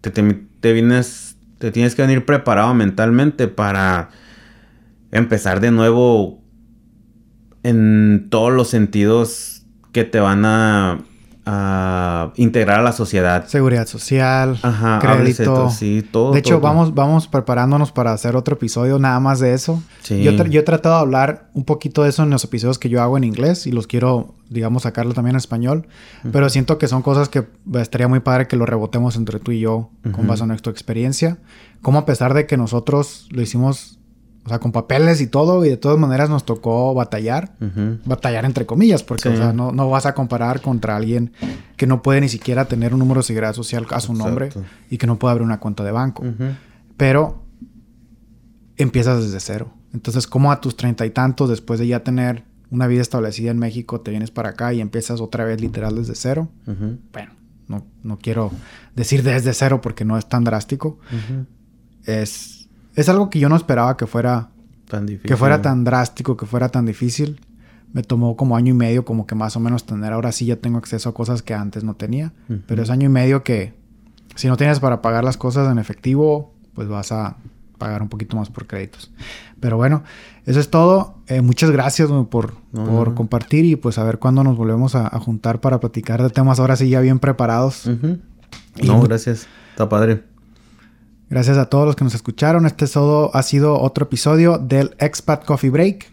te, 0.00 0.10
te, 0.10 0.72
vienes, 0.72 1.36
te 1.58 1.72
tienes 1.72 1.96
que 1.96 2.02
venir 2.02 2.24
preparado 2.24 2.72
mentalmente 2.72 3.48
para 3.48 4.10
empezar 5.10 5.60
de 5.60 5.72
nuevo 5.72 6.40
en 7.64 8.28
todos 8.30 8.52
los 8.52 8.68
sentidos 8.68 9.64
que 9.90 10.04
te 10.04 10.20
van 10.20 10.44
a 10.44 11.00
a 11.48 12.32
integrar 12.34 12.80
a 12.80 12.82
la 12.82 12.90
sociedad. 12.90 13.46
Seguridad 13.46 13.86
social, 13.86 14.58
Ajá, 14.62 14.98
crédito. 15.00 15.70
sí, 15.70 16.02
todo. 16.02 16.32
De 16.32 16.40
hecho, 16.40 16.60
vamos, 16.60 16.92
vamos 16.92 17.28
preparándonos 17.28 17.92
para 17.92 18.12
hacer 18.12 18.34
otro 18.34 18.56
episodio 18.56 18.98
nada 18.98 19.20
más 19.20 19.38
de 19.38 19.54
eso. 19.54 19.80
Sí. 20.02 20.24
Yo, 20.24 20.32
yo, 20.32 20.60
he 20.60 20.64
tratado 20.64 20.96
de 20.96 21.00
hablar 21.02 21.48
un 21.54 21.64
poquito 21.64 22.02
de 22.02 22.08
eso 22.08 22.24
en 22.24 22.30
los 22.30 22.42
episodios 22.42 22.80
que 22.80 22.88
yo 22.88 23.00
hago 23.00 23.16
en 23.16 23.22
inglés 23.22 23.68
y 23.68 23.70
los 23.70 23.86
quiero, 23.86 24.34
digamos, 24.50 24.82
sacarlo 24.82 25.14
también 25.14 25.36
en 25.36 25.38
español. 25.38 25.86
Pero 26.32 26.48
siento 26.48 26.78
que 26.78 26.88
son 26.88 27.02
cosas 27.02 27.28
que 27.28 27.46
estaría 27.74 28.08
muy 28.08 28.20
padre 28.20 28.48
que 28.48 28.56
lo 28.56 28.66
rebotemos 28.66 29.14
entre 29.14 29.38
tú 29.38 29.52
y 29.52 29.60
yo 29.60 29.90
con 30.10 30.26
base 30.26 30.42
en 30.42 30.48
nuestra 30.48 30.72
experiencia. 30.72 31.38
Como 31.80 32.00
a 32.00 32.06
pesar 32.06 32.34
de 32.34 32.46
que 32.46 32.56
nosotros 32.56 33.28
lo 33.30 33.40
hicimos 33.40 34.00
o 34.46 34.48
sea, 34.48 34.60
con 34.60 34.70
papeles 34.70 35.20
y 35.20 35.26
todo, 35.26 35.64
y 35.64 35.68
de 35.68 35.76
todas 35.76 35.98
maneras 35.98 36.30
nos 36.30 36.44
tocó 36.44 36.94
batallar. 36.94 37.56
Batallar 38.04 38.44
entre 38.44 38.64
comillas, 38.64 39.02
porque 39.02 39.28
o 39.28 39.36
sea, 39.36 39.52
no, 39.52 39.72
no, 39.72 39.90
vas 39.90 40.06
a 40.06 40.14
comparar 40.14 40.60
contra 40.60 40.94
alguien 40.94 41.32
que 41.76 41.88
no 41.88 42.00
puede 42.00 42.20
ni 42.20 42.28
siquiera 42.28 42.66
tener 42.66 42.94
un 42.94 43.00
número 43.00 43.20
de 43.20 43.24
seguridad 43.24 43.54
social 43.54 43.84
a 43.90 44.00
su 44.00 44.14
nombre 44.14 44.50
y 44.88 44.98
que 44.98 45.08
no 45.08 45.18
puede 45.18 45.32
abrir 45.32 45.44
una 45.44 45.58
cuenta 45.58 45.82
de 45.82 45.90
banco. 45.90 46.22
Pero 46.96 47.42
empiezas 48.76 49.20
desde 49.20 49.40
cero. 49.40 49.72
Entonces, 49.92 50.28
¿cómo 50.28 50.52
a 50.52 50.60
tus 50.60 50.76
treinta 50.76 51.04
y 51.04 51.10
tantos, 51.10 51.48
después 51.48 51.80
de 51.80 51.88
ya 51.88 52.04
tener 52.04 52.44
una 52.70 52.86
vida 52.86 53.02
establecida 53.02 53.50
en 53.50 53.58
México, 53.58 54.00
te 54.00 54.12
vienes 54.12 54.30
para 54.30 54.50
acá 54.50 54.72
y 54.72 54.80
empiezas 54.80 55.20
otra 55.20 55.44
vez 55.44 55.60
literal 55.60 55.96
desde 55.96 56.14
cero? 56.14 56.48
Bueno, 57.12 57.32
no, 57.66 57.84
no 58.04 58.16
quiero 58.18 58.52
decir 58.94 59.24
desde 59.24 59.52
cero 59.54 59.80
porque 59.80 60.04
no 60.04 60.16
es 60.16 60.28
tan 60.28 60.44
drástico. 60.44 61.00
Es 62.04 62.55
es 62.96 63.08
algo 63.08 63.30
que 63.30 63.38
yo 63.38 63.48
no 63.48 63.56
esperaba 63.56 63.96
que 63.96 64.06
fuera 64.06 64.48
tan 64.88 65.06
difícil. 65.06 65.28
Que 65.28 65.36
fuera 65.36 65.62
tan 65.62 65.84
drástico, 65.84 66.36
que 66.36 66.46
fuera 66.46 66.70
tan 66.70 66.86
difícil. 66.86 67.40
Me 67.92 68.02
tomó 68.02 68.36
como 68.36 68.56
año 68.56 68.72
y 68.72 68.76
medio 68.76 69.04
como 69.04 69.26
que 69.26 69.34
más 69.34 69.54
o 69.56 69.60
menos 69.60 69.84
tener. 69.84 70.12
Ahora 70.12 70.32
sí 70.32 70.46
ya 70.46 70.56
tengo 70.56 70.78
acceso 70.78 71.10
a 71.10 71.14
cosas 71.14 71.42
que 71.42 71.54
antes 71.54 71.84
no 71.84 71.94
tenía. 71.94 72.32
Pero 72.66 72.82
es 72.82 72.90
año 72.90 73.06
y 73.06 73.10
medio 73.10 73.44
que 73.44 73.74
si 74.34 74.48
no 74.48 74.56
tienes 74.56 74.80
para 74.80 75.02
pagar 75.02 75.24
las 75.24 75.36
cosas 75.36 75.70
en 75.70 75.78
efectivo, 75.78 76.52
pues 76.74 76.88
vas 76.88 77.12
a 77.12 77.36
pagar 77.78 78.02
un 78.02 78.08
poquito 78.08 78.36
más 78.36 78.48
por 78.48 78.66
créditos. 78.66 79.10
Pero 79.60 79.76
bueno, 79.76 80.02
eso 80.46 80.60
es 80.60 80.70
todo. 80.70 81.18
Eh, 81.26 81.42
muchas 81.42 81.70
gracias 81.70 82.10
por, 82.30 82.54
por 82.72 83.14
compartir 83.14 83.64
y 83.64 83.76
pues 83.76 83.98
a 83.98 84.04
ver 84.04 84.18
cuándo 84.18 84.42
nos 84.42 84.56
volvemos 84.56 84.94
a, 84.94 85.08
juntar 85.20 85.60
para 85.60 85.80
platicar 85.80 86.22
de 86.22 86.30
temas 86.30 86.60
ahora 86.60 86.76
sí 86.76 86.88
ya 86.88 87.00
bien 87.00 87.18
preparados. 87.18 87.88
No, 88.82 89.02
gracias. 89.02 89.46
Está 89.70 89.88
padre. 89.88 90.35
Gracias 91.28 91.58
a 91.58 91.68
todos 91.68 91.86
los 91.86 91.96
que 91.96 92.04
nos 92.04 92.14
escucharon. 92.14 92.66
Este 92.66 92.86
todo 92.86 93.34
ha 93.34 93.42
sido 93.42 93.80
otro 93.80 94.04
episodio 94.04 94.58
del 94.58 94.94
Expat 95.00 95.44
Coffee 95.44 95.70
Break 95.70 96.12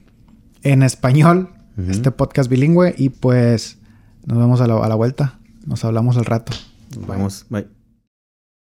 en 0.63 0.81
español, 0.81 1.53
este 1.87 2.09
podcast 2.09 2.49
bilingüe. 2.49 2.95
Y 2.97 3.09
pues 3.09 3.77
nos 4.25 4.39
vemos 4.39 4.59
a 4.59 4.67
la, 4.67 4.95
vuelta. 4.95 5.39
Nos 5.67 5.85
hablamos 5.85 6.17
al 6.17 6.25
rato. 6.25 6.53
Vamos, 6.97 7.45
bye. 7.49 7.67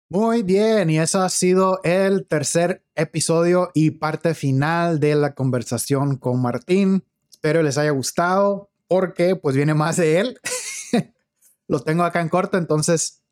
Muy 0.09 0.43
bien, 0.43 0.88
y 0.88 0.99
eso 0.99 1.22
ha 1.22 1.28
sido 1.28 1.80
el 1.84 2.26
tercer 2.26 2.84
episodio 2.95 3.70
y 3.74 3.91
parte 3.93 4.34
final 4.34 4.99
de 4.99 5.14
la 5.16 5.34
conversación 5.34 6.16
con 6.16 6.41
Martín. 6.41 7.05
Espero 7.30 7.62
les 7.62 7.76
haya 7.76 7.91
gustado 7.91 8.70
porque 8.88 9.36
pues 9.36 9.55
viene 9.55 9.74
más 9.74 9.99
de 9.99 10.20
él. 10.20 10.41
Lo 11.68 11.80
tengo 11.80 12.03
acá 12.03 12.22
en 12.22 12.30
corto, 12.30 12.57
entonces 12.57 13.22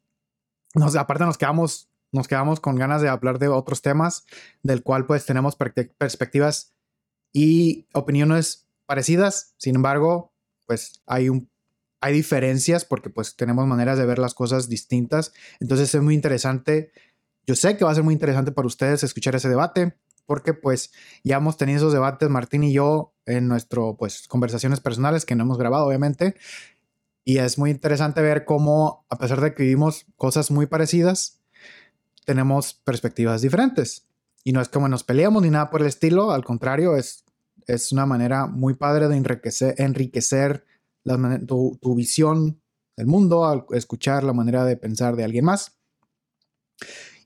nos, 0.75 0.95
aparte 0.95 1.25
nos 1.25 1.39
quedamos 1.39 1.88
nos 2.13 2.29
quedamos 2.29 2.61
con 2.61 2.77
ganas 2.77 3.03
de 3.03 3.09
hablar 3.09 3.39
de 3.39 3.49
otros 3.49 3.83
temas, 3.83 4.27
del 4.63 4.83
cual 4.83 5.07
pues 5.07 5.27
tenemos 5.27 5.57
perspectivas 5.57 6.75
y 7.33 7.87
opiniones 7.93 8.67
parecidas. 8.87 9.55
Sin 9.59 9.77
embargo, 9.77 10.33
pues 10.67 11.03
hay 11.07 11.29
un 11.29 11.49
hay 12.01 12.13
diferencias 12.13 12.85
porque 12.85 13.11
pues 13.11 13.37
tenemos 13.37 13.67
maneras 13.67 13.99
de 13.99 14.07
ver 14.07 14.19
las 14.19 14.35
cosas 14.35 14.69
distintas. 14.69 15.33
Entonces 15.61 15.95
es 15.95 16.01
muy 16.01 16.15
interesante. 16.15 16.93
Yo 17.47 17.57
sé 17.57 17.77
que 17.77 17.85
va 17.85 17.91
a 17.91 17.95
ser 17.95 18.05
muy 18.05 18.15
interesante 18.15 18.53
para 18.53 18.67
ustedes 18.67 19.03
escuchar 19.03 19.35
ese 19.35 19.49
debate 19.49 19.97
porque 20.27 20.53
pues 20.53 20.93
ya 21.25 21.37
hemos 21.39 21.57
tenido 21.57 21.79
esos 21.79 21.93
debates 21.93 22.29
Martín 22.29 22.63
y 22.63 22.73
yo 22.73 23.15
en 23.25 23.49
nuestro 23.49 23.97
pues 23.97 24.29
conversaciones 24.29 24.81
personales 24.81 25.25
que 25.25 25.35
no 25.35 25.45
hemos 25.45 25.59
grabado 25.59 25.87
obviamente 25.87 26.37
y 27.25 27.39
es 27.39 27.57
muy 27.59 27.71
interesante 27.71 28.21
ver 28.21 28.45
cómo 28.45 29.07
a 29.09 29.17
pesar 29.17 29.41
de 29.41 29.55
que 29.55 29.63
vivimos 29.63 30.05
cosas 30.17 30.51
muy 30.51 30.67
parecidas 30.67 31.38
tenemos 32.29 32.75
perspectivas 32.75 33.41
diferentes 33.41 34.07
y 34.45 34.53
no 34.53 34.61
es 34.61 34.69
como 34.69 34.87
nos 34.87 35.03
peleamos 35.03 35.43
ni 35.43 35.49
nada 35.49 35.71
por 35.71 35.81
el 35.81 35.89
estilo 35.89 36.31
al 36.31 36.45
contrario 36.45 36.95
es 36.95 37.25
es 37.69 37.93
una 37.93 38.07
manera 38.07 38.47
muy 38.47 38.75
padre 38.75 39.09
de 39.09 39.17
enriquecer, 39.17 39.75
enriquecer 39.79 40.65
tu, 41.47 41.79
tu 41.81 41.95
visión 41.95 42.61
del 42.97 43.07
mundo 43.07 43.47
al 43.47 43.65
escuchar 43.73 44.25
la 44.25 44.33
manera 44.33 44.65
de 44.65 44.77
pensar 44.77 45.17
de 45.17 45.25
alguien 45.25 45.45
más. 45.45 45.79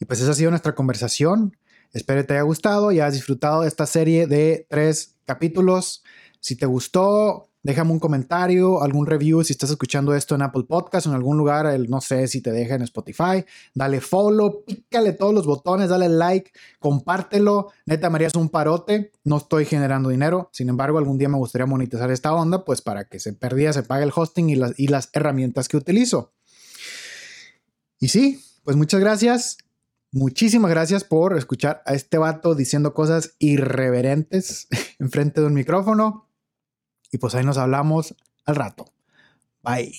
Y 0.01 0.05
pues 0.05 0.21
esa 0.21 0.33
ha 0.33 0.35
sido 0.35 0.51
nuestra 0.51 0.75
conversación. 0.75 1.57
Espero 1.93 2.27
te 2.27 2.35
haya 2.35 2.43
gustado 2.43 2.91
y 2.91 3.01
hayas 3.01 3.15
disfrutado 3.15 3.63
de 3.63 3.69
esta 3.69 3.87
serie 3.87 4.27
de 4.27 4.67
tres 4.69 5.15
capítulos. 5.27 6.03
Si 6.41 6.57
te 6.57 6.67
gustó, 6.67 7.49
déjame 7.63 7.93
un 7.93 8.01
comentario, 8.01 8.83
algún 8.83 9.07
review 9.07 9.45
si 9.45 9.53
estás 9.53 9.71
escuchando 9.71 10.15
esto 10.15 10.35
en 10.35 10.43
Apple 10.43 10.65
Podcast 10.69 11.07
o 11.07 11.11
en 11.11 11.17
algún 11.17 11.37
lugar, 11.37 11.67
el, 11.67 11.89
no 11.89 12.01
sé 12.01 12.27
si 12.29 12.41
te 12.41 12.53
deja 12.53 12.75
en 12.75 12.83
Spotify. 12.83 13.45
Dale 13.75 14.01
follow, 14.01 14.65
pícale 14.65 15.13
todos 15.13 15.35
los 15.35 15.47
botones, 15.47 15.89
dale 15.89 16.09
like, 16.09 16.51
compártelo. 16.79 17.71
Neta, 17.87 18.11
María 18.11 18.27
es 18.27 18.35
un 18.35 18.49
parote. 18.49 19.13
No 19.25 19.39
estoy 19.39 19.65
generando 19.65 20.09
dinero. 20.09 20.51
Sin 20.53 20.69
embargo, 20.69 20.99
algún 20.99 21.19
día 21.19 21.29
me 21.29 21.39
gustaría 21.39 21.67
monetizar 21.67 22.11
esta 22.11 22.35
onda, 22.35 22.65
pues 22.65 22.83
para 22.83 23.05
que 23.05 23.21
se 23.21 23.33
perdía, 23.33 23.73
se 23.73 23.83
pague 23.83 24.05
el 24.05 24.13
hosting 24.15 24.51
y 24.51 24.57
las, 24.57 24.79
y 24.79 24.89
las 24.89 25.11
herramientas 25.13 25.69
que 25.69 25.77
utilizo. 25.77 26.33
Y 28.01 28.09
sí, 28.09 28.43
pues 28.65 28.77
muchas 28.77 29.01
gracias. 29.01 29.59
Muchísimas 30.11 30.71
gracias 30.71 31.05
por 31.05 31.39
escuchar 31.39 31.83
a 31.87 31.95
este 31.95 32.19
vato 32.19 32.55
diciendo 32.55 32.93
cosas 32.93 33.35
irreverentes 33.39 34.69
enfrente 34.99 35.41
de 35.41 35.47
un 35.47 35.55
micrófono. 35.55 36.29
Y 37.13 37.19
pues 37.19 37.37
ahí 37.37 37.45
nos 37.45 37.59
hablamos 37.59 38.17
al 38.45 38.57
rato. 38.57 38.87
Bye. 39.63 39.95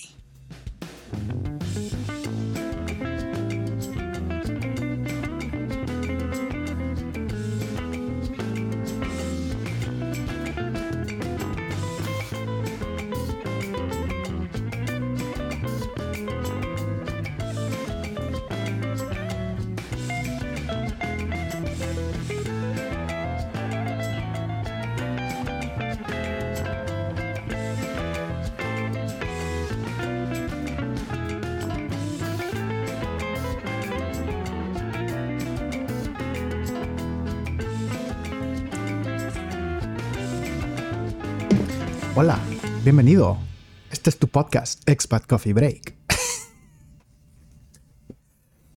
Bienvenido. 42.94 43.38
Este 43.90 44.08
es 44.08 44.18
tu 44.20 44.28
podcast, 44.28 44.88
Expat 44.88 45.26
Coffee 45.26 45.52
Break. 45.52 45.93